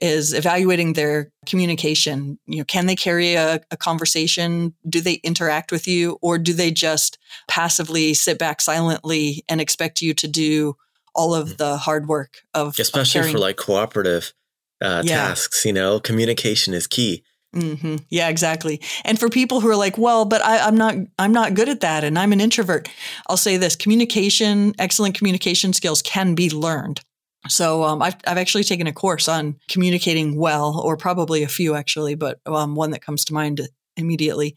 is 0.00 0.32
evaluating 0.32 0.94
their 0.94 1.30
communication. 1.46 2.38
You 2.46 2.58
know, 2.58 2.64
can 2.64 2.86
they 2.86 2.96
carry 2.96 3.34
a, 3.34 3.60
a, 3.70 3.76
conversation? 3.76 4.74
Do 4.88 5.00
they 5.00 5.14
interact 5.24 5.70
with 5.72 5.86
you, 5.86 6.18
or 6.22 6.38
do 6.38 6.52
they 6.52 6.70
just 6.70 7.18
passively 7.48 8.14
sit 8.14 8.38
back 8.38 8.60
silently 8.60 9.44
and 9.48 9.60
expect 9.60 10.00
you 10.00 10.14
to 10.14 10.28
do 10.28 10.76
all 11.14 11.34
of 11.34 11.50
mm. 11.50 11.56
the 11.58 11.76
hard 11.76 12.08
work 12.08 12.38
of 12.54 12.78
especially 12.78 13.20
of 13.22 13.30
for 13.30 13.38
like 13.38 13.56
cooperative 13.56 14.32
uh, 14.80 15.02
yeah. 15.04 15.28
tasks? 15.28 15.64
You 15.64 15.72
know, 15.72 16.00
communication 16.00 16.74
is 16.74 16.86
key. 16.86 17.24
Mm-hmm. 17.54 17.96
Yeah, 18.10 18.28
exactly. 18.28 18.80
And 19.04 19.18
for 19.18 19.28
people 19.28 19.60
who 19.60 19.68
are 19.68 19.76
like, 19.76 19.98
well, 19.98 20.24
but 20.24 20.40
I, 20.44 20.58
I'm 20.58 20.76
not, 20.76 20.94
I'm 21.18 21.32
not 21.32 21.54
good 21.54 21.68
at 21.68 21.80
that, 21.80 22.04
and 22.04 22.16
I'm 22.18 22.32
an 22.32 22.40
introvert. 22.40 22.88
I'll 23.28 23.36
say 23.36 23.56
this: 23.56 23.74
communication, 23.74 24.72
excellent 24.78 25.16
communication 25.16 25.72
skills 25.72 26.00
can 26.00 26.34
be 26.34 26.48
learned. 26.50 27.00
So 27.48 27.84
um, 27.84 28.02
I've, 28.02 28.16
I've 28.26 28.38
actually 28.38 28.64
taken 28.64 28.86
a 28.86 28.92
course 28.92 29.26
on 29.26 29.56
communicating 29.68 30.36
well, 30.36 30.80
or 30.84 30.96
probably 30.96 31.42
a 31.42 31.48
few 31.48 31.74
actually, 31.74 32.14
but 32.14 32.38
um, 32.46 32.74
one 32.74 32.90
that 32.90 33.02
comes 33.02 33.24
to 33.26 33.34
mind 33.34 33.68
immediately. 33.96 34.56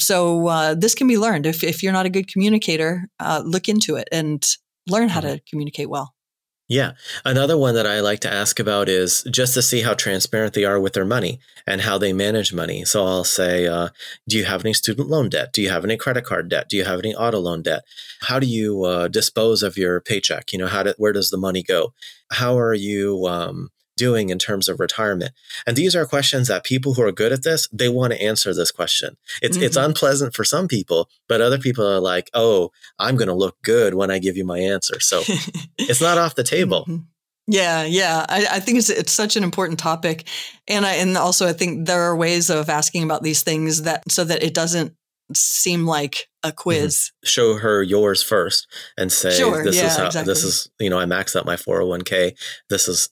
So 0.00 0.48
uh, 0.48 0.74
this 0.74 0.94
can 0.94 1.06
be 1.06 1.16
learned. 1.16 1.46
If, 1.46 1.64
if 1.64 1.82
you're 1.82 1.92
not 1.92 2.06
a 2.06 2.10
good 2.10 2.28
communicator, 2.28 3.08
uh, 3.20 3.42
look 3.44 3.68
into 3.68 3.96
it 3.96 4.08
and 4.12 4.44
learn 4.88 5.08
how 5.08 5.20
to 5.20 5.40
communicate 5.48 5.88
well. 5.88 6.13
Yeah. 6.74 6.94
Another 7.24 7.56
one 7.56 7.76
that 7.76 7.86
I 7.86 8.00
like 8.00 8.18
to 8.22 8.32
ask 8.32 8.58
about 8.58 8.88
is 8.88 9.22
just 9.30 9.54
to 9.54 9.62
see 9.62 9.82
how 9.82 9.94
transparent 9.94 10.54
they 10.54 10.64
are 10.64 10.80
with 10.80 10.94
their 10.94 11.04
money 11.04 11.38
and 11.68 11.82
how 11.82 11.98
they 11.98 12.12
manage 12.12 12.52
money. 12.52 12.84
So 12.84 13.06
I'll 13.06 13.22
say, 13.22 13.68
uh, 13.68 13.90
do 14.28 14.36
you 14.36 14.44
have 14.44 14.64
any 14.64 14.74
student 14.74 15.08
loan 15.08 15.28
debt? 15.28 15.52
Do 15.52 15.62
you 15.62 15.70
have 15.70 15.84
any 15.84 15.96
credit 15.96 16.24
card 16.24 16.48
debt? 16.48 16.68
Do 16.68 16.76
you 16.76 16.82
have 16.82 16.98
any 16.98 17.14
auto 17.14 17.38
loan 17.38 17.62
debt? 17.62 17.84
How 18.22 18.40
do 18.40 18.48
you 18.48 18.82
uh, 18.82 19.06
dispose 19.06 19.62
of 19.62 19.78
your 19.78 20.00
paycheck? 20.00 20.52
You 20.52 20.58
know, 20.58 20.66
how 20.66 20.82
do, 20.82 20.94
where 20.98 21.12
does 21.12 21.30
the 21.30 21.38
money 21.38 21.62
go? 21.62 21.94
How 22.32 22.58
are 22.58 22.74
you 22.74 23.24
um, 23.28 23.70
doing 23.96 24.30
in 24.30 24.38
terms 24.38 24.68
of 24.68 24.80
retirement? 24.80 25.32
And 25.66 25.76
these 25.76 25.94
are 25.96 26.06
questions 26.06 26.48
that 26.48 26.64
people 26.64 26.94
who 26.94 27.02
are 27.02 27.12
good 27.12 27.32
at 27.32 27.42
this, 27.42 27.68
they 27.72 27.88
want 27.88 28.12
to 28.12 28.22
answer 28.22 28.54
this 28.54 28.70
question. 28.70 29.16
It's 29.42 29.56
mm-hmm. 29.56 29.66
it's 29.66 29.76
unpleasant 29.76 30.34
for 30.34 30.44
some 30.44 30.68
people, 30.68 31.08
but 31.28 31.40
other 31.40 31.58
people 31.58 31.86
are 31.86 32.00
like, 32.00 32.30
"Oh, 32.34 32.70
I'm 32.98 33.16
going 33.16 33.28
to 33.28 33.34
look 33.34 33.60
good 33.62 33.94
when 33.94 34.10
I 34.10 34.18
give 34.18 34.36
you 34.36 34.44
my 34.44 34.58
answer." 34.58 35.00
So 35.00 35.22
it's 35.78 36.00
not 36.00 36.18
off 36.18 36.34
the 36.34 36.44
table. 36.56 36.84
Mm-hmm. 36.88 37.04
Yeah, 37.46 37.84
yeah. 37.84 38.24
I, 38.26 38.46
I, 38.52 38.60
think 38.60 38.78
it's 38.78 38.88
it's 38.88 39.12
such 39.12 39.36
an 39.36 39.44
important 39.44 39.78
topic, 39.78 40.26
and 40.66 40.86
I 40.86 40.94
and 40.94 41.16
also 41.18 41.46
I 41.46 41.52
think 41.52 41.86
there 41.86 42.02
are 42.02 42.16
ways 42.16 42.48
of 42.48 42.70
asking 42.70 43.04
about 43.04 43.22
these 43.22 43.42
things 43.42 43.82
that 43.82 44.10
so 44.10 44.24
that 44.24 44.42
it 44.42 44.54
doesn't 44.54 44.94
seem 45.32 45.86
like 45.86 46.28
a 46.42 46.48
mm-hmm. 46.48 46.56
quiz. 46.56 46.96
Mm-hmm. 46.96 47.26
Show 47.26 47.54
her 47.54 47.82
yours 47.82 48.22
first 48.22 48.66
and 48.96 49.10
say, 49.10 49.30
sure, 49.30 49.62
"This 49.62 49.76
yeah, 49.76 49.86
is 49.86 49.96
how 49.96 50.06
exactly. 50.06 50.30
this 50.30 50.44
is." 50.44 50.70
You 50.78 50.90
know, 50.90 50.98
I 50.98 51.04
maxed 51.04 51.36
out 51.36 51.46
my 51.46 51.56
401k. 51.56 52.36
This 52.68 52.88
is 52.88 53.08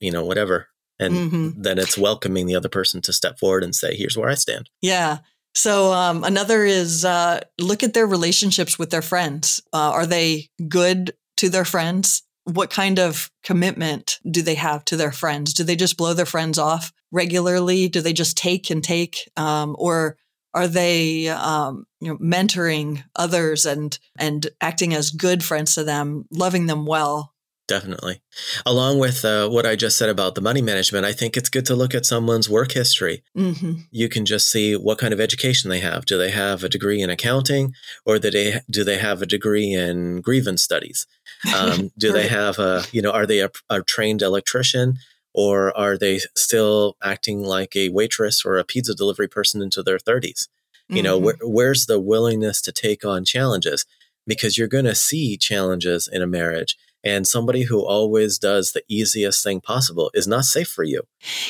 you 0.00 0.10
know 0.10 0.24
whatever, 0.24 0.68
and 0.98 1.14
mm-hmm. 1.14 1.62
then 1.62 1.78
it's 1.78 1.98
welcoming 1.98 2.46
the 2.46 2.56
other 2.56 2.68
person 2.68 3.00
to 3.02 3.12
step 3.12 3.38
forward 3.38 3.64
and 3.64 3.74
say, 3.74 3.96
"Here's 3.96 4.16
where 4.16 4.28
I 4.28 4.34
stand." 4.34 4.70
Yeah. 4.82 5.18
So 5.54 5.92
um, 5.92 6.24
another 6.24 6.64
is 6.64 7.04
uh, 7.04 7.40
look 7.60 7.82
at 7.82 7.94
their 7.94 8.06
relationships 8.06 8.78
with 8.78 8.90
their 8.90 9.02
friends. 9.02 9.62
Uh, 9.72 9.92
are 9.92 10.06
they 10.06 10.48
good 10.68 11.14
to 11.36 11.48
their 11.48 11.64
friends? 11.64 12.22
What 12.44 12.70
kind 12.70 12.98
of 12.98 13.30
commitment 13.42 14.18
do 14.28 14.42
they 14.42 14.56
have 14.56 14.84
to 14.86 14.96
their 14.96 15.12
friends? 15.12 15.54
Do 15.54 15.64
they 15.64 15.76
just 15.76 15.96
blow 15.96 16.12
their 16.12 16.26
friends 16.26 16.58
off 16.58 16.92
regularly? 17.12 17.88
Do 17.88 18.00
they 18.00 18.12
just 18.12 18.36
take 18.36 18.68
and 18.68 18.82
take, 18.82 19.30
um, 19.36 19.76
or 19.78 20.18
are 20.54 20.68
they 20.68 21.28
um, 21.28 21.86
you 22.00 22.08
know 22.08 22.18
mentoring 22.18 23.02
others 23.16 23.66
and 23.66 23.98
and 24.18 24.46
acting 24.60 24.94
as 24.94 25.10
good 25.10 25.44
friends 25.44 25.74
to 25.74 25.84
them, 25.84 26.26
loving 26.30 26.66
them 26.66 26.86
well? 26.86 27.34
Definitely. 27.66 28.20
Along 28.66 28.98
with 28.98 29.24
uh, 29.24 29.48
what 29.48 29.64
I 29.64 29.74
just 29.74 29.96
said 29.96 30.10
about 30.10 30.34
the 30.34 30.42
money 30.42 30.60
management, 30.60 31.06
I 31.06 31.12
think 31.12 31.34
it's 31.34 31.48
good 31.48 31.64
to 31.66 31.74
look 31.74 31.94
at 31.94 32.04
someone's 32.04 32.50
work 32.50 32.72
history. 32.72 33.22
Mm-hmm. 33.36 33.74
You 33.90 34.10
can 34.10 34.26
just 34.26 34.50
see 34.50 34.76
what 34.76 34.98
kind 34.98 35.14
of 35.14 35.20
education 35.20 35.70
they 35.70 35.80
have. 35.80 36.04
Do 36.04 36.18
they 36.18 36.30
have 36.30 36.62
a 36.62 36.68
degree 36.68 37.00
in 37.00 37.08
accounting, 37.08 37.72
or 38.04 38.18
do 38.18 38.30
they 38.30 38.60
do 38.70 38.84
they 38.84 38.98
have 38.98 39.22
a 39.22 39.26
degree 39.26 39.72
in 39.72 40.20
grievance 40.20 40.62
studies? 40.62 41.06
Um, 41.54 41.90
do 41.98 42.08
right. 42.08 42.22
they 42.22 42.28
have 42.28 42.58
a 42.58 42.84
you 42.90 43.02
know 43.02 43.10
are 43.10 43.26
they 43.26 43.40
a, 43.40 43.50
a 43.68 43.82
trained 43.82 44.22
electrician? 44.22 44.96
Or 45.34 45.76
are 45.76 45.98
they 45.98 46.20
still 46.36 46.96
acting 47.02 47.42
like 47.42 47.74
a 47.74 47.88
waitress 47.88 48.44
or 48.44 48.56
a 48.56 48.64
pizza 48.64 48.94
delivery 48.94 49.28
person 49.28 49.60
into 49.60 49.82
their 49.82 49.98
30s? 49.98 50.48
You 50.88 50.96
mm-hmm. 50.96 51.04
know, 51.04 51.18
where, 51.18 51.36
where's 51.42 51.86
the 51.86 51.98
willingness 51.98 52.60
to 52.62 52.72
take 52.72 53.04
on 53.04 53.24
challenges? 53.24 53.84
Because 54.26 54.56
you're 54.56 54.68
going 54.68 54.84
to 54.84 54.94
see 54.94 55.36
challenges 55.36 56.08
in 56.08 56.22
a 56.22 56.26
marriage. 56.26 56.76
And 57.02 57.26
somebody 57.26 57.64
who 57.64 57.84
always 57.84 58.38
does 58.38 58.72
the 58.72 58.82
easiest 58.88 59.44
thing 59.44 59.60
possible 59.60 60.10
is 60.14 60.26
not 60.26 60.44
safe 60.44 60.68
for 60.68 60.84
you. 60.84 61.02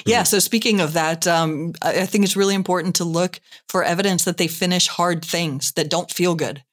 Yeah. 0.05 0.19
Mm-hmm. 0.19 0.25
So, 0.25 0.39
speaking 0.41 0.81
of 0.81 0.95
that, 0.95 1.29
um, 1.29 1.75
I 1.81 2.07
think 2.07 2.25
it's 2.25 2.37
really 2.37 2.57
important 2.57 2.97
to 2.97 3.05
look 3.05 3.41
for 3.69 3.85
evidence 3.85 4.25
that 4.25 4.37
they 4.37 4.49
finish 4.49 4.89
hard 4.89 5.25
things 5.25 5.71
that 5.73 5.91
don't 5.91 6.11
feel 6.11 6.35
good. 6.35 6.65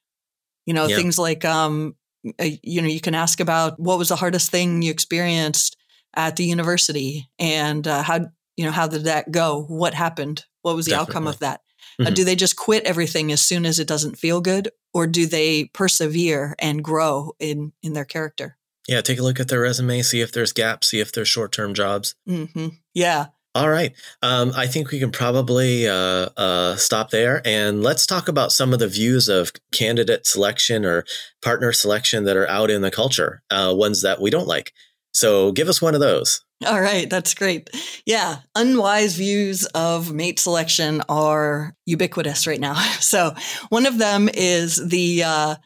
You 0.66 0.74
know, 0.74 0.86
yeah. 0.86 0.96
things 0.96 1.16
like, 1.16 1.44
um, 1.44 1.94
uh, 2.40 2.46
you 2.62 2.82
know, 2.82 2.88
you 2.88 3.00
can 3.00 3.14
ask 3.14 3.38
about 3.38 3.78
what 3.78 3.98
was 3.98 4.08
the 4.08 4.16
hardest 4.16 4.50
thing 4.50 4.82
you 4.82 4.90
experienced 4.90 5.76
at 6.14 6.36
the 6.36 6.44
university 6.44 7.28
and 7.38 7.86
uh, 7.86 8.02
how 8.02 8.20
you 8.56 8.64
know 8.64 8.70
how 8.70 8.86
did 8.86 9.04
that 9.04 9.30
go 9.30 9.64
what 9.68 9.94
happened 9.94 10.44
what 10.62 10.76
was 10.76 10.86
the 10.86 10.90
Definitely. 10.90 11.10
outcome 11.10 11.26
of 11.26 11.38
that 11.40 11.60
uh, 11.60 12.02
mm-hmm. 12.02 12.06
uh, 12.06 12.10
do 12.10 12.24
they 12.24 12.36
just 12.36 12.56
quit 12.56 12.84
everything 12.84 13.32
as 13.32 13.40
soon 13.40 13.64
as 13.64 13.78
it 13.78 13.88
doesn't 13.88 14.18
feel 14.18 14.40
good 14.40 14.70
or 14.92 15.06
do 15.06 15.26
they 15.26 15.66
persevere 15.72 16.54
and 16.58 16.84
grow 16.84 17.32
in 17.38 17.72
in 17.82 17.92
their 17.92 18.04
character 18.04 18.56
yeah 18.88 19.00
take 19.00 19.18
a 19.18 19.22
look 19.22 19.40
at 19.40 19.48
their 19.48 19.60
resume 19.60 20.02
see 20.02 20.20
if 20.20 20.32
there's 20.32 20.52
gaps 20.52 20.88
see 20.88 21.00
if 21.00 21.12
there's 21.12 21.28
short-term 21.28 21.74
jobs 21.74 22.14
mm-hmm. 22.28 22.68
yeah 22.94 23.26
all 23.54 23.68
right. 23.68 23.92
Um, 24.22 24.52
I 24.56 24.66
think 24.66 24.90
we 24.90 24.98
can 24.98 25.10
probably 25.10 25.86
uh, 25.86 26.30
uh, 26.38 26.76
stop 26.76 27.10
there 27.10 27.42
and 27.44 27.82
let's 27.82 28.06
talk 28.06 28.28
about 28.28 28.50
some 28.50 28.72
of 28.72 28.78
the 28.78 28.88
views 28.88 29.28
of 29.28 29.52
candidate 29.72 30.26
selection 30.26 30.86
or 30.86 31.04
partner 31.42 31.70
selection 31.72 32.24
that 32.24 32.36
are 32.36 32.48
out 32.48 32.70
in 32.70 32.80
the 32.80 32.90
culture, 32.90 33.42
uh, 33.50 33.74
ones 33.76 34.00
that 34.02 34.22
we 34.22 34.30
don't 34.30 34.48
like. 34.48 34.72
So 35.12 35.52
give 35.52 35.68
us 35.68 35.82
one 35.82 35.94
of 35.94 36.00
those. 36.00 36.40
All 36.66 36.80
right, 36.80 37.08
that's 37.10 37.34
great. 37.34 37.70
Yeah, 38.06 38.36
unwise 38.54 39.16
views 39.16 39.64
of 39.66 40.12
mate 40.12 40.38
selection 40.38 41.02
are 41.08 41.74
ubiquitous 41.86 42.46
right 42.46 42.60
now. 42.60 42.74
So 43.00 43.34
one 43.68 43.84
of 43.84 43.98
them 43.98 44.30
is 44.32 44.76
the 44.76 45.24
uh, 45.24 45.56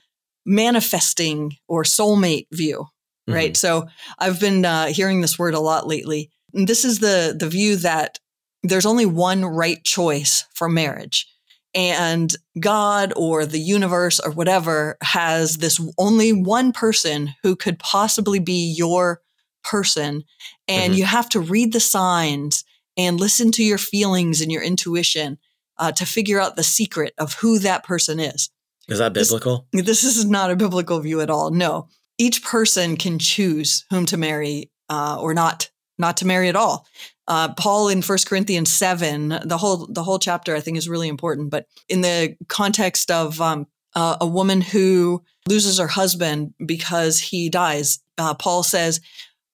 manifesting 0.45 1.53
or 1.69 1.85
soulmate 1.85 2.47
view, 2.53 2.87
right? 3.29 3.53
Mm-hmm. 3.53 3.55
So 3.55 3.89
I've 4.19 4.41
been 4.41 4.65
uh, 4.65 4.87
hearing 4.87 5.21
this 5.21 5.39
word 5.39 5.55
a 5.55 5.61
lot 5.61 5.87
lately. 5.87 6.31
And 6.55 6.67
this 6.67 6.85
is 6.85 6.99
the 6.99 7.37
the 7.39 7.49
view 7.49 7.77
that 7.77 8.19
there's 8.63 8.87
only 8.87 9.07
one 9.07 9.45
right 9.45 9.83
choice 9.85 10.45
for 10.55 10.69
marriage. 10.69 11.27
And 11.75 12.35
God 12.59 13.13
or 13.17 13.45
the 13.45 13.61
universe 13.61 14.19
or 14.19 14.31
whatever 14.31 14.97
has 15.03 15.59
this 15.59 15.79
only 15.99 16.33
one 16.33 16.73
person 16.73 17.35
who 17.43 17.55
could 17.55 17.79
possibly 17.79 18.39
be 18.39 18.75
your 18.75 19.21
person 19.67 20.25
and 20.69 20.93
mm-hmm. 20.93 20.99
you 20.99 21.05
have 21.05 21.29
to 21.31 21.41
read 21.41 21.73
the 21.73 21.81
signs 21.81 22.64
and 22.97 23.21
listen 23.21 23.53
to 23.53 23.62
your 23.62 23.79
feelings 23.79 24.41
and 24.41 24.51
your 24.51 24.62
intuition 24.62 25.39
uh, 25.79 25.93
to 25.93 26.07
figure 26.07 26.41
out 26.41 26.57
the 26.57 26.62
secret 26.62 27.12
of 27.19 27.35
who 27.35 27.59
that 27.59 27.85
person 27.85 28.19
is. 28.19 28.51
Is 28.89 28.99
that 28.99 29.12
biblical? 29.12 29.67
This, 29.73 30.03
this, 30.03 30.17
is 30.17 30.25
not 30.25 30.51
a 30.51 30.57
biblical 30.57 31.01
view 31.01 31.21
at 31.21 31.31
all. 31.31 31.51
No, 31.51 31.89
each 32.19 32.45
person 32.45 32.97
can 32.97 33.19
choose 33.19 33.85
whom 33.91 34.07
to 34.07 34.17
marry 34.17 34.71
uh, 34.89 35.19
or 35.21 35.35
not, 35.35 35.71
not 35.99 36.17
to 36.19 36.27
marry 36.27 36.49
at 36.49 36.57
all. 36.57 36.87
Uh, 37.29 37.53
Paul 37.55 37.89
in 37.89 38.03
First 38.03 38.29
Corinthians 38.29 38.73
seven, 38.73 39.41
the 39.45 39.59
whole 39.59 39.89
the 39.89 40.05
whole 40.05 40.21
chapter 40.21 40.55
I 40.55 40.61
think 40.61 40.77
is 40.77 40.89
really 40.89 41.09
important. 41.09 41.51
But 41.51 41.67
in 41.89 42.01
the 42.01 42.37
context 42.49 43.11
of 43.11 43.41
um, 43.41 43.67
uh, 43.97 44.17
a 44.21 44.27
woman 44.27 44.61
who 44.61 45.25
loses 45.49 45.79
her 45.79 45.89
husband 45.89 46.55
because 46.64 47.19
he 47.19 47.49
dies, 47.49 47.99
uh, 48.19 48.35
Paul 48.35 48.62
says, 48.62 49.01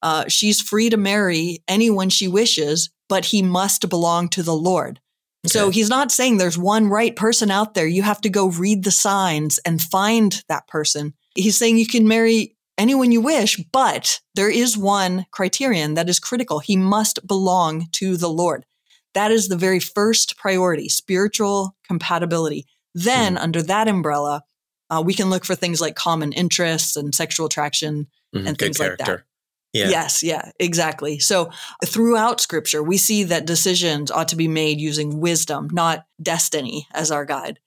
uh, 0.03 0.25
she's 0.29 0.61
free 0.61 0.91
to 0.91 0.97
marry 0.97 1.63
anyone 1.69 2.11
she 2.11 2.29
wishes, 2.29 2.91
but 3.09 3.27
he 3.27 3.43
must 3.43 3.89
belong 3.89 4.29
to 4.31 4.43
the 4.43 4.55
Lord. 4.55 5.01
Okay. 5.47 5.53
So 5.53 5.71
he's 5.71 5.89
not 5.89 6.13
saying 6.13 6.37
there's 6.37 6.59
one 6.59 6.89
right 6.89 7.15
person 7.15 7.51
out 7.51 7.75
there. 7.75 7.87
You 7.87 8.03
have 8.03 8.21
to 8.23 8.31
go 8.31 8.49
read 8.49 8.85
the 8.85 8.91
signs 8.91 9.59
and 9.59 9.83
find 9.83 10.43
that 10.49 10.69
person. 10.69 11.15
He's 11.35 11.59
saying 11.59 11.79
you 11.79 11.87
can 11.87 12.07
marry 12.07 12.57
anyone 12.79 13.13
you 13.13 13.21
wish, 13.21 13.59
but 13.73 14.21
there 14.35 14.51
is 14.51 14.77
one 14.77 15.27
criterion 15.31 15.95
that 15.95 16.09
is 16.09 16.21
critical. 16.21 16.61
He 16.61 16.77
must 16.77 17.27
belong 17.27 17.89
to 17.93 18.17
the 18.17 18.29
Lord. 18.29 18.65
That 19.15 19.31
is 19.31 19.49
the 19.49 19.57
very 19.57 19.81
first 19.81 20.37
priority, 20.37 20.89
spiritual 20.89 21.77
compatibility. 21.87 22.67
Then, 22.95 23.37
mm. 23.37 23.41
under 23.41 23.63
that 23.63 23.89
umbrella, 23.89 24.43
uh, 24.91 25.03
we 25.05 25.15
can 25.15 25.29
look 25.29 25.45
for 25.45 25.55
things 25.55 25.81
like 25.81 25.97
common 25.97 26.33
interests 26.33 26.97
and 26.97 27.15
sexual 27.15 27.47
attraction 27.47 28.07
mm, 28.35 28.47
and 28.47 28.57
things 28.57 28.79
like 28.79 28.99
that. 28.99 29.23
Yeah. 29.73 29.89
Yes, 29.89 30.23
yeah, 30.23 30.51
exactly. 30.59 31.19
So 31.19 31.51
throughout 31.85 32.41
scripture, 32.41 32.83
we 32.83 32.99
see 32.99 33.25
that 33.25 33.47
decisions 33.47 34.11
ought 34.11 34.29
to 34.29 34.37
be 34.37 34.49
made 34.49 34.81
using 34.81 35.19
wisdom, 35.19 35.69
not 35.73 36.05
destiny 36.21 36.87
as 36.93 37.11
our 37.11 37.25
guide. 37.25 37.59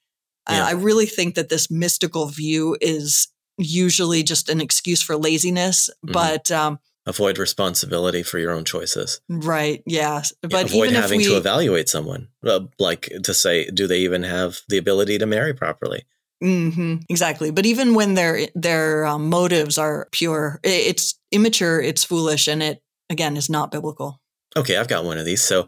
Yeah. 0.50 0.64
Uh, 0.64 0.68
I 0.68 0.72
really 0.74 1.08
think 1.08 1.36
that 1.36 1.50
this 1.50 1.72
mystical 1.72 2.28
view 2.28 2.78
is 2.80 3.30
usually 3.58 4.22
just 4.22 4.50
an 4.50 4.62
excuse 4.62 5.02
for 5.02 5.18
laziness, 5.18 5.90
mm-hmm. 6.06 6.14
but 6.14 6.52
um, 6.52 6.78
avoid 7.08 7.40
responsibility 7.40 8.22
for 8.22 8.38
your 8.38 8.52
own 8.52 8.66
choices. 8.66 9.22
Right. 9.28 9.82
Yeah. 9.88 10.22
But 10.42 10.66
avoid 10.66 10.92
having 10.92 11.20
we, 11.20 11.26
to 11.26 11.38
evaluate 11.38 11.90
someone, 11.90 12.28
uh, 12.46 12.62
like 12.78 13.12
to 13.24 13.34
say, 13.34 13.70
do 13.72 13.88
they 13.88 14.00
even 14.00 14.22
have 14.24 14.60
the 14.70 14.78
ability 14.78 15.18
to 15.18 15.26
marry 15.26 15.54
properly? 15.54 16.04
Mm-hmm, 16.44 16.98
exactly. 17.10 17.50
But 17.50 17.66
even 17.66 17.94
when 17.94 18.14
their 18.14 18.48
their 18.56 19.06
um, 19.06 19.30
motives 19.30 19.78
are 19.78 20.10
pure, 20.12 20.60
it's 20.64 21.16
immature, 21.36 21.82
it's 21.82 22.04
foolish, 22.04 22.48
and 22.48 22.64
it 22.64 22.82
again 23.10 23.38
is 23.38 23.50
not 23.50 23.72
biblical. 23.72 24.20
Okay, 24.58 24.78
I've 24.78 24.88
got 24.88 25.04
one 25.04 25.18
of 25.18 25.26
these. 25.26 25.42
So 25.42 25.64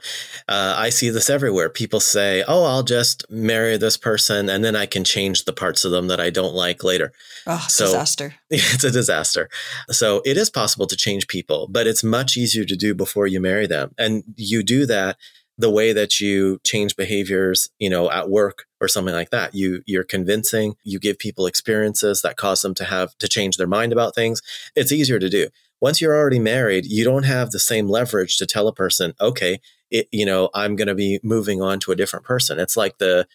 uh, 0.48 0.76
I 0.78 0.90
see 0.92 1.10
this 1.10 1.30
everywhere. 1.30 1.70
People 1.70 2.00
say, 2.00 2.46
oh, 2.48 2.64
I'll 2.64 2.84
just 2.84 3.30
marry 3.30 3.76
this 3.76 3.98
person 3.98 4.50
and 4.50 4.64
then 4.64 4.78
I 4.78 4.86
can 4.86 5.04
change 5.04 5.44
the 5.44 5.52
parts 5.52 5.84
of 5.84 5.92
them 5.92 6.08
that 6.08 6.22
I 6.22 6.30
don't 6.30 6.54
like 6.54 6.86
later. 6.86 7.12
Oh, 7.46 7.66
so, 7.70 7.86
disaster. 7.86 8.36
It's 8.50 8.86
a 8.86 8.92
disaster. 8.92 9.50
So 9.90 10.22
it 10.24 10.38
is 10.38 10.50
possible 10.50 10.88
to 10.88 10.96
change 10.96 11.28
people, 11.28 11.68
but 11.70 11.86
it's 11.86 12.02
much 12.02 12.38
easier 12.38 12.64
to 12.64 12.78
do 12.78 12.96
before 12.96 13.28
you 13.28 13.42
marry 13.42 13.68
them. 13.68 13.94
And 13.98 14.24
you 14.38 14.64
do 14.64 14.86
that 14.86 15.18
the 15.58 15.70
way 15.70 15.92
that 15.94 16.20
you 16.20 16.60
change 16.64 16.96
behaviors, 16.96 17.70
you 17.80 17.90
know, 17.90 18.12
at 18.12 18.30
work 18.30 18.66
or 18.80 18.88
something 18.88 19.14
like 19.14 19.32
that. 19.32 19.56
You 19.56 19.82
you're 19.86 20.04
convincing, 20.04 20.76
you 20.84 21.00
give 21.00 21.18
people 21.18 21.46
experiences 21.46 22.22
that 22.22 22.38
cause 22.38 22.62
them 22.62 22.74
to 22.76 22.84
have 22.84 23.18
to 23.18 23.28
change 23.28 23.58
their 23.58 23.68
mind 23.68 23.92
about 23.92 24.16
things. 24.16 24.42
It's 24.76 24.92
easier 24.92 25.20
to 25.20 25.30
do. 25.30 25.50
Once 25.80 26.02
you're 26.02 26.16
already 26.16 26.40
married, 26.40 26.86
you 26.86 27.04
don't 27.04 27.24
have 27.24 27.52
the 27.52 27.60
same 27.60 27.88
leverage 27.88 28.38
to 28.38 28.48
tell 28.48 28.68
a 28.68 28.74
person, 28.74 29.14
okay, 29.22 29.60
it, 29.92 30.08
you 30.12 30.26
know, 30.26 30.50
I'm 30.54 30.76
going 30.76 30.88
to 30.88 30.96
be 30.96 31.20
moving 31.24 31.62
on 31.62 31.80
to 31.82 31.92
a 31.92 31.96
different 31.96 32.26
person. 32.26 32.60
It's 32.60 32.76
like 32.76 32.98
the 32.98 33.28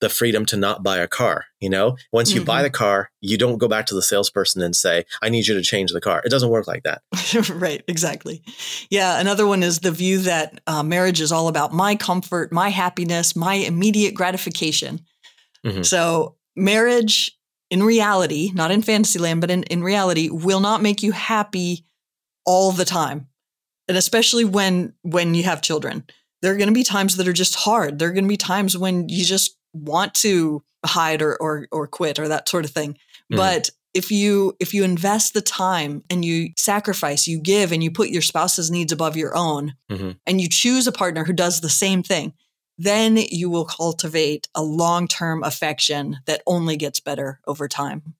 the 0.00 0.08
freedom 0.08 0.46
to 0.46 0.56
not 0.56 0.82
buy 0.82 0.98
a 0.98 1.08
car. 1.08 1.46
You 1.60 1.70
know, 1.70 1.96
once 2.12 2.32
you 2.32 2.40
mm-hmm. 2.40 2.46
buy 2.46 2.62
the 2.62 2.70
car, 2.70 3.10
you 3.20 3.36
don't 3.36 3.58
go 3.58 3.68
back 3.68 3.86
to 3.86 3.94
the 3.94 4.02
salesperson 4.02 4.62
and 4.62 4.74
say, 4.74 5.04
I 5.22 5.28
need 5.28 5.46
you 5.46 5.54
to 5.54 5.62
change 5.62 5.92
the 5.92 6.00
car. 6.00 6.22
It 6.24 6.30
doesn't 6.30 6.50
work 6.50 6.66
like 6.66 6.84
that. 6.84 7.02
right, 7.50 7.82
exactly. 7.86 8.42
Yeah. 8.90 9.20
Another 9.20 9.46
one 9.46 9.62
is 9.62 9.80
the 9.80 9.90
view 9.90 10.18
that 10.20 10.60
uh, 10.66 10.82
marriage 10.82 11.20
is 11.20 11.32
all 11.32 11.48
about 11.48 11.72
my 11.72 11.96
comfort, 11.96 12.52
my 12.52 12.70
happiness, 12.70 13.36
my 13.36 13.54
immediate 13.54 14.14
gratification. 14.14 15.00
Mm-hmm. 15.64 15.82
So, 15.82 16.36
marriage 16.56 17.32
in 17.70 17.82
reality, 17.82 18.50
not 18.52 18.70
in 18.70 18.82
fantasy 18.82 19.18
land, 19.18 19.40
but 19.40 19.50
in, 19.50 19.62
in 19.64 19.82
reality, 19.82 20.28
will 20.28 20.60
not 20.60 20.82
make 20.82 21.02
you 21.02 21.12
happy 21.12 21.86
all 22.44 22.72
the 22.72 22.84
time. 22.84 23.28
And 23.86 23.96
especially 23.96 24.44
when 24.44 24.94
when 25.02 25.34
you 25.34 25.44
have 25.44 25.62
children. 25.62 26.04
There 26.42 26.54
are 26.54 26.56
going 26.56 26.68
to 26.68 26.74
be 26.74 26.84
times 26.84 27.16
that 27.16 27.28
are 27.28 27.34
just 27.34 27.54
hard. 27.54 27.98
There 27.98 28.08
are 28.08 28.12
going 28.12 28.24
to 28.24 28.28
be 28.28 28.38
times 28.38 28.76
when 28.76 29.10
you 29.10 29.26
just 29.26 29.58
want 29.72 30.14
to 30.14 30.62
hide 30.84 31.22
or 31.22 31.36
or, 31.36 31.68
or 31.70 31.86
quit 31.86 32.18
or 32.18 32.28
that 32.28 32.48
sort 32.48 32.64
of 32.64 32.70
thing. 32.70 32.96
Mm. 33.32 33.36
But 33.36 33.70
if 33.94 34.10
you 34.10 34.56
if 34.60 34.72
you 34.72 34.84
invest 34.84 35.34
the 35.34 35.40
time 35.40 36.02
and 36.10 36.24
you 36.24 36.50
sacrifice 36.56 37.26
you 37.26 37.40
give 37.40 37.72
and 37.72 37.82
you 37.82 37.90
put 37.90 38.10
your 38.10 38.22
spouse's 38.22 38.70
needs 38.70 38.92
above 38.92 39.16
your 39.16 39.36
own 39.36 39.74
mm-hmm. 39.90 40.12
and 40.26 40.40
you 40.40 40.48
choose 40.48 40.86
a 40.86 40.92
partner 40.92 41.24
who 41.24 41.32
does 41.32 41.60
the 41.60 41.68
same 41.68 42.02
thing 42.02 42.32
then 42.78 43.16
you 43.16 43.50
will 43.50 43.66
cultivate 43.66 44.48
a 44.54 44.62
long-term 44.62 45.42
affection 45.42 46.16
that 46.26 46.40
only 46.46 46.76
gets 46.76 47.00
better 47.00 47.40
over 47.46 47.66
time 47.66 48.14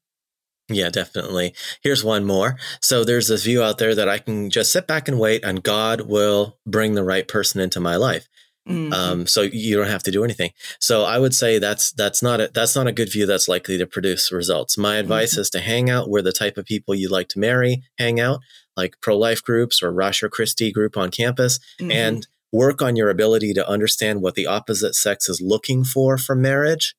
yeah, 0.72 0.88
definitely. 0.88 1.54
Here's 1.82 2.04
one 2.04 2.24
more. 2.24 2.56
So 2.80 3.02
there's 3.02 3.26
this 3.26 3.44
view 3.44 3.60
out 3.60 3.78
there 3.78 3.94
that 3.94 4.08
I 4.08 4.18
can 4.18 4.50
just 4.50 4.72
sit 4.72 4.86
back 4.86 5.08
and 5.08 5.18
wait 5.18 5.44
and 5.44 5.62
God 5.64 6.02
will 6.02 6.58
bring 6.64 6.94
the 6.94 7.02
right 7.02 7.26
person 7.26 7.60
into 7.60 7.80
my 7.80 7.96
life. 7.96 8.28
Mm-hmm. 8.68 8.92
Um, 8.92 9.26
so 9.26 9.42
you 9.42 9.76
don't 9.76 9.88
have 9.88 10.02
to 10.02 10.10
do 10.10 10.22
anything. 10.22 10.50
So 10.78 11.02
I 11.04 11.18
would 11.18 11.34
say 11.34 11.58
that's 11.58 11.92
that's 11.92 12.22
not 12.22 12.40
a 12.40 12.50
that's 12.52 12.76
not 12.76 12.86
a 12.86 12.92
good 12.92 13.10
view 13.10 13.26
that's 13.26 13.48
likely 13.48 13.78
to 13.78 13.86
produce 13.86 14.30
results. 14.30 14.76
My 14.76 14.96
advice 14.96 15.32
mm-hmm. 15.32 15.40
is 15.40 15.50
to 15.50 15.60
hang 15.60 15.88
out 15.88 16.10
where 16.10 16.22
the 16.22 16.32
type 16.32 16.58
of 16.58 16.66
people 16.66 16.94
you'd 16.94 17.10
like 17.10 17.28
to 17.28 17.38
marry 17.38 17.82
hang 17.98 18.20
out, 18.20 18.40
like 18.76 19.00
pro 19.00 19.16
life 19.16 19.42
groups 19.42 19.82
or 19.82 19.90
Ratio 19.90 20.28
Christi 20.28 20.70
group 20.70 20.96
on 20.96 21.10
campus, 21.10 21.58
mm-hmm. 21.80 21.90
and 21.90 22.26
work 22.52 22.82
on 22.82 22.96
your 22.96 23.08
ability 23.08 23.54
to 23.54 23.68
understand 23.68 24.20
what 24.20 24.34
the 24.34 24.46
opposite 24.46 24.94
sex 24.94 25.28
is 25.28 25.40
looking 25.40 25.82
for 25.82 26.18
from 26.18 26.42
marriage, 26.42 26.94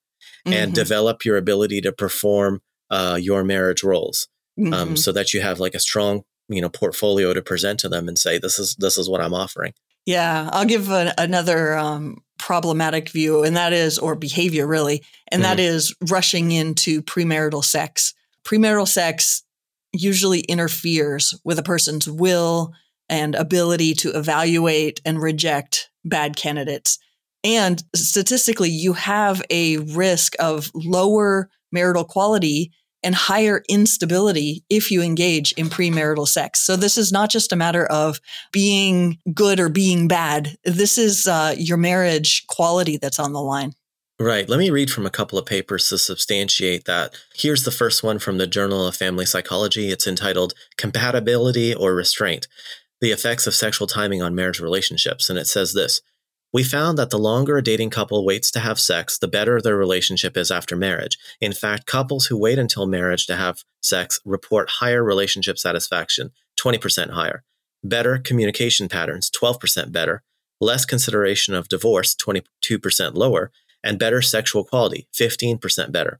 and 0.46 0.72
mm-hmm. 0.72 0.74
develop 0.74 1.24
your 1.24 1.38
ability 1.38 1.80
to 1.82 1.92
perform 1.92 2.62
uh, 2.90 3.20
your 3.22 3.44
marriage 3.44 3.84
roles, 3.84 4.28
um, 4.58 4.72
mm-hmm. 4.72 4.96
so 4.96 5.12
that 5.12 5.34
you 5.34 5.42
have 5.42 5.60
like 5.60 5.76
a 5.76 5.80
strong 5.80 6.24
you 6.50 6.60
know 6.60 6.70
portfolio 6.70 7.34
to 7.34 7.42
present 7.42 7.80
to 7.80 7.88
them 7.88 8.08
and 8.08 8.18
say 8.18 8.40
this 8.40 8.58
is 8.58 8.76
this 8.80 8.98
is 8.98 9.08
what 9.08 9.22
I'm 9.22 9.34
offering. 9.34 9.74
Yeah, 10.06 10.50
I'll 10.52 10.66
give 10.66 10.90
an, 10.90 11.14
another 11.18 11.78
um, 11.78 12.18
problematic 12.40 13.10
view, 13.10 13.44
and 13.44 13.56
that 13.56 13.72
is, 13.74 14.00
or 14.00 14.16
behavior 14.16 14.66
really, 14.66 15.04
and 15.28 15.44
mm-hmm. 15.44 15.52
that 15.52 15.60
is 15.60 15.96
rushing 16.10 16.52
into 16.52 17.02
premarital 17.04 17.64
sex. 17.64 18.14
Premarital 18.44 18.88
sex 18.88 19.44
usually 19.94 20.40
interferes 20.42 21.40
with 21.44 21.60
a 21.60 21.64
person's 21.64 22.10
will 22.10 22.74
and 23.10 23.36
ability 23.36 23.94
to 23.94 24.10
evaluate 24.18 25.02
and 25.06 25.22
reject 25.22 25.90
bad 26.04 26.36
candidates. 26.36 26.98
And 27.44 27.84
statistically, 27.96 28.70
you 28.70 28.94
have 28.94 29.42
a 29.50 29.78
risk 29.78 30.36
of 30.40 30.72
lower 30.74 31.50
marital 31.72 32.06
quality 32.06 32.72
and 33.04 33.16
higher 33.16 33.64
instability 33.70 34.64
if 34.70 34.92
you 34.92 35.02
engage 35.02 35.52
in 35.54 35.70
premarital 35.70 36.28
sex. 36.28 36.62
So 36.62 36.76
this 36.76 36.98
is 36.98 37.12
not 37.12 37.30
just 37.30 37.52
a 37.52 37.56
matter 37.56 37.86
of 37.86 38.20
being 38.52 39.18
good 39.34 39.60
or 39.60 39.70
being 39.70 40.08
bad. 40.08 40.56
This 40.64 40.98
is 40.98 41.28
uh, 41.28 41.56
your 41.58 41.78
marriage 41.78 42.46
quality 42.48 42.98
that's 42.98 43.20
on 43.20 43.34
the 43.34 43.42
line. 43.42 43.74
Right. 44.20 44.48
Let 44.48 44.60
me 44.60 44.70
read 44.70 44.92
from 44.92 45.08
a 45.08 45.10
couple 45.10 45.40
of 45.40 45.48
papers 45.48 45.90
to 45.90 45.98
substantiate 45.98 46.86
that. 46.86 47.16
Here's 47.34 47.64
the 47.64 47.72
first 47.72 48.04
one 48.04 48.20
from 48.20 48.38
the 48.38 48.46
Journal 48.46 48.86
of 48.86 48.96
Family 48.96 49.26
Psychology. 49.26 49.90
It's 49.90 50.06
entitled 50.06 50.54
Compatibility 50.78 51.74
or 51.74 51.96
Restraint 51.96 52.48
The 53.00 53.12
Effects 53.12 53.48
of 53.48 53.56
Sexual 53.56 53.88
Timing 53.88 54.22
on 54.22 54.36
Marriage 54.36 54.60
Relationships. 54.60 55.28
And 55.28 55.40
it 55.40 55.48
says 55.48 55.74
this 55.74 56.02
we 56.54 56.64
found 56.64 56.98
that 56.98 57.10
the 57.10 57.20
longer 57.20 57.58
a 57.58 57.64
dating 57.64 57.90
couple 57.90 58.26
waits 58.26 58.52
to 58.52 58.60
have 58.60 58.80
sex, 58.80 59.18
the 59.18 59.28
better 59.28 59.62
their 59.62 59.78
relationship 59.78 60.36
is 60.36 60.52
after 60.52 60.76
marriage. 60.76 61.18
In 61.40 61.54
fact, 61.54 61.86
couples 61.86 62.26
who 62.26 62.38
wait 62.38 62.60
until 62.60 62.86
marriage 62.86 63.26
to 63.28 63.36
have 63.36 63.64
sex 63.82 64.20
report 64.26 64.70
higher 64.70 65.04
relationship 65.04 65.58
satisfaction, 65.58 66.32
20% 66.60 67.12
higher, 67.12 67.44
better 67.84 68.18
communication 68.18 68.90
patterns, 68.90 69.32
12% 69.32 69.92
better, 69.92 70.24
less 70.60 70.86
consideration 70.86 71.54
of 71.54 71.70
divorce, 71.70 72.16
22% 72.16 73.16
lower, 73.16 73.52
and 73.84 73.98
better 73.98 74.22
sexual 74.22 74.64
quality, 74.64 75.08
15% 75.14 75.92
better, 75.92 76.20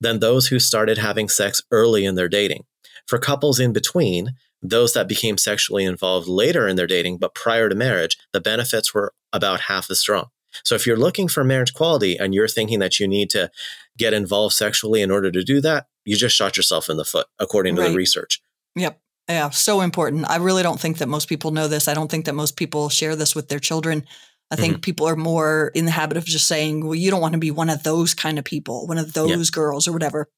than 0.00 0.20
those 0.20 0.48
who 0.48 0.58
started 0.58 0.98
having 0.98 1.28
sex 1.28 1.62
early 1.70 2.04
in 2.04 2.14
their 2.14 2.28
dating. 2.28 2.64
For 3.06 3.18
couples 3.18 3.58
in 3.58 3.72
between, 3.72 4.34
those 4.62 4.92
that 4.92 5.08
became 5.08 5.36
sexually 5.36 5.84
involved 5.84 6.28
later 6.28 6.68
in 6.68 6.76
their 6.76 6.86
dating, 6.86 7.18
but 7.18 7.34
prior 7.34 7.68
to 7.68 7.74
marriage, 7.74 8.16
the 8.32 8.40
benefits 8.40 8.94
were 8.94 9.12
about 9.32 9.62
half 9.62 9.90
as 9.90 9.98
strong. 9.98 10.30
So 10.64 10.74
if 10.74 10.86
you're 10.86 10.96
looking 10.96 11.28
for 11.28 11.42
marriage 11.42 11.74
quality 11.74 12.16
and 12.16 12.34
you're 12.34 12.48
thinking 12.48 12.78
that 12.78 13.00
you 13.00 13.08
need 13.08 13.30
to 13.30 13.50
get 13.98 14.12
involved 14.12 14.54
sexually 14.54 15.02
in 15.02 15.10
order 15.10 15.30
to 15.30 15.42
do 15.42 15.60
that, 15.62 15.86
you 16.04 16.16
just 16.16 16.36
shot 16.36 16.56
yourself 16.56 16.88
in 16.88 16.96
the 16.96 17.04
foot, 17.04 17.26
according 17.38 17.76
to 17.76 17.82
right. 17.82 17.90
the 17.90 17.96
research. 17.96 18.40
Yep. 18.76 18.98
Yeah, 19.28 19.50
so 19.50 19.80
important. 19.80 20.28
I 20.28 20.36
really 20.36 20.62
don't 20.62 20.80
think 20.80 20.98
that 20.98 21.08
most 21.08 21.28
people 21.28 21.52
know 21.52 21.68
this. 21.68 21.88
I 21.88 21.94
don't 21.94 22.10
think 22.10 22.26
that 22.26 22.34
most 22.34 22.56
people 22.56 22.88
share 22.88 23.16
this 23.16 23.34
with 23.34 23.48
their 23.48 23.60
children. 23.60 24.04
I 24.50 24.56
think 24.56 24.74
mm-hmm. 24.74 24.80
people 24.80 25.06
are 25.06 25.16
more 25.16 25.70
in 25.74 25.86
the 25.86 25.90
habit 25.90 26.18
of 26.18 26.26
just 26.26 26.46
saying, 26.46 26.84
well, 26.84 26.94
you 26.94 27.10
don't 27.10 27.22
want 27.22 27.32
to 27.32 27.38
be 27.38 27.50
one 27.50 27.70
of 27.70 27.84
those 27.84 28.12
kind 28.14 28.38
of 28.38 28.44
people, 28.44 28.86
one 28.86 28.98
of 28.98 29.14
those 29.14 29.30
yeah. 29.30 29.54
girls 29.54 29.88
or 29.88 29.92
whatever. 29.92 30.28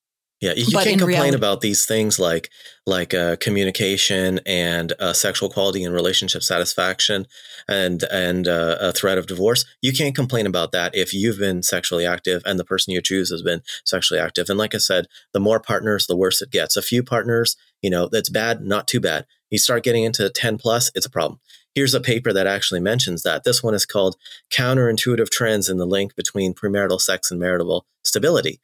Yeah, 0.44 0.52
you 0.56 0.66
can't 0.66 0.98
complain 0.98 1.08
reality, 1.08 1.36
about 1.36 1.62
these 1.62 1.86
things 1.86 2.18
like 2.18 2.50
like 2.84 3.14
uh, 3.14 3.36
communication 3.36 4.40
and 4.44 4.92
uh, 5.00 5.14
sexual 5.14 5.48
quality 5.48 5.82
and 5.84 5.94
relationship 5.94 6.42
satisfaction, 6.42 7.26
and 7.66 8.02
and 8.12 8.46
uh, 8.46 8.76
a 8.78 8.92
threat 8.92 9.16
of 9.16 9.26
divorce. 9.26 9.64
You 9.80 9.94
can't 9.94 10.14
complain 10.14 10.46
about 10.46 10.72
that 10.72 10.94
if 10.94 11.14
you've 11.14 11.38
been 11.38 11.62
sexually 11.62 12.04
active 12.04 12.42
and 12.44 12.60
the 12.60 12.64
person 12.64 12.92
you 12.92 13.00
choose 13.00 13.30
has 13.30 13.40
been 13.40 13.62
sexually 13.86 14.20
active. 14.20 14.50
And 14.50 14.58
like 14.58 14.74
I 14.74 14.78
said, 14.78 15.06
the 15.32 15.40
more 15.40 15.60
partners, 15.60 16.06
the 16.06 16.16
worse 16.16 16.42
it 16.42 16.50
gets. 16.50 16.76
A 16.76 16.82
few 16.82 17.02
partners, 17.02 17.56
you 17.80 17.88
know, 17.88 18.06
that's 18.12 18.28
bad, 18.28 18.60
not 18.60 18.86
too 18.86 19.00
bad. 19.00 19.24
You 19.50 19.56
start 19.56 19.82
getting 19.82 20.04
into 20.04 20.28
ten 20.28 20.58
plus, 20.58 20.90
it's 20.94 21.06
a 21.06 21.10
problem. 21.10 21.40
Here's 21.74 21.94
a 21.94 22.02
paper 22.02 22.34
that 22.34 22.46
actually 22.46 22.80
mentions 22.80 23.22
that. 23.22 23.44
This 23.44 23.62
one 23.62 23.72
is 23.72 23.86
called 23.86 24.16
"Counterintuitive 24.52 25.30
Trends 25.30 25.70
in 25.70 25.78
the 25.78 25.86
Link 25.86 26.14
Between 26.14 26.52
Premarital 26.52 27.00
Sex 27.00 27.30
and 27.30 27.40
Marital 27.40 27.86
Stability." 28.04 28.60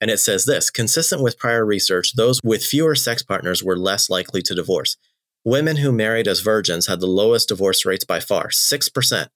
And 0.00 0.10
it 0.10 0.18
says 0.18 0.44
this 0.44 0.70
consistent 0.70 1.22
with 1.22 1.38
prior 1.38 1.64
research, 1.64 2.14
those 2.14 2.40
with 2.42 2.64
fewer 2.64 2.94
sex 2.94 3.22
partners 3.22 3.62
were 3.62 3.76
less 3.76 4.10
likely 4.10 4.42
to 4.42 4.54
divorce. 4.54 4.96
Women 5.44 5.76
who 5.76 5.92
married 5.92 6.26
as 6.26 6.40
virgins 6.40 6.86
had 6.86 7.00
the 7.00 7.06
lowest 7.06 7.48
divorce 7.48 7.86
rates 7.86 8.04
by 8.04 8.20
far, 8.20 8.48
6%. 8.48 9.28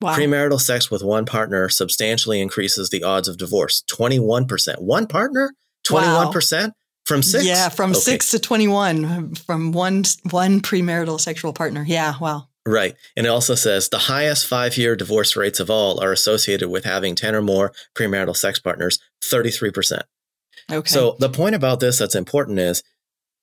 Wow. 0.00 0.16
Premarital 0.16 0.60
sex 0.60 0.90
with 0.90 1.02
one 1.02 1.26
partner 1.26 1.68
substantially 1.68 2.40
increases 2.40 2.88
the 2.88 3.02
odds 3.02 3.28
of 3.28 3.36
divorce, 3.36 3.82
21%. 3.90 4.80
One 4.80 5.06
partner? 5.06 5.52
21%? 5.86 6.68
Wow. 6.68 6.72
From 7.04 7.22
six? 7.22 7.44
Yeah, 7.44 7.68
from 7.68 7.90
okay. 7.90 8.00
six 8.00 8.30
to 8.30 8.38
21 8.38 9.34
from 9.34 9.72
one, 9.72 10.04
one 10.30 10.60
premarital 10.60 11.20
sexual 11.20 11.52
partner. 11.52 11.84
Yeah, 11.86 12.14
wow. 12.20 12.46
Right. 12.70 12.94
And 13.16 13.26
it 13.26 13.30
also 13.30 13.54
says 13.54 13.88
the 13.88 13.98
highest 13.98 14.46
five 14.46 14.76
year 14.76 14.94
divorce 14.96 15.36
rates 15.36 15.60
of 15.60 15.70
all 15.70 16.02
are 16.02 16.12
associated 16.12 16.68
with 16.68 16.84
having 16.84 17.14
10 17.14 17.34
or 17.34 17.42
more 17.42 17.72
premarital 17.94 18.36
sex 18.36 18.58
partners, 18.58 18.98
33%. 19.24 20.02
Okay. 20.70 20.88
So 20.88 21.16
the 21.18 21.28
point 21.28 21.54
about 21.54 21.80
this 21.80 21.98
that's 21.98 22.14
important 22.14 22.58
is 22.58 22.82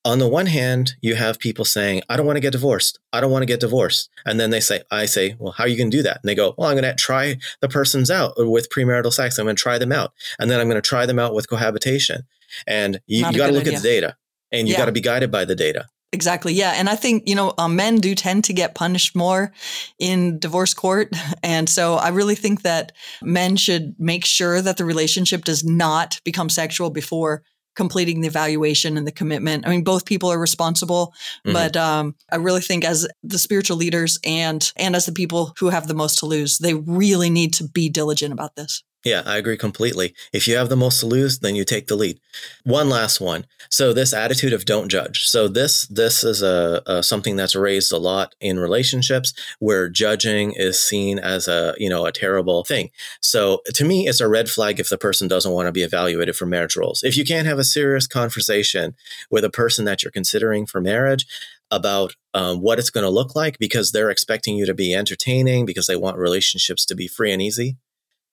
on 0.06 0.20
the 0.20 0.28
one 0.28 0.46
hand, 0.46 0.94
you 1.02 1.16
have 1.16 1.38
people 1.40 1.66
saying, 1.66 2.02
I 2.08 2.16
don't 2.16 2.26
want 2.26 2.38
to 2.38 2.42
get 2.42 2.54
divorced. 2.54 2.98
I 3.12 3.20
don't 3.20 3.32
want 3.32 3.42
to 3.42 3.48
get 3.48 3.60
divorced. 3.60 4.10
And 4.26 4.40
then 4.40 4.52
they 4.52 4.62
say, 4.62 4.82
I 4.90 5.06
say, 5.06 5.36
well, 5.38 5.52
how 5.52 5.66
are 5.66 5.68
you 5.68 5.76
going 5.76 5.92
to 5.92 5.98
do 5.98 6.04
that? 6.04 6.20
And 6.22 6.30
they 6.30 6.36
go, 6.36 6.56
well, 6.58 6.70
I'm 6.70 6.76
going 6.76 6.86
to 6.86 6.96
try 6.96 7.38
the 7.60 7.68
person's 7.68 8.10
out 8.10 8.36
with 8.38 8.70
premarital 8.70 9.12
sex. 9.12 9.38
I'm 9.38 9.46
going 9.46 9.58
to 9.58 9.62
try 9.62 9.78
them 9.78 9.92
out. 9.92 10.14
And 10.40 10.50
then 10.50 10.62
I'm 10.62 10.70
going 10.70 10.82
to 10.82 10.88
try 10.88 11.06
them 11.06 11.20
out 11.20 11.34
with 11.34 11.50
cohabitation. 11.50 12.22
And 12.66 13.02
you, 13.06 13.26
you 13.30 13.38
got 13.38 13.48
to 13.48 13.54
look 13.54 13.64
idea. 13.64 13.74
at 13.74 13.82
the 13.82 13.90
data 13.90 14.16
and 14.52 14.68
you 14.68 14.74
yeah. 14.74 14.80
got 14.80 14.86
to 14.86 14.94
be 14.94 15.02
guided 15.02 15.30
by 15.30 15.44
the 15.44 15.56
data. 15.56 15.88
Exactly. 16.14 16.54
Yeah. 16.54 16.74
And 16.76 16.90
I 16.90 16.96
think, 16.96 17.28
you 17.28 17.36
know, 17.36 17.54
uh, 17.58 17.68
men 17.68 17.98
do 17.98 18.16
tend 18.16 18.46
to 18.46 18.54
get 18.54 18.76
punished 18.76 19.16
more 19.16 19.52
in 20.00 20.40
divorce 20.40 20.74
court. 20.74 21.14
And 21.44 21.70
so 21.70 21.96
I 21.96 22.10
really 22.10 22.36
think 22.36 22.64
that 22.64 22.92
men 23.22 23.56
should 23.56 23.96
make 24.00 24.26
sure 24.26 24.62
that 24.62 24.78
the 24.78 24.86
relationship 24.86 25.46
does 25.46 25.64
not 25.64 26.20
become 26.26 26.50
sexual 26.50 26.90
before 26.90 27.44
completing 27.76 28.22
the 28.22 28.28
evaluation 28.28 28.98
and 28.98 29.08
the 29.08 29.12
commitment. 29.12 29.66
I 29.66 29.70
mean, 29.70 29.84
both 29.84 30.06
people 30.06 30.30
are 30.32 30.40
responsible, 30.40 31.14
mm-hmm. 31.46 31.54
but 31.54 31.78
um, 31.78 32.16
I 32.32 32.38
really 32.38 32.60
think 32.60 32.84
as 32.84 33.08
the 33.24 33.38
spiritual 33.38 33.78
leaders 33.78 34.20
and 34.26 34.70
and 34.76 34.96
as 34.96 35.06
the 35.06 35.12
people 35.12 35.54
who 35.60 35.70
have 35.70 35.88
the 35.88 35.94
most 35.94 36.18
to 36.20 36.26
lose, 36.26 36.58
they 36.58 36.74
really 36.74 37.30
need 37.30 37.54
to 37.54 37.68
be 37.68 37.88
diligent 37.88 38.34
about 38.34 38.56
this. 38.56 38.84
Yeah, 39.06 39.22
I 39.26 39.38
agree 39.38 39.58
completely. 39.58 40.14
If 40.34 40.48
you 40.48 40.58
have 40.58 40.70
the 40.70 40.76
most 40.76 41.00
to 41.00 41.06
lose, 41.06 41.40
then 41.40 41.56
you 41.56 41.64
take 41.64 41.88
the 41.88 41.96
lead. 41.96 42.20
One 42.64 42.90
last 42.90 43.22
one. 43.22 43.46
So 43.70 43.94
this 43.94 44.12
attitude 44.12 44.54
of 44.54 44.66
don't 44.66 44.90
judge. 44.90 45.28
So 45.28 45.48
this 45.48 45.88
this 45.88 46.24
is 46.24 46.42
a, 46.42 46.82
a, 46.88 47.04
something 47.04 47.36
that's 47.36 47.56
raised 47.56 47.94
a 47.94 47.98
lot 47.98 48.34
in 48.42 48.60
relationships 48.60 49.34
where 49.60 49.88
judging 49.88 50.54
is 50.54 50.82
seen 50.82 51.20
as 51.20 51.48
a 51.48 51.76
you 51.78 51.90
know 51.90 52.06
a 52.06 52.12
terrible 52.12 52.64
thing. 52.64 52.90
So 53.22 53.62
to 53.76 53.86
me, 53.86 54.08
it's 54.08 54.20
a 54.20 54.28
red 54.28 54.50
flag 54.50 54.80
if 54.80 54.90
the 54.90 54.98
person 54.98 55.28
doesn't 55.28 55.54
want 55.54 55.68
to 55.68 55.72
be 55.72 55.84
evaluated 55.84 56.36
for 56.36 56.46
marriage 56.46 56.76
roles. 56.76 57.04
If 57.04 57.16
you 57.16 57.24
can't 57.24 57.48
have 57.48 57.60
a 57.60 57.64
serious 57.64 58.08
conversation 58.08 58.96
with 59.30 59.46
a 59.46 59.50
person 59.50 59.86
that 59.86 60.04
you're 60.04 60.12
considering 60.12 60.66
for 60.66 60.82
marriage, 60.82 61.26
about 61.70 62.16
um, 62.34 62.62
what 62.62 62.80
it's 62.80 62.90
going 62.90 63.04
to 63.04 63.10
look 63.10 63.36
like 63.36 63.58
because 63.60 63.92
they're 63.92 64.10
expecting 64.10 64.56
you 64.56 64.66
to 64.66 64.74
be 64.74 64.94
entertaining 64.94 65.66
because 65.66 65.86
they 65.86 65.98
want 65.98 66.18
relationships 66.18 66.86
to 66.86 66.96
be 66.96 67.08
free 67.08 67.34
and 67.34 67.42
easy 67.42 67.76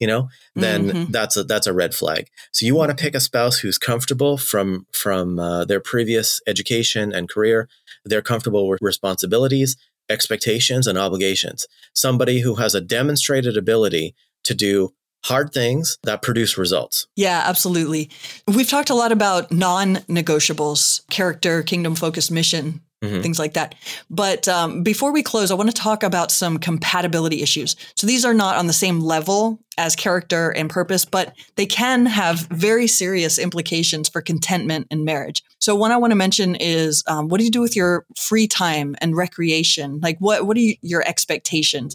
you 0.00 0.06
know 0.06 0.28
then 0.54 0.88
mm-hmm. 0.88 1.12
that's 1.12 1.36
a 1.36 1.44
that's 1.44 1.66
a 1.66 1.72
red 1.72 1.94
flag 1.94 2.28
so 2.52 2.66
you 2.66 2.74
want 2.74 2.90
to 2.90 3.02
pick 3.02 3.14
a 3.14 3.20
spouse 3.20 3.58
who's 3.58 3.78
comfortable 3.78 4.36
from 4.36 4.86
from 4.92 5.38
uh, 5.38 5.64
their 5.64 5.80
previous 5.80 6.40
education 6.46 7.12
and 7.12 7.28
career 7.28 7.68
they're 8.04 8.22
comfortable 8.22 8.68
with 8.68 8.80
responsibilities 8.82 9.76
expectations 10.10 10.86
and 10.86 10.98
obligations 10.98 11.66
somebody 11.94 12.40
who 12.40 12.56
has 12.56 12.74
a 12.74 12.80
demonstrated 12.80 13.56
ability 13.56 14.14
to 14.42 14.54
do 14.54 14.92
hard 15.24 15.52
things 15.52 15.98
that 16.02 16.20
produce 16.22 16.58
results. 16.58 17.06
Yeah, 17.16 17.42
absolutely. 17.46 18.10
We've 18.46 18.68
talked 18.68 18.90
a 18.90 18.94
lot 18.94 19.10
about 19.10 19.50
non 19.50 19.96
negotiables, 20.06 21.08
character, 21.08 21.62
kingdom 21.62 21.94
focused 21.94 22.30
mission 22.30 22.82
mm-hmm. 23.04 23.22
things 23.22 23.38
like 23.38 23.54
that. 23.54 23.74
But 24.10 24.48
um, 24.48 24.82
before 24.82 25.12
we 25.12 25.22
close, 25.22 25.50
I 25.50 25.54
want 25.54 25.70
to 25.70 25.76
talk 25.76 26.02
about 26.02 26.30
some 26.30 26.58
compatibility 26.58 27.42
issues. 27.42 27.76
So 27.96 28.06
these 28.06 28.24
are 28.24 28.34
not 28.34 28.56
on 28.56 28.66
the 28.66 28.72
same 28.72 29.00
level 29.00 29.60
as 29.76 29.96
character 29.96 30.50
and 30.50 30.70
purpose, 30.70 31.04
but 31.04 31.34
they 31.56 31.66
can 31.66 32.06
have 32.06 32.46
very 32.50 32.86
serious 32.86 33.38
implications 33.38 34.08
for 34.08 34.20
contentment 34.20 34.86
in 34.90 35.04
marriage. 35.04 35.42
So 35.58 35.74
one 35.74 35.92
I 35.92 35.96
want 35.96 36.12
to 36.12 36.16
mention 36.16 36.54
is 36.54 37.02
um, 37.08 37.28
what 37.28 37.38
do 37.38 37.44
you 37.44 37.50
do 37.50 37.60
with 37.60 37.76
your 37.76 38.06
free 38.16 38.46
time 38.46 38.94
and 39.00 39.16
recreation? 39.16 40.00
Like 40.00 40.18
what 40.18 40.46
what 40.46 40.56
are 40.56 40.60
you, 40.60 40.76
your 40.82 41.02
expectations? 41.06 41.94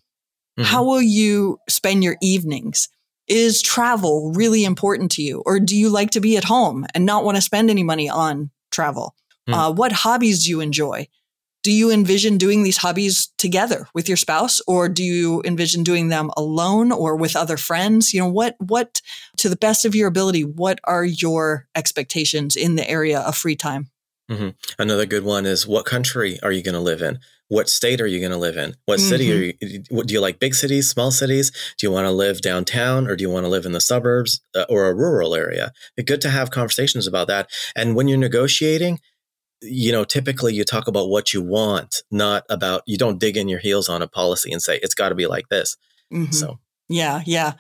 Mm-hmm. 0.60 0.64
How 0.64 0.84
will 0.84 1.02
you 1.02 1.60
spend 1.70 2.04
your 2.04 2.18
evenings? 2.22 2.90
Is 3.28 3.62
travel 3.62 4.34
really 4.34 4.66
important 4.66 5.12
to 5.12 5.22
you? 5.22 5.44
Or 5.46 5.60
do 5.60 5.78
you 5.78 5.90
like 5.90 6.12
to 6.12 6.20
be 6.20 6.36
at 6.36 6.44
home 6.44 6.86
and 6.96 7.06
not 7.06 7.24
want 7.24 7.36
to 7.38 7.42
spend 7.42 7.70
any 7.70 7.84
money 7.84 8.10
on 8.10 8.50
travel? 8.72 9.14
Mm. 9.50 9.54
Uh, 9.54 9.72
what 9.74 9.92
hobbies 9.92 10.46
do 10.46 10.52
you 10.52 10.62
enjoy? 10.62 11.08
Do 11.62 11.72
you 11.72 11.92
envision 11.92 12.38
doing 12.38 12.64
these 12.64 12.78
hobbies 12.78 13.28
together 13.38 13.88
with 13.94 14.08
your 14.08 14.16
spouse, 14.16 14.62
or 14.66 14.88
do 14.88 15.04
you 15.04 15.42
envision 15.44 15.84
doing 15.84 16.08
them 16.08 16.32
alone 16.38 16.92
or 16.92 17.18
with 17.18 17.36
other 17.36 17.58
friends? 17.58 18.14
You 18.14 18.22
know, 18.22 18.30
what 18.30 18.56
what 18.60 19.02
to 19.38 19.50
the 19.50 19.58
best 19.58 19.84
of 19.84 19.94
your 19.94 20.08
ability, 20.08 20.44
what 20.46 20.80
are 20.86 21.04
your 21.04 21.68
expectations 21.76 22.56
in 22.56 22.76
the 22.76 22.90
area 22.90 23.20
of 23.20 23.36
free 23.36 23.58
time? 23.58 23.90
Mm-hmm. 24.32 24.50
Another 24.78 25.06
good 25.06 25.24
one 25.24 25.46
is 25.46 25.68
what 25.68 25.86
country 25.86 26.40
are 26.44 26.52
you 26.52 26.64
going 26.64 26.76
to 26.76 26.80
live 26.80 27.02
in? 27.02 27.20
What 27.48 27.68
state 27.68 28.00
are 28.00 28.08
you 28.08 28.20
going 28.20 28.32
to 28.32 28.38
live 28.38 28.58
in? 28.58 28.76
What 28.86 29.00
mm-hmm. 29.00 29.10
city 29.10 29.34
are 29.34 29.54
you? 29.66 29.82
Do 30.04 30.14
you 30.14 30.22
like 30.22 30.40
big 30.40 30.54
cities, 30.54 30.88
small 30.88 31.10
cities? 31.10 31.52
Do 31.78 31.88
you 31.88 31.92
want 31.92 32.06
to 32.06 32.12
live 32.12 32.42
downtown 32.42 33.08
or 33.08 33.16
do 33.16 33.24
you 33.24 33.30
want 33.30 33.46
to 33.46 33.50
live 33.50 33.66
in 33.66 33.72
the 33.72 33.82
suburbs 33.82 34.40
uh, 34.56 34.66
or 34.70 34.88
a 34.88 34.94
rural 34.94 35.36
area? 35.36 35.74
It's 35.98 36.06
good 36.06 36.22
to 36.22 36.30
have 36.30 36.52
conversations 36.52 37.08
about 37.08 37.28
that. 37.28 37.50
And 37.76 37.96
when 37.96 38.08
you're 38.08 38.20
negotiating, 38.20 39.00
you 39.62 39.92
know, 39.92 40.04
typically 40.04 40.54
you 40.54 40.64
talk 40.64 40.88
about 40.88 41.10
what 41.10 41.34
you 41.34 41.42
want, 41.42 42.04
not 42.12 42.46
about, 42.50 42.84
you 42.86 42.98
don't 42.98 43.20
dig 43.20 43.38
in 43.38 43.48
your 43.48 43.60
heels 43.60 43.90
on 43.90 44.02
a 44.02 44.08
policy 44.08 44.52
and 44.52 44.62
say, 44.62 44.80
it's 44.82 44.96
got 44.96 45.10
to 45.10 45.16
be 45.16 45.28
like 45.28 45.50
this. 45.50 45.78
Mm-hmm. 46.14 46.32
So, 46.32 46.60
yeah, 46.88 47.22
yeah. 47.26 47.54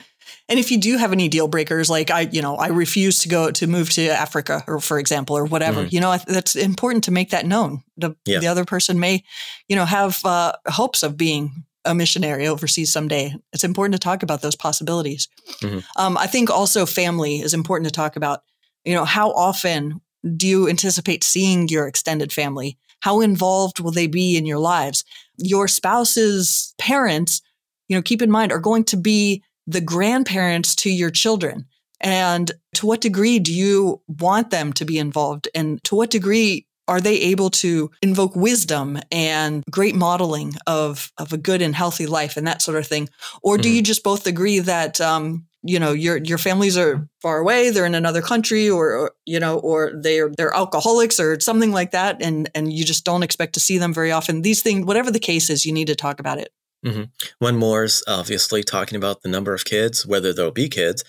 And 0.47 0.59
if 0.59 0.71
you 0.71 0.79
do 0.79 0.97
have 0.97 1.11
any 1.11 1.27
deal 1.27 1.47
breakers, 1.47 1.89
like 1.89 2.11
I, 2.11 2.21
you 2.21 2.41
know, 2.41 2.55
I 2.55 2.67
refuse 2.67 3.19
to 3.19 3.29
go 3.29 3.51
to 3.51 3.67
move 3.67 3.89
to 3.91 4.07
Africa 4.07 4.63
or 4.67 4.79
for 4.79 4.99
example, 4.99 5.37
or 5.37 5.45
whatever, 5.45 5.81
mm-hmm. 5.81 5.93
you 5.93 6.01
know, 6.01 6.15
that's 6.27 6.55
important 6.55 7.03
to 7.05 7.11
make 7.11 7.31
that 7.31 7.45
known. 7.45 7.83
The, 7.97 8.15
yeah. 8.25 8.39
the 8.39 8.47
other 8.47 8.65
person 8.65 8.99
may, 8.99 9.23
you 9.67 9.75
know, 9.75 9.85
have 9.85 10.23
uh, 10.23 10.53
hopes 10.67 11.03
of 11.03 11.17
being 11.17 11.63
a 11.85 11.95
missionary 11.95 12.47
overseas 12.47 12.91
someday. 12.91 13.33
It's 13.53 13.63
important 13.63 13.93
to 13.93 13.99
talk 13.99 14.21
about 14.21 14.41
those 14.41 14.55
possibilities. 14.55 15.27
Mm-hmm. 15.61 15.79
Um, 15.97 16.17
I 16.17 16.27
think 16.27 16.49
also 16.49 16.85
family 16.85 17.39
is 17.39 17.53
important 17.53 17.87
to 17.87 17.93
talk 17.93 18.15
about. 18.15 18.41
You 18.85 18.93
know, 18.95 19.05
how 19.05 19.31
often 19.31 20.01
do 20.35 20.47
you 20.47 20.69
anticipate 20.69 21.23
seeing 21.23 21.67
your 21.67 21.87
extended 21.87 22.31
family? 22.31 22.77
How 23.01 23.21
involved 23.21 23.79
will 23.79 23.91
they 23.91 24.07
be 24.07 24.37
in 24.37 24.45
your 24.45 24.59
lives? 24.59 25.03
Your 25.37 25.67
spouse's 25.67 26.73
parents, 26.77 27.41
you 27.87 27.95
know, 27.95 28.01
keep 28.01 28.21
in 28.21 28.31
mind, 28.31 28.51
are 28.51 28.59
going 28.59 28.83
to 28.85 28.97
be 28.97 29.43
the 29.67 29.81
grandparents 29.81 30.75
to 30.75 30.89
your 30.89 31.09
children. 31.09 31.65
And 32.01 32.51
to 32.75 32.85
what 32.85 33.01
degree 33.01 33.39
do 33.39 33.53
you 33.53 34.01
want 34.07 34.51
them 34.51 34.73
to 34.73 34.85
be 34.85 34.97
involved? 34.97 35.47
And 35.53 35.83
to 35.85 35.95
what 35.95 36.09
degree 36.09 36.65
are 36.87 36.99
they 36.99 37.15
able 37.21 37.51
to 37.51 37.91
invoke 38.01 38.35
wisdom 38.35 38.99
and 39.11 39.63
great 39.69 39.95
modeling 39.95 40.55
of, 40.65 41.11
of 41.17 41.31
a 41.31 41.37
good 41.37 41.61
and 41.61 41.75
healthy 41.75 42.07
life 42.07 42.35
and 42.35 42.47
that 42.47 42.61
sort 42.61 42.77
of 42.77 42.87
thing? 42.87 43.09
Or 43.43 43.57
do 43.57 43.69
mm-hmm. 43.69 43.75
you 43.75 43.81
just 43.83 44.03
both 44.03 44.25
agree 44.25 44.59
that 44.59 44.99
um, 44.99 45.45
you 45.63 45.79
know 45.79 45.91
your 45.91 46.17
your 46.17 46.37
families 46.37 46.77
are 46.77 47.07
far 47.21 47.39
away 47.39 47.69
they're 47.69 47.85
in 47.85 47.95
another 47.95 48.21
country 48.21 48.69
or, 48.69 48.91
or, 48.91 49.11
you 49.25 49.39
know 49.39 49.59
or 49.59 49.91
they're 50.01 50.31
they're 50.37 50.53
alcoholics 50.55 51.19
or 51.19 51.39
something 51.39 51.71
like 51.71 51.91
that 51.91 52.21
and 52.21 52.49
and 52.55 52.71
you 52.71 52.85
just 52.85 53.05
don't 53.05 53.23
expect 53.23 53.53
to 53.53 53.59
see 53.59 53.77
them 53.77 53.93
very 53.93 54.11
often 54.11 54.41
these 54.41 54.61
things 54.61 54.85
whatever 54.85 55.11
the 55.11 55.19
case 55.19 55.49
is 55.49 55.65
you 55.65 55.73
need 55.73 55.87
to 55.87 55.95
talk 55.95 56.19
about 56.19 56.37
it 56.37 56.53
mm-hmm. 56.85 57.03
one 57.39 57.57
more 57.57 57.83
is 57.83 58.03
obviously 58.07 58.63
talking 58.63 58.95
about 58.95 59.21
the 59.21 59.29
number 59.29 59.53
of 59.53 59.65
kids 59.65 60.05
whether 60.05 60.31
there'll 60.31 60.51
be 60.51 60.69
kids 60.69 61.03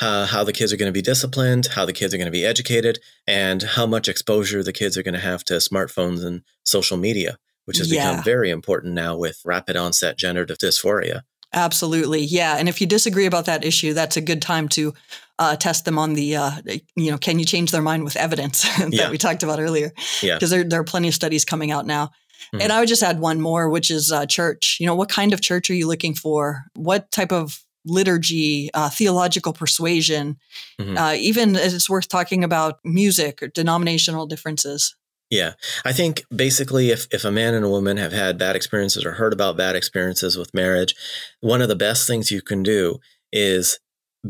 uh, 0.00 0.26
how 0.26 0.44
the 0.44 0.52
kids 0.52 0.72
are 0.72 0.76
going 0.76 0.88
to 0.88 0.92
be 0.92 1.02
disciplined 1.02 1.66
how 1.74 1.86
the 1.86 1.92
kids 1.92 2.12
are 2.12 2.18
going 2.18 2.26
to 2.26 2.32
be 2.32 2.44
educated 2.44 2.98
and 3.26 3.62
how 3.62 3.86
much 3.86 4.08
exposure 4.08 4.62
the 4.62 4.72
kids 4.72 4.98
are 4.98 5.02
going 5.02 5.14
to 5.14 5.20
have 5.20 5.44
to 5.44 5.54
smartphones 5.54 6.24
and 6.24 6.42
social 6.64 6.96
media 6.96 7.38
which 7.64 7.78
has 7.78 7.90
yeah. 7.90 8.10
become 8.10 8.24
very 8.24 8.50
important 8.50 8.92
now 8.92 9.16
with 9.16 9.40
rapid 9.46 9.76
onset 9.76 10.18
gender 10.18 10.44
dysphoria 10.44 11.22
Absolutely. 11.54 12.20
Yeah. 12.20 12.56
And 12.56 12.68
if 12.68 12.80
you 12.80 12.86
disagree 12.86 13.26
about 13.26 13.46
that 13.46 13.64
issue, 13.64 13.94
that's 13.94 14.16
a 14.16 14.20
good 14.20 14.42
time 14.42 14.68
to 14.70 14.94
uh, 15.38 15.56
test 15.56 15.84
them 15.84 15.98
on 15.98 16.14
the, 16.14 16.36
uh, 16.36 16.50
you 16.96 17.10
know, 17.10 17.18
can 17.18 17.38
you 17.38 17.44
change 17.44 17.70
their 17.70 17.82
mind 17.82 18.04
with 18.04 18.16
evidence 18.16 18.62
that 18.78 18.92
yeah. 18.92 19.10
we 19.10 19.18
talked 19.18 19.42
about 19.42 19.60
earlier? 19.60 19.92
Yeah. 20.22 20.34
Because 20.34 20.50
there, 20.50 20.64
there 20.64 20.80
are 20.80 20.84
plenty 20.84 21.08
of 21.08 21.14
studies 21.14 21.44
coming 21.44 21.70
out 21.70 21.86
now. 21.86 22.06
Mm-hmm. 22.06 22.60
And 22.60 22.72
I 22.72 22.80
would 22.80 22.88
just 22.88 23.02
add 23.02 23.20
one 23.20 23.40
more, 23.40 23.68
which 23.68 23.90
is 23.90 24.12
uh, 24.12 24.26
church. 24.26 24.78
You 24.80 24.86
know, 24.86 24.94
what 24.94 25.08
kind 25.08 25.32
of 25.32 25.40
church 25.40 25.70
are 25.70 25.74
you 25.74 25.86
looking 25.86 26.14
for? 26.14 26.64
What 26.74 27.10
type 27.10 27.32
of 27.32 27.64
liturgy, 27.84 28.70
uh, 28.74 28.90
theological 28.90 29.52
persuasion? 29.52 30.38
Mm-hmm. 30.80 30.96
Uh, 30.96 31.14
even 31.14 31.56
it's 31.56 31.90
worth 31.90 32.08
talking 32.08 32.44
about 32.44 32.80
music 32.84 33.42
or 33.42 33.48
denominational 33.48 34.26
differences. 34.26 34.94
Yeah. 35.34 35.54
I 35.84 35.92
think 35.92 36.22
basically 36.34 36.92
if, 36.92 37.08
if 37.10 37.24
a 37.24 37.32
man 37.32 37.54
and 37.54 37.64
a 37.64 37.68
woman 37.68 37.96
have 37.96 38.12
had 38.12 38.38
bad 38.38 38.54
experiences 38.54 39.04
or 39.04 39.14
heard 39.14 39.32
about 39.32 39.56
bad 39.56 39.74
experiences 39.74 40.38
with 40.38 40.54
marriage, 40.54 40.94
one 41.40 41.60
of 41.60 41.66
the 41.66 41.74
best 41.74 42.06
things 42.06 42.30
you 42.30 42.40
can 42.40 42.62
do 42.62 43.00
is 43.32 43.80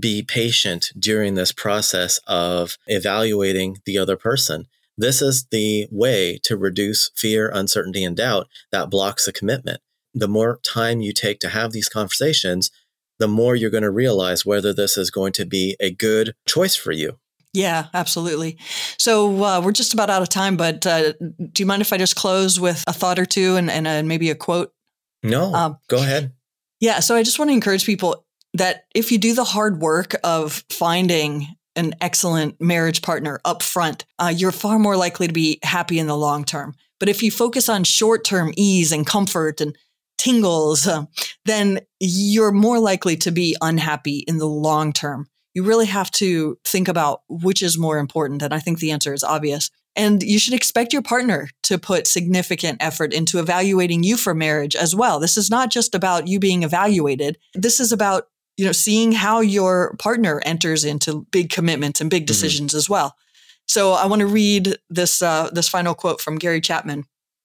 be 0.01 0.23
patient 0.23 0.87
during 0.99 1.35
this 1.35 1.53
process 1.53 2.21
of 2.27 2.79
evaluating 2.87 3.77
the 3.85 3.99
other 3.99 4.17
person. 4.17 4.65
This 4.97 5.21
is 5.21 5.47
the 5.51 5.87
way 5.91 6.41
to 6.45 6.57
reduce 6.57 7.11
fear, 7.15 7.51
uncertainty, 7.53 8.03
and 8.03 8.17
doubt 8.17 8.49
that 8.73 8.89
blocks 8.89 9.29
a 9.29 9.33
commitment. 9.33 9.83
The 10.15 10.27
more 10.27 10.59
time 10.65 11.03
you 11.03 11.13
take 11.13 11.39
to 11.41 11.51
have 11.51 11.73
these 11.73 11.91
conversations, 11.91 12.71
the 13.19 13.29
more 13.29 13.55
you're 13.55 13.69
going 13.69 13.83
to 13.83 13.91
realize 13.91 14.47
whether 14.47 14.73
this 14.73 14.97
is 14.97 15.11
going 15.11 15.33
to 15.33 15.45
be 15.45 15.77
a 15.81 15.91
good 15.91 16.33
choice 16.49 16.77
for 16.77 16.93
you. 16.93 17.19
Yeah, 17.55 17.87
absolutely. 17.95 18.59
So 18.99 19.43
uh, 19.43 19.61
we're 19.61 19.73
just 19.73 19.95
about 19.95 20.11
out 20.11 20.23
of 20.23 20.29
time, 20.29 20.57
but 20.57 20.85
uh, 20.87 21.13
do 21.13 21.63
you 21.63 21.67
mind 21.67 21.83
if 21.83 21.93
I 21.93 21.99
just 21.99 22.17
close 22.17 22.59
with 22.59 22.83
a 22.89 22.93
thought 22.93 23.19
or 23.19 23.25
two 23.25 23.55
and, 23.55 23.71
and 23.71 23.87
uh, 23.87 24.03
maybe 24.03 24.29
a 24.31 24.35
quote? 24.35 24.73
No, 25.23 25.55
um, 25.55 25.79
go 25.89 25.99
ahead. 25.99 26.33
Yeah. 26.81 26.99
So 26.99 27.15
I 27.15 27.23
just 27.23 27.39
want 27.39 27.51
to 27.51 27.55
encourage 27.55 27.87
people 27.87 28.27
that 28.55 28.85
if 28.95 29.13
you 29.13 29.19
do 29.19 29.35
the 29.35 29.45
hard 29.45 29.81
work 29.81 30.17
of 30.25 30.65
finding 30.69 31.47
an 31.77 31.95
excellent 32.01 32.61
marriage 32.61 33.03
partner 33.03 33.41
up 33.45 33.63
front, 33.63 34.05
uh, 34.19 34.33
you're 34.35 34.53
far 34.53 34.79
more 34.79 34.97
likely 34.97 35.29
to 35.29 35.33
be 35.33 35.61
happy 35.63 36.01
in 36.01 36.09
the 36.09 36.17
long 36.17 36.45
term. 36.45 36.75
But 36.99 37.09
if 37.09 37.23
you 37.23 37.31
focus 37.31 37.69
on 37.69 37.85
short 37.85 38.25
term 38.25 38.53
ease 38.57 38.91
and 38.91 39.07
comfort 39.07 39.61
and 39.61 39.77
tingles, 40.19 40.89
uh, 40.89 41.05
then 41.45 41.81
you're 42.01 42.53
more 42.53 42.81
likely 42.81 43.17
to 43.19 43.31
be 43.31 43.57
unhappy 43.61 44.25
in 44.27 44.39
the 44.39 44.49
long 44.49 44.93
term 44.93 45.29
you 45.55 45.63
really 45.63 45.87
have 45.87 46.11
to 46.11 46.59
think 46.67 46.89
about 46.89 47.23
which 47.29 47.63
is 47.63 47.79
more 47.79 47.99
important. 47.99 48.43
And 48.43 48.53
I 48.53 48.59
think 48.59 48.79
the 48.79 48.91
answer 48.91 49.15
is 49.15 49.25
obvious. 49.25 49.71
And 49.97 50.23
you 50.23 50.41
should 50.41 50.55
expect 50.55 50.93
your 50.93 51.03
partner 51.03 51.49
to 51.65 51.79
put 51.79 52.09
significant 52.09 52.79
effort 52.83 53.13
into 53.13 53.39
evaluating 53.39 54.03
you 54.03 54.17
for 54.17 54.35
marriage 54.35 54.75
as 54.75 54.95
well. 54.95 55.21
This 55.21 55.37
is 55.37 55.51
not 55.51 55.71
just 55.71 55.95
about 55.95 56.27
you 56.27 56.41
being 56.41 56.65
evaluated. 56.65 57.39
This 57.55 57.79
is 57.79 57.93
about, 57.93 58.27
you 58.57 58.67
know, 58.67 58.73
seeing 58.73 59.13
how 59.13 59.41
your 59.41 59.95
partner 60.01 60.43
enters 60.45 60.85
into 60.85 61.27
big 61.31 61.51
commitments 61.51 62.01
and 62.01 62.11
big 62.11 62.23
mm-hmm. 62.23 62.27
decisions 62.27 62.73
mm-hmm. 62.73 62.79
as 62.79 62.91
well. 62.91 63.15
So 63.67 63.93
I 63.93 64.07
want 64.07 64.21
to 64.21 64.27
read 64.27 64.77
this 64.91 65.23
uh, 65.23 65.49
this 65.53 65.69
final 65.69 65.95
quote 65.95 66.21
from 66.21 66.37
Gary 66.37 66.61
Chapman. 66.61 67.05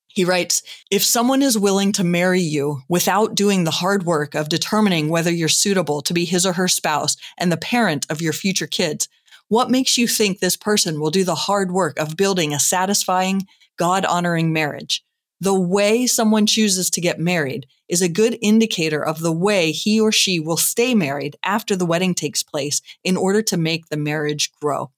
He 0.10 0.26
writes, 0.26 0.64
if 0.90 1.04
someone 1.04 1.42
is 1.42 1.58
willing 1.58 1.92
to 1.94 2.04
marry 2.04 2.42
you 2.42 2.82
without 2.90 3.36
doing 3.36 3.64
the 3.64 3.72
hard 3.72 4.04
work 4.04 4.34
of 4.34 4.50
determining 4.50 5.10
whether 5.10 5.32
you're 5.32 5.48
suitable 5.48 6.02
to 6.02 6.14
be 6.14 6.26
his 6.26 6.46
or 6.46 6.54
her 6.54 6.68
spouse 6.68 7.16
and 7.38 7.52
the 7.52 7.58
parent 7.58 8.08
of 8.10 8.22
your 8.22 8.34
future 8.34 8.68
kids, 8.68 9.08
what 9.50 9.70
makes 9.70 9.98
you 9.98 10.08
think 10.08 10.40
this 10.40 10.58
person 10.58 11.00
will 11.00 11.12
do 11.12 11.24
the 11.24 11.36
hard 11.36 11.72
work 11.72 11.98
of 12.00 12.18
building 12.18 12.54
a 12.54 12.60
satisfying, 12.60 13.48
God 13.78 14.04
honoring 14.04 14.52
marriage? 14.52 15.04
The 15.42 15.58
way 15.58 16.06
someone 16.06 16.46
chooses 16.46 16.90
to 16.90 17.02
get 17.02 17.20
married 17.20 17.66
is 17.88 18.02
a 18.02 18.10
good 18.10 18.38
indicator 18.42 19.04
of 19.04 19.20
the 19.20 19.32
way 19.32 19.72
he 19.72 20.00
or 20.02 20.12
she 20.12 20.40
will 20.40 20.58
stay 20.58 20.94
married 20.94 21.38
after 21.44 21.76
the 21.76 21.86
wedding 21.86 22.14
takes 22.14 22.44
place 22.44 22.82
in 23.04 23.16
order 23.16 23.42
to 23.44 23.58
make 23.58 23.88
the 23.88 23.98
marriage 23.98 24.52
grow. 24.62 24.92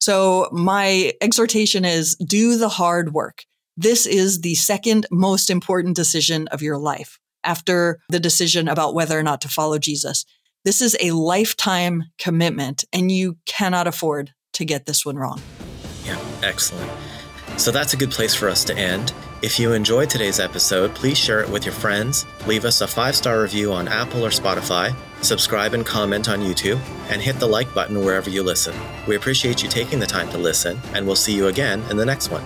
So 0.00 0.48
my 0.52 1.12
exhortation 1.20 1.84
is 1.84 2.14
do 2.16 2.56
the 2.56 2.68
hard 2.68 3.12
work. 3.12 3.44
This 3.80 4.06
is 4.06 4.40
the 4.40 4.56
second 4.56 5.06
most 5.08 5.50
important 5.50 5.94
decision 5.94 6.48
of 6.48 6.62
your 6.62 6.76
life 6.76 7.20
after 7.44 8.00
the 8.08 8.18
decision 8.18 8.66
about 8.66 8.92
whether 8.92 9.16
or 9.16 9.22
not 9.22 9.40
to 9.42 9.48
follow 9.48 9.78
Jesus. 9.78 10.24
This 10.64 10.82
is 10.82 10.96
a 11.00 11.12
lifetime 11.12 12.06
commitment, 12.18 12.84
and 12.92 13.12
you 13.12 13.36
cannot 13.46 13.86
afford 13.86 14.32
to 14.54 14.64
get 14.64 14.86
this 14.86 15.06
one 15.06 15.14
wrong. 15.14 15.40
Yeah, 16.04 16.18
excellent. 16.42 16.90
So 17.56 17.70
that's 17.70 17.94
a 17.94 17.96
good 17.96 18.10
place 18.10 18.34
for 18.34 18.48
us 18.48 18.64
to 18.64 18.76
end. 18.76 19.12
If 19.42 19.60
you 19.60 19.72
enjoyed 19.72 20.10
today's 20.10 20.40
episode, 20.40 20.92
please 20.96 21.16
share 21.16 21.40
it 21.40 21.48
with 21.48 21.64
your 21.64 21.74
friends, 21.74 22.26
leave 22.48 22.64
us 22.64 22.80
a 22.80 22.88
five 22.88 23.14
star 23.14 23.40
review 23.40 23.72
on 23.72 23.86
Apple 23.86 24.26
or 24.26 24.30
Spotify, 24.30 24.92
subscribe 25.22 25.72
and 25.72 25.86
comment 25.86 26.28
on 26.28 26.40
YouTube, 26.40 26.80
and 27.10 27.22
hit 27.22 27.36
the 27.36 27.46
like 27.46 27.72
button 27.74 28.04
wherever 28.04 28.28
you 28.28 28.42
listen. 28.42 28.74
We 29.06 29.14
appreciate 29.14 29.62
you 29.62 29.68
taking 29.68 30.00
the 30.00 30.06
time 30.06 30.28
to 30.30 30.38
listen, 30.38 30.80
and 30.94 31.06
we'll 31.06 31.14
see 31.14 31.36
you 31.36 31.46
again 31.46 31.80
in 31.90 31.96
the 31.96 32.04
next 32.04 32.32
one. 32.32 32.42